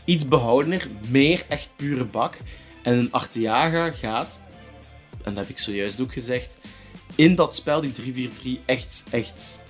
Iets 0.05 0.29
behoudener, 0.29 0.89
meer 1.09 1.45
echt 1.49 1.69
pure 1.77 2.05
bak. 2.05 2.37
En 2.83 2.97
een 2.97 3.13
Arteaga 3.13 3.91
gaat, 3.91 4.43
en 5.23 5.35
dat 5.35 5.37
heb 5.37 5.49
ik 5.49 5.59
zojuist 5.59 6.01
ook 6.01 6.13
gezegd, 6.13 6.57
in 7.15 7.35
dat 7.35 7.55
spel, 7.55 7.81
die 7.81 8.29
3-4-3, 8.61 8.61
echt, 8.65 9.05
echt 9.11 9.65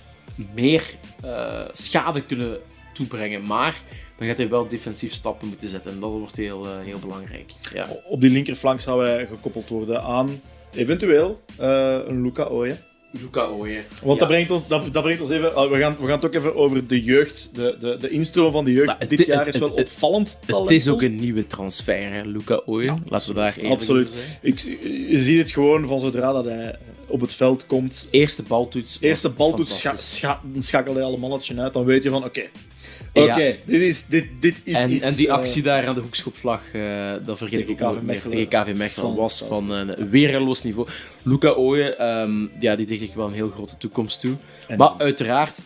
meer 0.54 0.94
eh, 1.22 1.60
schade 1.72 2.22
kunnen 2.22 2.58
toebrengen. 2.92 3.44
Maar 3.46 3.80
dan 4.18 4.28
gaat 4.28 4.36
hij 4.36 4.48
wel 4.48 4.68
defensief 4.68 5.12
stappen 5.14 5.48
moeten 5.48 5.68
zetten. 5.68 5.92
En 5.92 6.00
dat 6.00 6.10
wordt 6.10 6.36
heel, 6.36 6.66
eh, 6.66 6.72
heel 6.84 6.98
belangrijk. 6.98 7.52
Ja. 7.72 7.88
Op 8.04 8.20
die 8.20 8.30
linkerflank 8.30 8.80
zou 8.80 9.04
hij 9.04 9.26
gekoppeld 9.26 9.68
worden 9.68 10.02
aan 10.02 10.40
eventueel 10.72 11.40
eh, 11.56 11.98
een 12.06 12.22
Luca 12.22 12.42
Oye. 12.44 12.76
Luca 13.10 13.46
Ooyen. 13.46 13.84
Want 14.04 14.12
Ja. 14.12 14.18
dat, 14.18 14.28
brengt 14.28 14.50
ons, 14.50 14.66
dat, 14.68 14.92
dat 14.92 15.02
brengt 15.02 15.20
ons 15.22 15.30
even... 15.30 15.54
ah, 15.54 15.70
we, 15.70 15.78
gaan, 15.78 15.96
we 16.00 16.06
gaan 16.06 16.16
het 16.16 16.24
ook 16.26 16.34
even 16.34 16.56
over 16.56 16.86
de 16.86 17.04
jeugd. 17.04 17.50
De, 17.52 17.76
de, 17.80 17.96
de 18.00 18.10
instroom 18.10 18.52
van 18.52 18.64
de 18.64 18.72
jeugd 18.72 18.86
Maar 18.86 18.96
het- 18.98 19.08
dit 19.10 19.26
jaar 19.26 19.44
het- 19.44 19.54
is 19.54 19.60
wel 19.60 19.68
het- 19.68 19.80
opvallend 19.80 20.28
Het 20.28 20.48
talentvol. 20.48 20.76
is 20.76 20.88
ook 20.88 21.02
een 21.02 21.16
nieuwe 21.20 21.46
transfer, 21.46 22.12
hè, 22.12 22.22
Luca 22.22 22.62
Ooyen. 22.66 23.02
Laten 23.08 23.28
we 23.28 23.34
daar 23.34 23.54
eerlijk 23.56 23.74
Absoluut. 23.80 24.16
Ik, 24.42 24.58
je 25.08 25.18
ziet 25.20 25.38
het 25.38 25.50
gewoon 25.50 25.86
van 25.86 25.98
zodra 26.00 26.32
dat 26.32 26.44
hij 26.44 26.76
op 27.06 27.20
het 27.20 27.34
veld 27.34 27.66
komt. 27.66 28.06
Eerste 28.10 28.42
baltoets. 28.42 28.98
Eerste 29.00 29.30
baltoets 29.30 29.78
scha 29.78 29.88
fantastisch. 29.88 30.16
scha 30.18 30.40
schakelt 30.58 30.94
hij 30.96 31.04
al 31.04 31.14
een 31.14 31.20
mannetje 31.20 31.60
uit. 31.60 31.72
Dan 31.72 31.84
weet 31.84 32.02
je 32.02 32.10
van 32.10 32.24
oké. 32.24 32.42
Oké, 33.22 33.56
dit, 33.64 33.80
is, 33.82 34.06
dit, 34.06 34.26
dit 34.40 34.60
is 34.64 34.74
En, 34.74 34.90
iets... 34.92 35.04
en 35.04 35.14
die 35.14 35.26
eh, 35.28 35.32
actie 35.32 35.62
daar 35.62 35.86
aan 35.86 35.94
de 35.94 36.00
hoekschopvlag, 36.00 36.62
eh 36.72 37.12
dat 37.26 37.38
vergeet 37.38 37.68
ik 37.68 37.82
ook 37.82 38.02
meer. 38.02 38.22
Tegen 38.22 38.48
KV 38.48 38.72
Mechelen 38.76 39.14
was 39.14 39.44
van 39.48 39.70
een 39.70 40.10
weerloos 40.10 40.62
niveau. 40.62 40.88
Luca 41.22 41.50
Ooyen, 41.50 41.98
ehm, 41.98 42.46
ja, 42.60 42.76
die 42.76 42.86
dicht 42.86 43.02
ik 43.02 43.14
wel 43.14 43.26
een 43.26 43.32
heel 43.32 43.50
grote 43.50 43.76
toekomst 43.76 44.20
toe. 44.20 44.34
En- 44.68 44.78
Maar 44.78 44.92
uiteraard, 44.98 45.62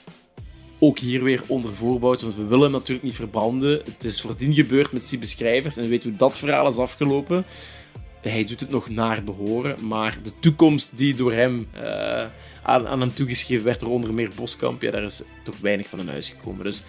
ook 0.79 0.99
hier 0.99 1.23
weer 1.23 1.43
onder 1.47 1.75
voorbouw, 1.75 2.17
want 2.17 2.37
we 2.37 2.45
willen 2.47 2.63
hem 2.63 2.73
natuurlijk 2.73 3.07
niet 3.07 3.15
verbranden. 3.15 3.81
Het 3.85 4.05
is 4.05 4.21
voordien 4.21 4.55
gebeurd 4.55 4.93
met 4.93 5.05
Siebe 5.05 5.27
Schrijvers 5.27 5.77
en 5.77 5.83
we 5.83 5.89
weten 5.89 6.09
hoe 6.09 6.19
dat 6.19 6.39
verhaal 6.39 6.69
is 6.69 6.77
afgelopen. 6.77 7.45
Hij 8.21 8.45
doet 8.45 8.61
het 8.61 8.71
nog 8.71 8.89
naar 8.91 9.25
behoren, 9.25 9.87
maar 9.87 10.19
de 10.23 10.33
toekomst 10.41 10.97
die 10.97 11.15
door 11.15 11.33
hem 11.33 11.67
eh, 11.73 12.25
aan, 12.63 12.87
aan 12.89 13.01
hem 13.01 13.15
toegeschreven 13.15 13.65
werd 13.65 13.81
door 13.81 13.91
onder 13.91 14.15
meer 14.15 14.31
Boskamp, 14.35 14.83
ja, 14.83 14.91
daar 14.91 15.03
is 15.03 15.23
toch 15.45 15.55
weinig 15.61 15.89
van 15.89 15.99
in 16.01 16.09
huis 16.09 16.29
gekomen. 16.29 16.65
Dus 16.65 16.83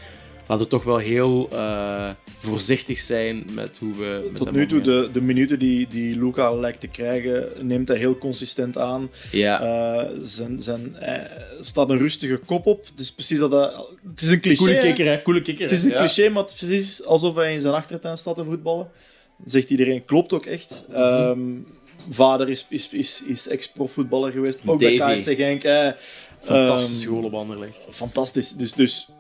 laten 0.54 0.66
we 0.66 0.72
toch 0.72 0.84
wel 0.84 0.98
heel 0.98 1.50
eh, 1.52 2.10
voorzichtig 2.38 3.00
zijn 3.00 3.46
met 3.54 3.78
hoe 3.78 3.96
we 3.96 4.28
met 4.32 4.38
Tot 4.42 4.52
nu 4.52 4.68
toe, 4.68 4.82
de, 4.82 5.10
de 5.14 5.22
minuten 5.22 5.60
die, 5.60 5.88
die 5.88 6.18
Luca 6.18 6.54
lijkt 6.54 6.80
te 6.80 6.88
krijgen, 6.88 7.48
neemt 7.62 7.88
hij 7.88 7.98
heel 7.98 8.18
consistent 8.18 8.78
aan. 8.78 9.10
Ja, 9.32 9.62
Eh, 9.62 10.10
zijn, 10.22 10.60
zijn, 10.62 10.96
er 11.00 11.32
staat 11.60 11.90
een 11.90 11.98
rustige 11.98 12.38
kop 12.38 12.66
op. 12.66 12.86
Het 12.86 13.00
is 13.00 13.12
precies 13.12 13.40
dat 13.40 13.52
hij- 13.52 13.72
Het 14.10 14.22
is 14.22 14.28
een 14.30 14.40
cliché. 14.42 14.64
coole 14.64 14.78
kikker, 14.80 15.06
hè? 15.06 15.22
Coole 15.22 15.42
kikker. 15.42 15.64
Het 15.64 15.74
is 15.74 15.84
een 15.84 15.90
ja. 15.90 15.98
cliché, 15.98 16.30
maar 16.30 16.44
het 16.44 16.52
is 16.52 16.58
precies 16.68 17.06
alsof 17.06 17.36
hij 17.36 17.54
in 17.54 17.62
zijn 17.62 17.74
achtertuin 17.74 18.18
staat 18.18 18.36
te 18.36 18.46
voetballen. 18.46 18.88
Zegt 19.46 19.70
iedereen, 19.70 20.06
klopt 20.06 20.34
ook 20.34 20.46
echt. 20.46 20.84
Mhm. 20.90 20.98
Ehm, 20.98 21.40
vader 22.10 22.50
is, 22.50 22.66
is, 22.70 22.90
is, 22.92 23.24
is 23.28 23.48
ex-profvoetballer 23.48 24.32
geweest. 24.32 24.60
Ook 24.66 24.80
Davy. 24.80 24.98
bij 24.98 25.16
KSC 25.16 25.26
Genk. 25.36 25.64
hè. 25.64 25.92
Fantastisch 26.42 27.06
goal 27.06 27.24
op 27.24 27.34
Anderlecht. 27.34 27.88
fantastisch. 27.92 28.52
Dus, 28.52 28.74
dus 28.74 29.06
eh, 29.10 29.16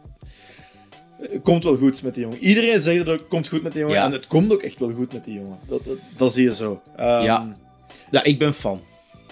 komt 1.43 1.63
wel 1.63 1.77
goed 1.77 2.03
met 2.03 2.13
die 2.13 2.23
jongen. 2.23 2.39
Iedereen 2.39 2.79
zegt 2.79 3.05
dat 3.05 3.19
het 3.19 3.27
komt 3.27 3.47
goed 3.47 3.63
met 3.63 3.71
die 3.71 3.81
jongen. 3.81 3.97
Ja. 3.97 4.05
En 4.05 4.11
het 4.11 4.27
komt 4.27 4.53
ook 4.53 4.61
echt 4.61 4.79
wel 4.79 4.91
goed 4.93 5.13
met 5.13 5.23
die 5.23 5.33
jongen. 5.33 5.57
Dat, 5.67 5.85
dat, 5.85 5.97
dat 6.17 6.33
zie 6.33 6.43
je 6.43 6.55
zo. 6.55 6.81
Ehm, 6.95 7.23
Ja. 7.23 7.51
Ja, 8.11 8.23
ik 8.23 8.39
ben 8.39 8.53
fan. 8.53 8.81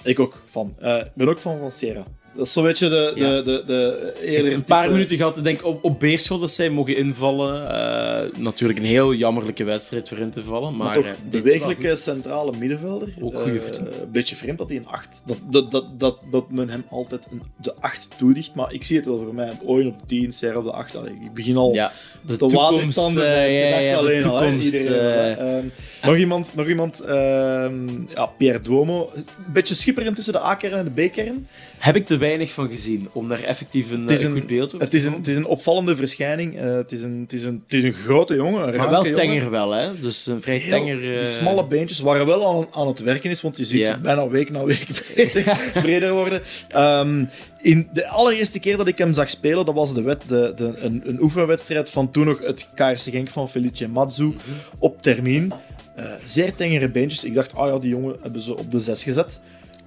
Ik 0.03 0.19
ook 0.19 0.41
fan. 0.49 0.75
Eh, 0.79 0.97
Ik 0.97 1.11
ben 1.13 1.29
ook 1.29 1.39
fan 1.39 1.59
van 1.59 1.71
Sierra. 1.71 2.03
Dat 2.35 2.45
is 2.45 2.53
zo'n 2.53 2.63
beetje 2.63 2.89
de, 2.89 3.11
de, 3.15 3.19
Ja. 3.21 3.41
de, 3.41 3.63
de, 3.65 4.13
eerder 4.25 4.53
een 4.53 4.63
paar 4.63 4.81
type- 4.81 4.93
minuten 4.93 5.17
gehad, 5.17 5.37
ik 5.37 5.43
denk 5.43 5.65
op, 5.65 5.83
op 5.83 5.99
Beerschot 5.99 6.39
dat 6.39 6.51
zij 6.51 6.69
mogen 6.69 6.97
invallen. 6.97 7.69
Eh, 7.69 8.39
natuurlijk 8.39 8.79
een 8.79 8.85
heel 8.85 9.13
jammerlijke 9.13 9.63
wedstrijd 9.63 10.09
voor 10.09 10.17
in 10.17 10.31
te 10.31 10.43
vallen. 10.43 10.75
Maar, 10.75 10.85
Maar 10.85 10.95
toch 10.95 11.05
eh, 11.05 11.11
de 11.29 11.87
was 11.89 12.03
centrale 12.03 12.51
middenvelder. 12.59 13.13
Ook 13.21 13.33
voeten. 13.33 13.85
Een 13.85 14.11
beetje 14.11 14.35
vreemd 14.35 14.57
dat 14.57 14.69
hij 14.69 14.77
een 14.77 14.87
8. 14.87 15.23
Dat, 15.25 15.37
dat, 15.49 15.71
dat, 15.71 15.99
dat, 15.99 16.17
dat 16.31 16.51
men 16.51 16.69
hem 16.69 16.83
altijd 16.89 17.27
een, 17.31 17.41
de 17.55 17.73
8 17.79 18.07
toedicht. 18.17 18.55
Maar 18.55 18.73
ik 18.73 18.83
zie 18.83 18.95
het 18.95 19.05
wel 19.05 19.15
voor 19.15 19.35
mij. 19.35 19.51
Ooyen 19.65 19.87
op 19.87 19.99
de 19.99 20.05
10, 20.05 20.31
Serra 20.33 20.57
op 20.57 20.63
de 20.63 20.71
8. 20.71 20.95
Allee, 20.95 21.13
ik 21.23 21.33
begin 21.33 21.57
al. 21.57 21.73
Ja, 21.73 21.91
de 22.21 22.31
te 22.33 22.37
toekomst. 22.37 23.05
het 23.05 23.13
ja, 23.13 23.79
de 23.91 23.95
alleen 23.97 24.23
al, 24.25 24.35
hè, 24.35 24.41
toekomst. 24.43 24.73
iedereen 24.73 25.71
nog 26.03 26.15
iemand, 26.17 26.51
nog 26.55 26.67
iemand 26.67 26.99
ehm, 27.01 27.89
ja, 28.15 28.25
Pierre 28.37 28.61
Duomo. 28.61 29.09
Een 29.15 29.25
beetje 29.53 29.75
schipperen 29.75 30.13
tussen 30.13 30.33
de 30.33 30.39
A-kern 30.43 30.73
en 30.73 30.91
de 30.93 31.07
B-kern. 31.07 31.47
heb 31.77 31.95
ik 31.95 32.05
te 32.05 32.17
weinig 32.17 32.51
van 32.51 32.69
gezien 32.69 33.09
om 33.13 33.29
daar 33.29 33.43
effectief 33.43 33.91
een, 33.91 34.01
Het 34.01 34.11
is 34.11 34.19
eh, 34.21 34.25
een- 34.25 34.31
goed 34.37 34.47
beeld 34.47 34.67
over 34.73 34.85
Het 34.85 34.93
is 34.93 35.05
een, 35.05 35.13
het 35.13 35.27
is 35.27 35.35
een 35.35 35.45
opvallende 35.45 35.95
verschijning. 35.95 36.57
Eh, 36.59 36.63
het, 36.75 36.91
is 36.91 37.01
een, 37.03 37.19
het, 37.21 37.33
is 37.33 37.43
een, 37.43 37.61
het 37.65 37.73
is 37.73 37.83
een 37.83 37.93
grote 37.93 38.35
jongen. 38.35 38.67
Een 38.67 38.75
Maar 38.77 38.89
wel 38.89 39.03
jongen. 39.05 39.17
tenger 39.19 39.49
wel, 39.49 39.71
hè? 39.71 39.99
Dus 39.99 40.25
een 40.27 40.41
vrij 40.41 40.57
Heel- 40.57 40.71
tenger. 40.71 41.01
Die 41.01 41.17
eh, 41.17 41.25
smalle 41.25 41.65
beentjes 41.65 41.99
waren 41.99 42.25
wel 42.25 42.47
aan, 42.57 42.67
aan 42.71 42.87
het 42.87 42.99
werken 42.99 43.29
is, 43.29 43.41
want 43.41 43.57
je 43.57 43.65
ziet 43.65 43.85
ze 43.85 43.97
bijna 44.01 44.27
week 44.27 44.49
na 44.49 44.63
week 44.63 44.87
breder, 45.13 45.71
breder 45.73 46.11
worden. 46.13 46.41
Ehm, 46.69 47.25
in 47.61 47.89
de 47.93 48.07
allereerste 48.07 48.59
keer 48.59 48.77
dat 48.77 48.87
ik 48.87 48.97
hem 48.97 49.13
zag 49.13 49.29
spelen, 49.29 49.65
dat 49.65 49.75
was 49.75 49.93
de 49.93 50.01
wet, 50.01 50.23
de, 50.27 50.51
de, 50.55 50.73
een, 50.77 51.01
een 51.05 51.21
oefenwedstrijd 51.21 51.89
van 51.89 52.11
toen 52.11 52.25
nog 52.25 52.39
het 52.39 52.69
KRC 52.75 52.97
Genk 52.99 53.29
van 53.29 53.49
Felice 53.49 53.87
Matsu 53.87 54.23
Mhm. 54.23 54.35
op 54.79 55.01
termijn. 55.01 55.51
Eh, 55.95 56.13
zeer 56.25 56.55
tengere 56.55 56.89
beentjes. 56.89 57.23
Ik 57.23 57.33
dacht, 57.33 57.55
ah 57.55 57.67
ja, 57.73 57.79
die 57.79 57.89
jongen 57.89 58.15
hebben 58.21 58.41
ze 58.41 58.57
op 58.57 58.71
de 58.71 58.79
zes 58.79 59.03
gezet. 59.03 59.39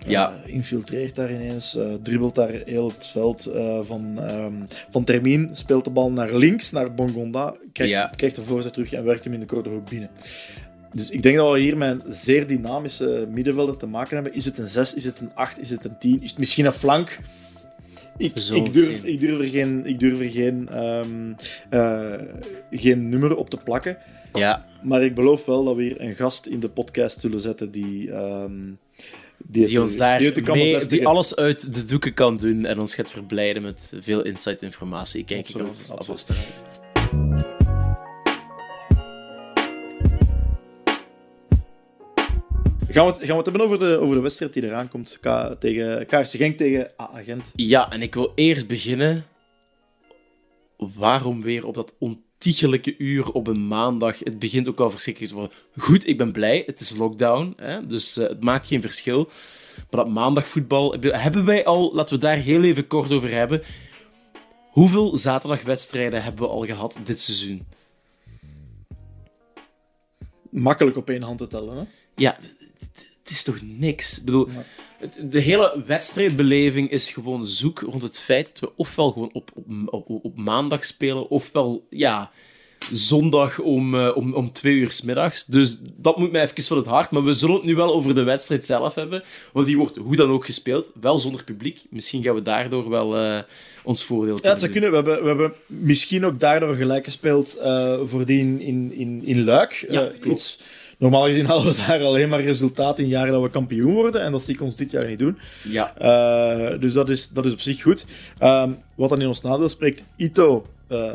Ja. 0.07 0.35
Eh, 0.45 0.55
infiltreert 0.55 1.15
daar 1.15 1.33
ineens, 1.33 1.77
eh, 1.77 1.93
dribbelt 2.03 2.35
daar 2.35 2.51
heel 2.65 2.89
het 2.89 3.07
veld 3.07 3.51
van, 3.83 4.19
ehm, 4.21 4.53
van 4.91 5.05
Termin, 5.05 5.51
speelt 5.53 5.85
de 5.85 5.91
bal 5.91 6.13
naar 6.13 6.35
links, 6.35 6.71
naar 6.71 6.95
Bongonda, 6.95 7.55
krijgt, 7.73 7.93
Ja. 7.93 8.13
krijgt 8.17 8.37
de 8.37 8.43
voorzet 8.43 8.73
terug 8.73 8.93
en 8.93 9.05
werkt 9.05 9.25
hem 9.25 9.33
in 9.33 9.41
de 9.41 9.47
korte 9.47 9.69
hoek 9.69 9.91
binnen. 9.91 10.11
Dus 10.93 11.11
ik 11.11 11.23
denk 11.23 11.37
dat 11.37 11.53
we 11.53 11.59
hier 11.59 11.77
met 11.77 12.05
een 12.05 12.13
zeer 12.13 12.47
dynamische 12.47 13.27
middenvelder 13.31 13.77
te 13.77 13.87
maken 13.87 14.15
hebben. 14.15 14.35
Is 14.35 14.45
het 14.45 14.59
een 14.59 14.69
6, 14.69 14.95
is 14.95 15.05
het 15.05 15.21
een 15.21 15.31
8, 15.35 15.61
is 15.61 15.71
het 15.71 15.85
een 15.85 15.99
10? 15.99 16.23
Is 16.23 16.31
het 16.31 16.39
misschien 16.39 16.65
een 16.65 16.73
flank? 16.73 17.19
Ik, 18.17 18.37
ik, 18.37 18.73
durf, 18.73 19.03
ik 19.03 19.21
durf 19.21 19.39
er 19.39 19.49
geen, 19.49 19.87
ik 19.87 20.01
durf 20.01 20.21
er 20.21 20.31
geen, 20.31 20.69
ehm, 20.69 21.33
eh, 21.71 22.13
geen 22.71 23.09
nummer 23.09 23.37
op 23.37 23.51
te 23.51 23.57
plakken. 23.57 23.97
Ja, 24.39 24.67
Maar 24.83 25.03
ik 25.03 25.15
beloof 25.15 25.45
wel 25.45 25.65
dat 25.65 25.77
we 25.77 25.83
hier 25.83 26.01
een 26.01 26.15
gast 26.15 26.47
in 26.47 26.61
de 26.61 26.69
podcast 26.69 27.21
zullen 27.21 27.41
zetten 27.41 27.71
die... 27.71 28.13
ehm, 28.13 28.73
die, 29.47 29.67
die 29.67 29.81
ons 29.81 29.97
daar 29.97 30.19
die 30.19 30.43
mee, 30.53 30.87
die 30.87 31.07
alles 31.07 31.37
uit 31.37 31.75
de 31.75 31.85
doeken 31.85 32.15
kan 32.15 32.37
doen 32.37 32.65
en 32.65 32.81
ons 32.81 32.95
gaat 32.95 33.11
verblijden 33.11 33.63
met 33.63 33.93
veel 34.01 34.25
insight-informatie. 34.25 35.21
Ik 35.21 35.27
Kijk 35.27 35.49
ik 35.49 35.67
alvast 35.91 36.31
eruit. 36.31 36.63
Gaan 42.89 43.07
we, 43.07 43.13
het, 43.13 43.19
gaan 43.19 43.29
we 43.29 43.37
het 43.37 43.45
hebben 43.45 43.63
over 43.63 43.79
de, 43.79 43.99
over 43.99 44.15
de 44.15 44.21
wedstrijd 44.21 44.53
die 44.53 44.65
eraan 44.65 44.89
komt? 44.89 45.19
K, 45.21 45.57
tegen 45.59 46.07
KRC 46.07 46.27
Genk 46.27 46.57
tegen 46.57 46.91
A-agent. 47.01 47.51
Ja, 47.55 47.91
en 47.91 48.03
ik 48.03 48.15
wil 48.15 48.33
eerst 48.35 48.67
beginnen. 48.67 49.25
Waarom 50.77 51.43
weer 51.43 51.67
op 51.67 51.75
dat 51.75 51.95
ontiegelijke 52.45 52.95
uur 52.99 53.33
op 53.33 53.47
een 53.47 53.67
maandag? 53.67 54.19
Het 54.19 54.39
begint 54.39 54.69
ook 54.69 54.81
al 54.81 54.91
verschrikkelijk 54.91 55.33
te 55.33 55.39
worden. 55.39 55.57
Goed, 55.79 56.07
ik 56.07 56.19
ben 56.19 56.33
blij. 56.33 56.63
Het 56.67 56.81
is 56.81 56.97
lockdown, 56.97 57.53
hè, 57.57 57.87
dus 57.87 58.17
eh, 58.17 58.29
het 58.29 58.41
maakt 58.41 58.67
geen 58.67 58.81
verschil. 58.81 59.29
Maar 59.77 60.05
dat 60.05 60.09
maandagvoetbal... 60.09 60.97
Hebben 61.01 61.45
wij 61.45 61.65
al... 61.65 61.95
Laten 61.95 62.15
we 62.15 62.21
daar 62.21 62.37
heel 62.37 62.63
even 62.63 62.87
kort 62.87 63.13
over 63.13 63.31
hebben. 63.31 63.63
Hoeveel 64.71 65.17
zaterdagwedstrijden 65.17 66.23
hebben 66.23 66.43
we 66.43 66.49
al 66.49 66.65
gehad 66.65 67.01
dit 67.05 67.21
seizoen? 67.21 67.67
Makkelijk 70.51 70.97
op 70.97 71.11
één 71.11 71.23
hand 71.23 71.39
te 71.39 71.47
tellen. 71.47 71.77
Hè? 71.77 71.85
Ja, 72.17 72.37
het 73.23 73.31
is 73.31 73.43
toch 73.43 73.59
niks? 73.63 74.19
Ik 74.19 74.25
bedoel, 74.25 74.49
de 75.31 75.41
hele 75.41 75.83
wedstrijdbeleving 75.87 76.91
is 76.91 77.11
gewoon 77.11 77.47
zoek 77.47 77.81
rond 77.81 78.03
het 78.03 78.21
feit 78.21 78.47
dat 78.47 78.61
we 78.61 78.77
ofwel 78.77 79.13
gewoon 79.13 79.31
op, 79.33 79.51
op, 79.55 79.93
op, 80.09 80.25
op 80.25 80.37
maandag 80.37 80.85
spelen, 80.85 81.29
ofwel, 81.29 81.87
ja, 81.91 82.31
zondag 82.91 83.59
om, 83.59 83.95
uh, 83.95 84.17
om, 84.17 84.35
om 84.35 84.53
twee 84.53 84.75
uur 84.75 84.91
s 84.91 85.03
middags. 85.03 85.45
Dus 85.45 85.79
dat 85.97 86.19
moet 86.19 86.33
mij 86.33 86.43
even 86.43 86.63
van 86.63 86.77
het 86.77 86.87
hart. 86.87 87.11
Maar 87.11 87.25
we 87.25 87.33
zullen 87.33 87.55
het 87.55 87.65
nu 87.65 87.75
wel 87.75 87.95
over 87.95 88.15
de 88.15 88.23
wedstrijd 88.23 88.67
zelf 88.67 88.95
hebben. 88.95 89.23
Want 89.53 89.67
die 89.67 89.77
wordt 89.77 89.97
hoe 89.97 90.17
dan 90.17 90.31
ook 90.31 90.45
gespeeld. 90.45 90.93
Wel 91.01 91.19
zonder 91.19 91.45
publiek. 91.45 91.83
Misschien 91.91 92.23
gaan 92.23 92.35
we 92.35 92.43
daardoor 92.43 92.89
wel 92.89 93.25
uh, 93.25 93.39
ons 93.83 94.05
voordeel 94.05 94.39
Ja, 94.43 94.51
het 94.51 94.61
zou 94.61 94.73
kunnen. 94.73 94.91
We 94.91 94.97
hebben, 94.97 95.21
we 95.21 95.27
hebben 95.27 95.53
misschien 95.67 96.25
ook 96.25 96.41
daardoor 96.41 96.75
gelijk 96.75 97.05
gespeeld 97.05 97.57
uh, 97.59 97.95
voordien 98.05 98.61
in, 98.61 98.93
in, 98.93 99.23
in 99.25 99.45
Luik. 99.45 99.87
Ja, 99.89 100.13
iets, 100.25 100.59
normaal 100.99 101.25
gezien 101.25 101.47
hadden 101.47 101.73
we 101.73 101.85
daar 101.87 102.03
alleen 102.03 102.29
maar 102.29 102.41
resultaat 102.41 102.99
in 102.99 103.09
jaren 103.09 103.33
dat 103.33 103.43
we 103.43 103.51
kampioen 103.51 103.93
worden. 103.93 104.23
En 104.23 104.33
dat 104.33 104.43
zie 104.43 104.55
ik 104.55 104.61
ons 104.61 104.77
dit 104.77 104.91
jaar 104.91 105.07
niet 105.07 105.19
doen. 105.19 105.39
Ja. 105.63 105.93
dus 106.81 106.93
dat 106.93 107.09
is, 107.09 107.29
dat 107.29 107.45
is 107.45 107.53
op 107.53 107.61
zich 107.61 107.83
goed. 107.83 108.07
Um, 108.43 108.79
wat 108.95 109.09
dan 109.09 109.21
in 109.21 109.29
ons 109.29 109.41
nadeel 109.41 109.69
spreekt, 109.69 110.05
Ito 110.17 110.67
uh, 110.95 111.13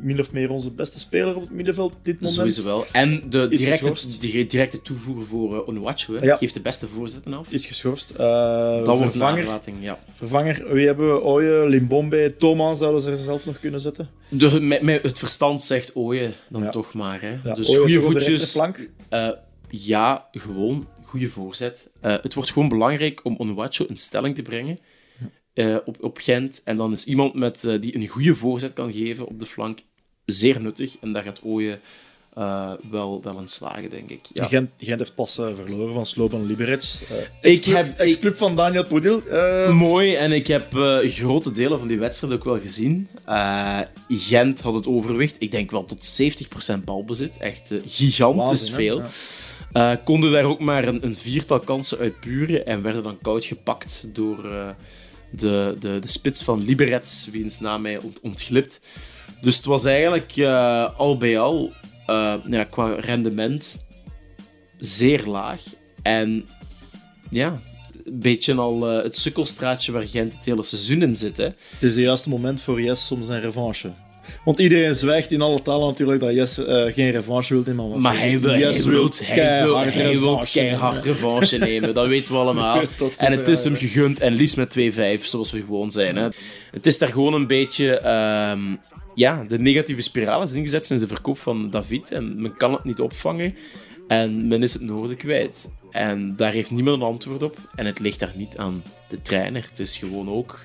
min 0.00 0.20
of 0.20 0.32
meer 0.32 0.50
onze 0.50 0.70
beste 0.70 0.98
speler 0.98 1.34
op 1.34 1.40
het 1.40 1.50
middenveld 1.50 1.92
dit 2.02 2.14
moment. 2.14 2.34
Sowieso 2.34 2.64
wel. 2.64 2.84
En 2.92 3.22
de 3.28 3.48
directe, 3.48 4.46
directe 4.46 4.82
toevoer 4.82 5.26
voor 5.26 5.64
uh, 6.08 6.20
ja. 6.20 6.36
geeft 6.36 6.54
de 6.54 6.60
beste 6.60 6.86
voorzetten 6.94 7.34
af. 7.34 7.50
Is 7.50 7.66
geschorst. 7.66 8.10
Uh, 8.12 8.18
dat 8.18 8.96
wordt 8.96 9.10
vervanger, 9.10 9.60
ja. 9.80 9.98
Vervanger, 10.14 10.74
wie 10.74 10.86
hebben 10.86 11.08
we? 11.08 11.20
Oye, 11.20 11.68
Limbombe, 11.68 12.34
Thomas 12.38 12.78
zouden 12.78 13.02
ze 13.02 13.10
er 13.10 13.18
zelf 13.18 13.46
nog 13.46 13.60
kunnen 13.60 13.80
zetten. 13.80 14.08
De, 14.28 14.60
met, 14.60 14.82
met 14.82 15.02
het 15.02 15.18
verstand 15.18 15.62
zegt 15.62 15.92
Oye 15.92 16.32
dan 16.48 16.62
ja. 16.62 16.70
toch 16.70 16.92
maar. 16.92 17.20
Hè. 17.20 17.38
Ja, 17.42 17.54
dus 17.54 17.76
goede 17.76 18.00
voetjes. 18.00 18.56
Uh, 19.10 19.30
ja, 19.68 20.28
gewoon 20.32 20.86
goede 21.02 21.28
voorzet. 21.28 21.90
Het 22.00 22.34
wordt 22.34 22.50
gewoon 22.50 22.68
belangrijk 22.68 23.24
om 23.24 23.34
Onuachu 23.38 23.84
een 23.88 23.96
stelling 23.96 24.34
te 24.34 24.42
brengen. 24.42 24.78
Uh, 25.58 25.76
op, 25.84 25.96
op 26.00 26.18
Gent. 26.18 26.62
En 26.64 26.76
dan 26.76 26.92
is 26.92 27.04
iemand 27.04 27.34
met, 27.34 27.64
uh, 27.64 27.80
die 27.80 27.96
een 27.96 28.06
goede 28.06 28.34
voorzet 28.34 28.72
kan 28.72 28.92
geven 28.92 29.26
op 29.26 29.38
de 29.38 29.46
flank 29.46 29.78
zeer 30.24 30.60
nuttig. 30.60 30.96
En 31.00 31.12
daar 31.12 31.22
gaat 31.22 31.42
Ooyen 31.42 31.80
uh, 32.38 32.72
wel, 32.90 33.20
wel 33.22 33.38
in 33.38 33.48
slagen, 33.48 33.90
denk 33.90 34.10
ik. 34.10 34.20
Ja. 34.32 34.46
Gent, 34.46 34.70
Gent 34.78 34.98
heeft 34.98 35.14
pas 35.14 35.34
verloren 35.34 35.94
van 35.94 36.06
Sloban 36.06 36.46
Liberec. 36.46 36.82
ik 37.40 37.64
heb 37.64 37.98
ex-club 37.98 38.36
van 38.36 38.56
Daniel 38.56 38.84
Podil. 38.84 39.22
Mooi, 39.72 40.14
en 40.14 40.32
ik 40.32 40.46
heb 40.46 40.72
grote 41.02 41.50
delen 41.50 41.78
van 41.78 41.88
die 41.88 41.98
wedstrijd 41.98 42.32
ook 42.32 42.44
wel 42.44 42.60
gezien. 42.60 43.08
Gent 44.08 44.60
had 44.60 44.74
het 44.74 44.86
overwicht. 44.86 45.36
Ik 45.38 45.50
denk 45.50 45.70
wel 45.70 45.84
tot 45.84 46.20
70% 46.78 46.84
balbezit. 46.84 47.36
Echt 47.38 47.74
gigantisch 47.86 48.70
veel. 48.70 49.02
Konden 50.04 50.32
daar 50.32 50.44
ook 50.44 50.60
maar 50.60 50.88
een, 50.88 51.04
een 51.04 51.16
viertal 51.16 51.60
kansen 51.60 51.98
uitburen 51.98 52.66
en 52.66 52.82
werden 52.82 53.02
dan 53.02 53.18
koud 53.22 53.44
gepakt 53.44 54.08
door 54.12 54.74
de, 55.30 55.76
de, 55.80 55.98
de 55.98 56.08
spits 56.08 56.42
van 56.42 56.64
Liberec, 56.64 57.08
wiens 57.30 57.60
naam 57.60 57.82
mij 57.82 57.98
ont, 57.98 58.20
ontglipt. 58.20 58.80
Dus 59.40 59.56
het 59.56 59.64
was 59.64 59.84
eigenlijk 59.84 60.36
uh, 60.36 60.98
al 60.98 61.16
bij 61.16 61.38
al, 61.38 61.72
uh, 62.06 62.34
ja, 62.48 62.64
qua 62.64 62.94
rendement, 62.94 63.86
zeer 64.78 65.26
laag. 65.26 65.62
En 66.02 66.48
ja, 67.30 67.60
een 68.04 68.18
beetje 68.20 68.54
al 68.54 68.96
uh, 68.96 69.02
het 69.02 69.16
sukkelstraatje 69.16 69.92
waar 69.92 70.06
Gent 70.06 70.34
het 70.34 70.44
hele 70.44 70.62
seizoen 70.62 71.02
in 71.02 71.16
zit. 71.16 71.36
Het 71.36 71.54
is 71.80 71.90
het 71.90 72.00
juiste 72.00 72.28
moment 72.28 72.60
voor 72.60 72.82
Jes 72.82 73.06
soms 73.06 73.28
een 73.28 73.40
revanche. 73.40 73.92
Want 74.44 74.58
iedereen 74.58 74.94
zwijgt 74.94 75.32
in 75.32 75.40
alle 75.40 75.62
talen 75.62 75.86
natuurlijk 75.86 76.20
dat 76.20 76.32
Jesse 76.32 76.86
uh, 76.86 76.94
geen 76.94 77.10
revanche 77.10 77.54
wil 77.54 77.62
nemen. 77.66 78.00
Maar, 78.00 78.18
hij 78.18 78.40
wil, 78.40 78.50
hij 78.50 78.82
wil, 78.82 79.10
hij 79.22 79.62
wil, 79.62 79.76
hij 79.76 80.18
wil 80.18 80.42
keihard 80.52 81.04
revanche 81.04 81.58
nemen. 81.58 81.94
Dat 81.94 82.06
weten 82.06 82.32
we 82.32 82.38
allemaal. 82.38 82.80
en 83.18 83.32
het 83.32 83.48
is 83.48 83.64
hem 83.64 83.76
gegund 83.76 84.20
en 84.20 84.32
liefst 84.32 84.56
met 84.56 84.78
2-5, 85.20 85.22
zoals 85.22 85.50
we 85.50 85.60
gewoon 85.60 85.90
zijn. 85.90 86.16
Hè. 86.16 86.28
Het 86.70 86.86
is 86.86 86.98
daar 86.98 87.12
gewoon 87.12 87.34
een 87.34 87.46
beetje... 87.46 88.08
Um, 88.50 88.80
ja, 89.14 89.44
de 89.48 89.58
negatieve 89.58 90.00
spiraal 90.00 90.42
is 90.42 90.52
ingezet 90.52 90.84
sinds 90.84 91.02
de 91.02 91.08
verkoop 91.08 91.38
van 91.38 91.70
David. 91.70 92.12
En 92.12 92.42
men 92.42 92.56
kan 92.56 92.72
het 92.72 92.84
niet 92.84 93.00
opvangen. 93.00 93.56
En 94.08 94.48
men 94.48 94.62
is 94.62 94.72
het 94.72 94.82
noorden 94.82 95.16
kwijt. 95.16 95.74
En 95.90 96.36
daar 96.36 96.52
heeft 96.52 96.70
niemand 96.70 97.00
een 97.00 97.08
antwoord 97.08 97.42
op. 97.42 97.56
En 97.74 97.86
het 97.86 97.98
ligt 97.98 98.20
daar 98.20 98.32
niet 98.34 98.56
aan 98.56 98.82
de 99.08 99.22
trainer. 99.22 99.62
Het 99.68 99.78
is 99.78 99.96
gewoon 99.96 100.30
ook 100.30 100.64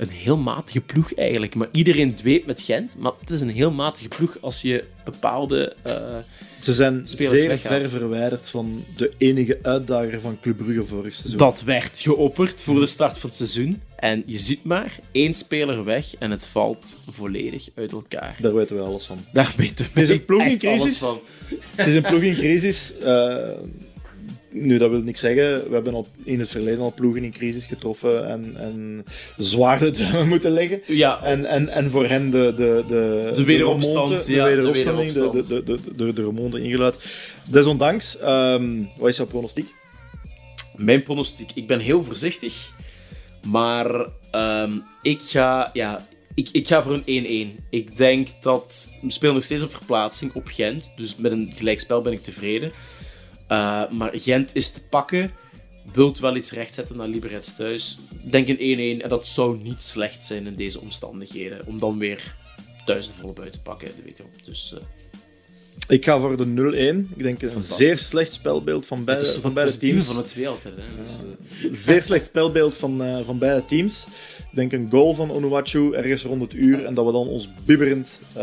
een 0.00 0.08
heel 0.08 0.36
matige 0.36 0.80
ploeg 0.80 1.14
eigenlijk. 1.14 1.54
Maar 1.54 1.68
iedereen 1.72 2.14
dweept 2.14 2.46
met 2.46 2.60
Gent. 2.60 2.96
Maar 2.98 3.12
het 3.20 3.30
is 3.30 3.40
een 3.40 3.50
heel 3.50 3.70
matige 3.70 4.08
ploeg 4.08 4.36
als 4.40 4.62
je 4.62 4.84
bepaalde. 5.04 5.76
Uh, 5.86 5.94
Ze 6.60 6.74
zijn 6.74 7.00
zeer 7.04 7.48
weggaat. 7.48 7.72
ver 7.72 7.90
verwijderd 7.90 8.48
van 8.48 8.84
de 8.96 9.12
enige 9.18 9.58
uitdager 9.62 10.20
van 10.20 10.40
Club 10.40 10.56
Brugge 10.56 10.86
vorig 10.86 11.14
seizoen. 11.14 11.38
Dat 11.38 11.62
werd 11.62 11.98
geopperd 11.98 12.62
voor 12.62 12.80
de 12.80 12.86
start 12.86 13.18
van 13.18 13.28
het 13.28 13.38
seizoen. 13.38 13.82
En 13.96 14.22
je 14.26 14.38
ziet 14.38 14.64
maar, 14.64 14.98
één 15.12 15.34
speler 15.34 15.84
weg 15.84 16.16
en 16.18 16.30
het 16.30 16.46
valt 16.46 16.96
volledig 17.10 17.68
uit 17.74 17.92
elkaar. 17.92 18.36
Daar 18.40 18.54
weten 18.54 18.76
we 18.76 18.82
alles 18.82 19.04
van. 19.04 19.18
Daar 19.32 19.54
weten 19.56 19.84
we 19.84 20.00
het 20.00 20.10
is 20.10 20.16
een 20.16 20.24
ploeg 20.24 20.42
in 20.42 20.58
crisis. 20.58 20.98
Van. 20.98 21.20
Het 21.74 21.86
is 21.86 21.94
een 21.94 22.02
ploeg 22.02 22.22
in 22.22 22.34
crisis. 22.34 22.92
Uh, 23.02 23.34
nu, 24.50 24.78
dat 24.78 24.90
wil 24.90 25.02
niks 25.02 25.20
zeggen. 25.20 25.68
We 25.68 25.74
hebben 25.74 25.94
al 25.94 26.06
in 26.24 26.38
het 26.38 26.48
verleden 26.48 26.80
al 26.80 26.92
ploegen 26.94 27.24
in 27.24 27.30
crisis 27.30 27.64
getroffen 27.64 28.28
en, 28.28 28.54
en 28.56 29.04
zwaar 29.36 29.78
de 29.92 30.24
moeten 30.28 30.50
leggen. 30.50 30.82
Ja. 30.86 31.22
En, 31.22 31.44
en, 31.46 31.68
en 31.68 31.90
voor 31.90 32.06
hen 32.06 32.30
de, 32.30 32.52
de, 32.56 32.84
de, 32.88 33.30
de 33.34 33.44
wederopstand, 33.44 34.26
de, 34.26 34.42
wederopstanding, 34.42 35.12
de, 35.12 35.30
de, 35.30 35.46
de, 35.46 35.62
de, 35.64 35.94
de, 35.96 36.12
de 36.12 36.22
remonte 36.22 36.62
ingeluid. 36.62 36.98
Desondanks, 37.44 38.18
um, 38.22 38.88
wat 38.96 39.08
is 39.08 39.16
jouw 39.16 39.26
pronostiek? 39.26 39.74
Mijn 40.76 41.02
pronostiek? 41.02 41.50
Ik 41.54 41.66
ben 41.66 41.80
heel 41.80 42.04
voorzichtig, 42.04 42.72
maar 43.46 44.06
um, 44.32 44.82
ik 45.02 45.22
ga... 45.22 45.70
Ja, 45.72 46.06
ik, 46.34 46.48
ik 46.52 46.66
ga 46.66 46.82
voor 46.82 47.02
een 47.04 47.56
1-1. 47.58 47.64
Ik 47.70 47.96
denk 47.96 48.28
dat... 48.40 48.92
We 49.02 49.12
spelen 49.12 49.34
nog 49.34 49.44
steeds 49.44 49.62
op 49.62 49.70
verplaatsing 49.70 50.34
op 50.34 50.46
Gent, 50.46 50.90
dus 50.96 51.16
met 51.16 51.32
een 51.32 51.52
gelijkspel 51.54 52.00
ben 52.00 52.12
ik 52.12 52.22
tevreden. 52.22 52.72
Uh, 53.50 53.90
maar 53.90 54.10
Gent 54.12 54.54
is 54.54 54.70
te 54.70 54.82
pakken. 54.82 55.32
Wilt 55.92 56.18
wel 56.18 56.36
iets 56.36 56.52
rechtzetten 56.52 56.96
naar 56.96 57.08
Liberec 57.08 57.42
thuis. 57.42 57.98
Denk 58.22 58.48
een 58.48 58.98
1-1. 58.98 59.02
En 59.02 59.08
dat 59.08 59.28
zou 59.28 59.58
niet 59.58 59.82
slecht 59.82 60.24
zijn 60.24 60.46
in 60.46 60.54
deze 60.54 60.80
omstandigheden. 60.80 61.66
Om 61.66 61.78
dan 61.78 61.98
weer 61.98 62.36
thuis 62.84 63.06
de 63.06 63.12
volle 63.20 63.32
buiten 63.32 63.62
te 63.62 63.70
pakken. 63.70 63.90
Weet 64.04 64.16
je 64.16 64.22
op. 64.22 64.44
Dus, 64.44 64.72
uh... 64.74 64.80
Ik 65.90 66.04
ga 66.04 66.20
voor 66.20 66.36
de 66.36 67.04
0-1. 67.08 67.16
Ik 67.16 67.22
denk 67.22 67.42
een 67.42 67.62
zeer 67.62 67.98
slecht 67.98 68.32
spelbeeld 68.32 68.86
van 68.86 69.04
beide, 69.04 69.24
het 69.24 69.34
is 69.34 69.40
van 69.40 69.52
beide 69.52 69.78
teams. 69.78 70.04
van 70.04 70.16
de 70.16 70.24
twee 70.24 70.48
altijd. 70.48 70.74
Hè? 70.76 71.02
Dus, 71.02 71.24
uh... 71.62 71.74
Zeer 71.86 72.02
slecht 72.02 72.26
spelbeeld 72.26 72.76
van, 72.76 73.02
uh, 73.02 73.18
van 73.24 73.38
beide 73.38 73.64
teams. 73.64 74.06
Ik 74.38 74.56
denk 74.56 74.72
een 74.72 74.88
goal 74.90 75.14
van 75.14 75.30
Onuachu 75.30 75.92
ergens 75.92 76.22
rond 76.22 76.42
het 76.42 76.54
uur 76.54 76.84
en 76.84 76.94
dat 76.94 77.06
we 77.06 77.12
dan 77.12 77.28
ons 77.28 77.48
bibberend 77.64 78.20
uh, 78.36 78.42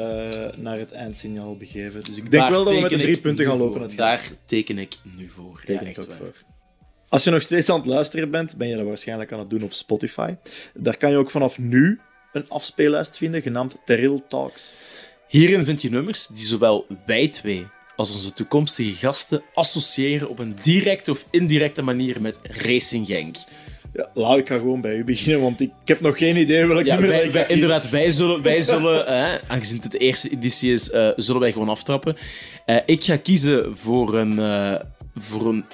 naar 0.55 0.77
het 0.77 0.91
eindsignaal 0.91 1.57
begeven. 1.57 2.03
Dus 2.03 2.15
ik 2.15 2.31
denk 2.31 2.43
Daar 2.43 2.51
wel 2.51 2.63
dat 2.63 2.73
we 2.73 2.79
met 2.79 2.89
de 2.89 2.97
drie 2.97 3.19
punten 3.19 3.45
gaan 3.45 3.57
lopen. 3.57 3.81
Het 3.81 3.97
Daar 3.97 4.29
teken 4.45 4.77
ik 4.77 4.97
nu 5.17 5.29
voor. 5.29 5.61
Teken 5.65 5.85
ja, 5.85 5.91
ik 5.91 5.99
ook 5.99 6.17
voor. 6.17 6.35
Als 7.09 7.23
je 7.23 7.29
nog 7.29 7.41
steeds 7.41 7.69
aan 7.69 7.77
het 7.77 7.85
luisteren 7.85 8.31
bent, 8.31 8.57
ben 8.57 8.67
je 8.67 8.75
dat 8.75 8.85
waarschijnlijk 8.85 9.31
aan 9.31 9.39
het 9.39 9.49
doen 9.49 9.63
op 9.63 9.73
Spotify. 9.73 10.35
Daar 10.73 10.97
kan 10.97 11.11
je 11.11 11.17
ook 11.17 11.31
vanaf 11.31 11.57
nu 11.57 11.99
een 12.33 12.49
afspeellijst 12.49 13.17
vinden, 13.17 13.41
genaamd 13.41 13.77
Terril 13.85 14.23
Talks. 14.27 14.73
Hierin 15.27 15.65
vind 15.65 15.81
je 15.81 15.89
nummers 15.89 16.27
die 16.27 16.45
zowel 16.45 16.85
wij 17.05 17.27
twee 17.27 17.67
als 17.95 18.11
onze 18.11 18.33
toekomstige 18.33 18.93
gasten 18.93 19.41
associëren 19.53 20.29
op 20.29 20.39
een 20.39 20.55
directe 20.61 21.11
of 21.11 21.25
indirecte 21.31 21.81
manier 21.81 22.21
met 22.21 22.39
Racing 22.43 23.07
Genk. 23.07 23.35
Ja, 23.93 24.09
laat 24.13 24.37
ik 24.37 24.47
ga 24.47 24.57
gewoon 24.57 24.81
bij 24.81 24.95
u 24.95 25.03
beginnen, 25.03 25.41
want 25.41 25.61
ik, 25.61 25.71
heb 25.85 26.01
nog 26.01 26.17
geen 26.17 26.37
idee 26.37 26.65
welk 26.65 26.85
ja, 26.85 26.93
nummer 26.93 27.09
wij, 27.09 27.25
ik 27.25 27.31
wij, 27.31 27.45
Inderdaad, 27.47 27.89
wij 27.89 28.11
zullen, 28.11 28.41
wij 28.41 28.61
zullen 28.73 29.09
uh, 29.09 29.33
aangezien 29.47 29.81
het 29.81 29.91
de 29.91 29.97
eerste 29.97 30.29
editie 30.29 30.71
is, 30.71 30.89
uh, 30.89 31.09
zullen 31.15 31.41
wij 31.41 31.51
gewoon 31.51 31.69
aftrappen. 31.69 32.15
Uh, 32.65 32.77
ik 32.85 33.03
ga 33.03 33.17
kiezen 33.17 33.77
voor 33.77 34.17
een, 34.17 34.39
voor 35.15 35.47
een 35.47 35.65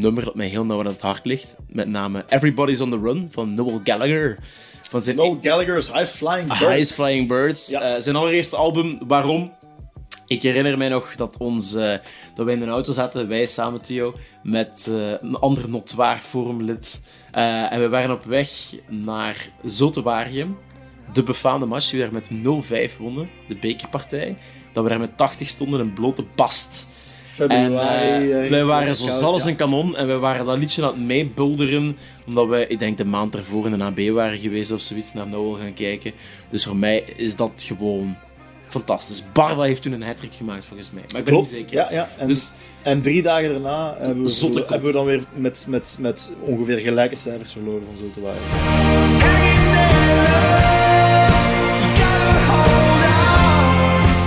nummer 0.00 0.24
dat 0.24 0.34
mij 0.34 0.46
heel 0.46 0.64
nauw 0.64 0.78
aan 0.78 0.86
het 0.86 1.00
hart 1.00 1.24
ligt. 1.24 1.56
Met 1.68 1.88
name 1.88 2.24
Everybody's 2.28 2.80
on 2.80 2.90
the 2.90 2.98
Run 2.98 3.28
van 3.30 3.54
Noel 3.54 3.80
Gallagher. 3.84 4.38
Van 4.90 5.02
zijn 5.02 5.16
Noel 5.16 5.38
Gallagher's 5.40 5.92
High 5.92 6.06
Flying 6.06 6.48
Birds. 6.48 6.64
High 6.64 6.92
Flying 6.92 7.28
Birds. 7.28 7.70
Ja. 7.70 8.00
zijn 8.00 8.16
allereerste 8.16 8.56
album. 8.56 8.98
Waarom? 9.06 9.52
Ik 10.26 10.42
herinner 10.42 10.78
mij 10.78 10.88
nog 10.88 11.16
dat, 11.16 11.36
ons, 11.36 11.74
uh, 11.74 11.94
dat 12.34 12.44
wij 12.44 12.54
in 12.54 12.62
een 12.62 12.68
auto 12.68 12.92
zaten, 12.92 13.28
wij 13.28 13.46
samen 13.46 13.82
Theo, 13.82 14.14
met 14.42 14.86
uh, 14.90 15.10
een 15.10 15.36
ander 15.36 15.68
notwaar 15.68 16.18
forumlid. 16.18 17.04
En 17.30 17.80
we 17.80 17.88
waren 17.88 18.10
op 18.10 18.24
weg 18.24 18.50
naar 18.88 19.48
Zotewarium, 19.64 20.58
de 21.12 21.22
befaamde 21.22 21.66
match 21.66 21.90
die 21.90 22.02
we 22.02 22.10
daar 22.10 22.22
met 22.42 22.90
0-5 22.92 22.96
wonnen, 22.98 23.30
de 23.48 23.56
bekerpartij. 23.56 24.36
Dat 24.72 24.82
we 24.84 24.90
daar 24.90 24.98
met 24.98 25.16
80 25.16 25.48
stonden 25.48 25.80
in 25.80 25.92
blote 25.92 26.24
bast. 26.34 26.88
Februari, 27.36 28.32
en, 28.32 28.50
wij 28.50 28.64
waren 28.64 28.94
zo 28.94 29.06
zalens 29.06 29.44
ja. 29.44 29.50
een 29.50 29.56
kanon 29.56 29.96
en 29.96 30.06
wij 30.06 30.16
waren 30.16 30.46
dat 30.46 30.58
liedje 30.58 30.82
aan 30.82 30.88
het 30.88 31.00
meebulderen, 31.00 31.96
omdat 32.26 32.46
wij, 32.46 32.66
ik 32.66 32.78
denk 32.78 32.96
de 32.96 33.04
maand 33.04 33.34
ervoor 33.34 33.66
in 33.66 33.78
de 33.78 33.84
AB 33.84 34.00
waren 34.14 34.38
geweest 34.38 34.72
of 34.72 34.80
zoiets, 34.80 35.12
naar 35.12 35.26
Noel 35.26 35.52
gaan 35.52 35.74
kijken. 35.74 36.12
Dus 36.50 36.64
voor 36.64 36.76
mij 36.76 37.04
is 37.16 37.36
dat 37.36 37.64
gewoon 37.66 38.16
fantastisch. 38.68 39.24
Barda 39.32 39.62
heeft 39.62 39.82
toen 39.82 39.92
een 39.92 40.02
hat-trick 40.02 40.34
gemaakt, 40.34 40.64
volgens 40.64 40.90
mij. 40.90 41.02
Maar 41.08 41.18
ik 41.18 41.24
ben 41.24 41.34
Klopt, 41.34 41.50
niet 41.50 41.56
zeker. 41.56 41.74
Ja, 41.74 41.88
ja. 41.90 42.08
En, 42.18 42.26
dus, 42.26 42.52
en 42.82 43.00
drie 43.00 43.22
dagen 43.22 43.48
daarna 43.48 43.96
hebben 43.98 44.22
we, 44.22 44.28
Zotte 44.28 44.64
hebben 44.68 44.86
we 44.86 44.92
dan 44.92 45.04
weer 45.06 45.24
met, 45.34 45.64
met, 45.68 45.96
met 45.98 46.30
ongeveer 46.40 46.78
gelijke 46.78 47.16
cijfers 47.16 47.52
verloren 47.52 47.82
van 47.86 47.96
Zultuwaarden. 47.96 48.42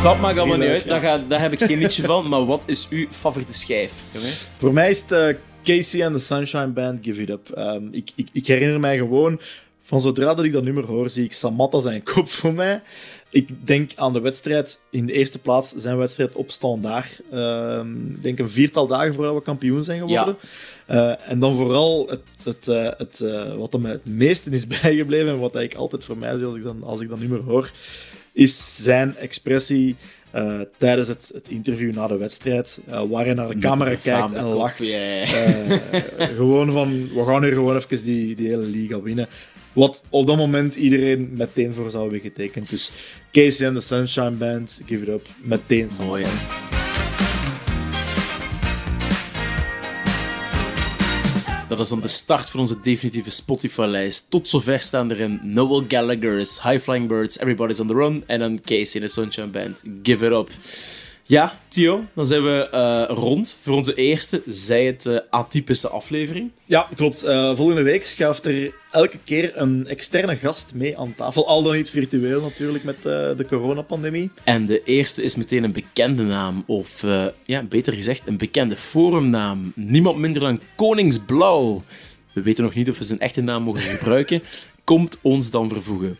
Dat 0.04 0.20
maakt 0.20 0.38
allemaal 0.39 0.58
niet 0.58 0.68
uit, 0.70 0.88
daar, 0.88 1.02
ga- 1.02 1.24
daar 1.28 1.41
heb 1.41 1.52
ik 1.52 1.60
geen 1.64 1.78
liedje 1.78 2.04
van. 2.04 2.30
Maar 2.30 2.45
wat 2.45 2.64
is 2.66 2.88
uw 2.89 3.08
favoriete 3.12 3.54
schijf? 3.54 3.91
jongen? 4.12 4.30
Voor 4.58 4.74
mij 4.74 4.89
is 4.89 5.02
het 5.02 5.12
eh, 5.12 5.36
Casey 5.64 6.06
and 6.06 6.16
the 6.16 6.22
Sunshine 6.22 6.68
Band, 6.68 7.00
Give 7.06 7.22
It 7.22 7.30
Up. 7.30 7.50
Ehm, 7.50 7.84
ik, 7.91 8.12
ik, 8.16 8.28
ik 8.32 8.47
herinner 8.47 8.80
mij 8.80 8.97
gewoon, 8.97 9.39
van 9.84 10.02
zodra 10.02 10.34
dat 10.34 10.45
ik 10.45 10.52
dat 10.54 10.64
nummer 10.64 10.86
hoor, 10.86 11.10
zie 11.10 11.24
ik 11.24 11.34
Samatta 11.34 11.82
zijn 11.82 12.04
kop 12.04 12.30
voor 12.39 12.54
mij. 12.54 12.82
Ik 13.30 13.50
denk 13.68 13.91
aan 13.95 14.14
de 14.14 14.20
wedstrijd, 14.22 14.80
in 14.89 15.06
de 15.06 15.14
eerste 15.14 15.39
plaats 15.39 15.74
zijn 15.76 15.97
wedstrijd 15.97 16.34
op 16.34 16.52
Standaard. 16.52 17.20
Ehm, 17.32 18.06
ik 18.08 18.24
denk 18.24 18.39
een 18.39 18.50
viertal 18.50 18.88
dagen 18.88 19.14
voordat 19.14 19.34
we 19.34 19.41
kampioen 19.41 19.84
zijn 19.84 20.00
geworden. 20.00 20.36
Eh, 20.86 21.30
en 21.32 21.39
dan 21.39 21.56
vooral 21.56 22.08
het, 22.10 22.22
het, 22.43 22.68
eh, 22.68 22.88
het, 22.97 23.24
wat 23.58 23.74
er 23.74 23.80
me 23.80 23.89
het 23.89 24.06
meeste 24.06 24.50
is 24.50 24.68
bijgebleven 24.82 25.28
en 25.30 25.39
wat 25.39 25.56
ik 25.56 25.74
altijd 25.76 26.06
voor 26.06 26.18
mij 26.18 26.38
zie 26.38 26.45
als 26.45 26.56
ik, 26.56 26.64
dan, 26.64 26.84
als 26.84 27.00
ik 27.02 27.10
dat 27.10 27.20
nummer 27.20 27.41
hoor, 27.43 27.72
is 28.34 28.84
zijn 28.84 29.16
expressie 29.16 29.96
eh, 30.32 30.60
tijdens 30.78 31.08
het, 31.08 31.32
het 31.34 31.50
interview 31.50 31.94
na 31.94 32.08
de 32.08 32.18
wedstrijd, 32.18 32.80
eh, 32.88 33.02
waar 33.10 33.26
hij 33.26 33.34
naar 33.34 33.48
de 33.48 33.58
camera 33.58 33.90
de 33.90 33.98
kijkt 33.98 34.34
en 34.34 34.44
lacht. 34.44 34.82
Eh, 34.92 35.30
gewoon 36.38 36.72
van, 36.72 37.14
we 37.14 37.24
gaan 37.26 37.44
hier 37.44 37.54
gewoon 37.54 37.76
even 37.76 38.04
die, 38.04 38.36
die 38.36 38.48
hele 38.48 38.66
liga 38.66 39.02
winnen. 39.02 39.28
Wat 39.74 40.04
op 40.10 40.28
dat 40.28 40.38
moment 40.38 40.76
iedereen 40.76 41.30
meteen 41.34 41.74
voor 41.74 41.90
zou 41.90 42.02
hebben 42.02 42.20
getekend. 42.20 42.70
Dus 42.70 42.92
Casey 43.32 43.68
and 43.68 43.76
the 43.76 43.82
Sunshine 43.82 44.32
Band, 44.32 44.82
Give 44.86 45.04
It 45.04 45.10
Up, 45.10 45.28
meteen. 45.44 45.90
Mooi, 46.00 46.26
Dat 51.70 51.80
is 51.80 51.90
dan 51.90 52.00
de 52.00 52.08
start 52.08 52.50
van 52.50 52.60
onze 52.60 52.82
definitieve 52.82 53.30
Spotify-lijst. 53.30 54.26
Tot 54.30 54.50
zover 54.50 54.82
staan 54.82 55.12
erin 55.12 55.40
Noel 55.44 55.86
Gallagher's 55.88 56.62
High 56.64 56.80
Flying 56.80 57.08
Birds, 57.08 57.40
Everybody's 57.40 57.80
on 57.80 57.88
the 57.88 57.94
Run 57.94 58.24
en 58.28 58.40
dan 58.40 58.62
Casey 58.62 59.02
in 59.02 59.08
the 59.08 59.14
Sunshine 59.14 59.48
Band, 59.48 59.82
Give 60.04 60.26
It 60.26 60.32
Up. 60.32 60.50
Ja, 61.30 61.60
Theo, 61.68 62.06
dan 62.14 62.26
zijn 62.26 62.44
we 62.44 62.70
eh, 62.70 63.16
rond 63.18 63.60
voor 63.62 63.74
onze 63.74 63.94
eerste, 63.94 64.42
zij 64.48 64.86
het 64.86 65.06
eh, 65.06 65.18
atypische 65.30 65.90
aflevering. 65.90 66.52
Ja, 66.66 66.90
klopt. 66.96 67.24
Eh, 67.24 67.56
volgende 67.56 67.82
week 67.82 68.06
schuift 68.06 68.46
er 68.46 68.74
elke 68.92 69.18
keer 69.24 69.52
een 69.56 69.88
externe 69.88 70.36
gast 70.36 70.72
mee 70.74 70.98
aan 70.98 71.16
tafel. 71.16 71.48
Al 71.48 71.64
dan 71.64 71.76
niet 71.76 71.90
virtueel 71.90 72.42
natuurlijk 72.42 72.84
met 72.84 73.02
de 73.04 73.46
coronapandemie. 73.48 74.32
En 74.44 74.66
de 74.66 74.84
eerste 74.84 75.24
is 75.24 75.36
meteen 75.36 75.64
een 75.64 75.72
bekende 75.72 76.24
naam, 76.24 76.64
of 76.68 77.06
ja, 77.46 77.64
beter 77.64 77.94
gezegd, 77.94 78.22
een 78.26 78.38
bekende 78.38 78.78
forumnaam. 78.78 79.72
Niemand 79.76 80.18
minder 80.18 80.42
dan 80.42 80.60
Koningsblauw. 80.76 81.84
We 82.34 82.42
weten 82.42 82.64
nog 82.64 82.74
niet 82.74 82.90
of 82.90 82.98
we 82.98 83.04
zijn 83.04 83.20
echte 83.20 83.42
naam 83.42 83.64
mogen 83.64 83.82
gebruiken. 83.82 84.42
Komt 84.84 85.20
ons 85.22 85.52
dan 85.52 85.70
vervoegen. 85.70 86.18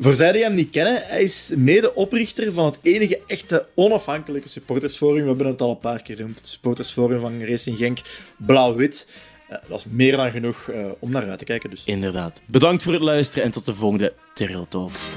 Voor 0.00 0.14
zij 0.14 0.32
die 0.32 0.42
hem 0.42 0.54
niet 0.54 0.70
kennen, 0.70 1.02
hij 1.04 1.22
is 1.22 1.52
medeoprichter 1.56 2.52
van 2.52 2.64
het 2.64 2.78
enige 2.82 3.20
echte 3.26 3.66
onafhankelijke 3.74 4.48
supportersforum. 4.48 5.22
We 5.22 5.28
hebben 5.28 5.46
het 5.46 5.60
al 5.60 5.70
een 5.70 5.78
paar 5.78 6.02
keer 6.02 6.16
genoemd. 6.16 6.38
Het 6.38 6.48
supportersforum 6.48 7.20
van 7.20 7.42
Racing 7.42 7.76
Genk, 7.76 7.98
blauw-wit. 8.36 9.08
Eh, 9.48 9.58
dat 9.68 9.78
is 9.78 9.84
meer 9.88 10.16
dan 10.16 10.30
genoeg 10.30 10.68
eh, 10.68 10.86
om 10.98 11.10
naar 11.10 11.28
uit 11.28 11.38
te 11.38 11.44
kijken. 11.44 11.70
Dus. 11.70 11.84
Inderdaad. 11.84 12.42
Bedankt 12.46 12.82
voor 12.82 12.92
het 12.92 13.02
luisteren 13.02 13.44
en 13.44 13.50
tot 13.50 13.66
de 13.66 13.74
volgende 13.74 14.12
Terrill 14.34 14.66
Talks. 14.68 15.10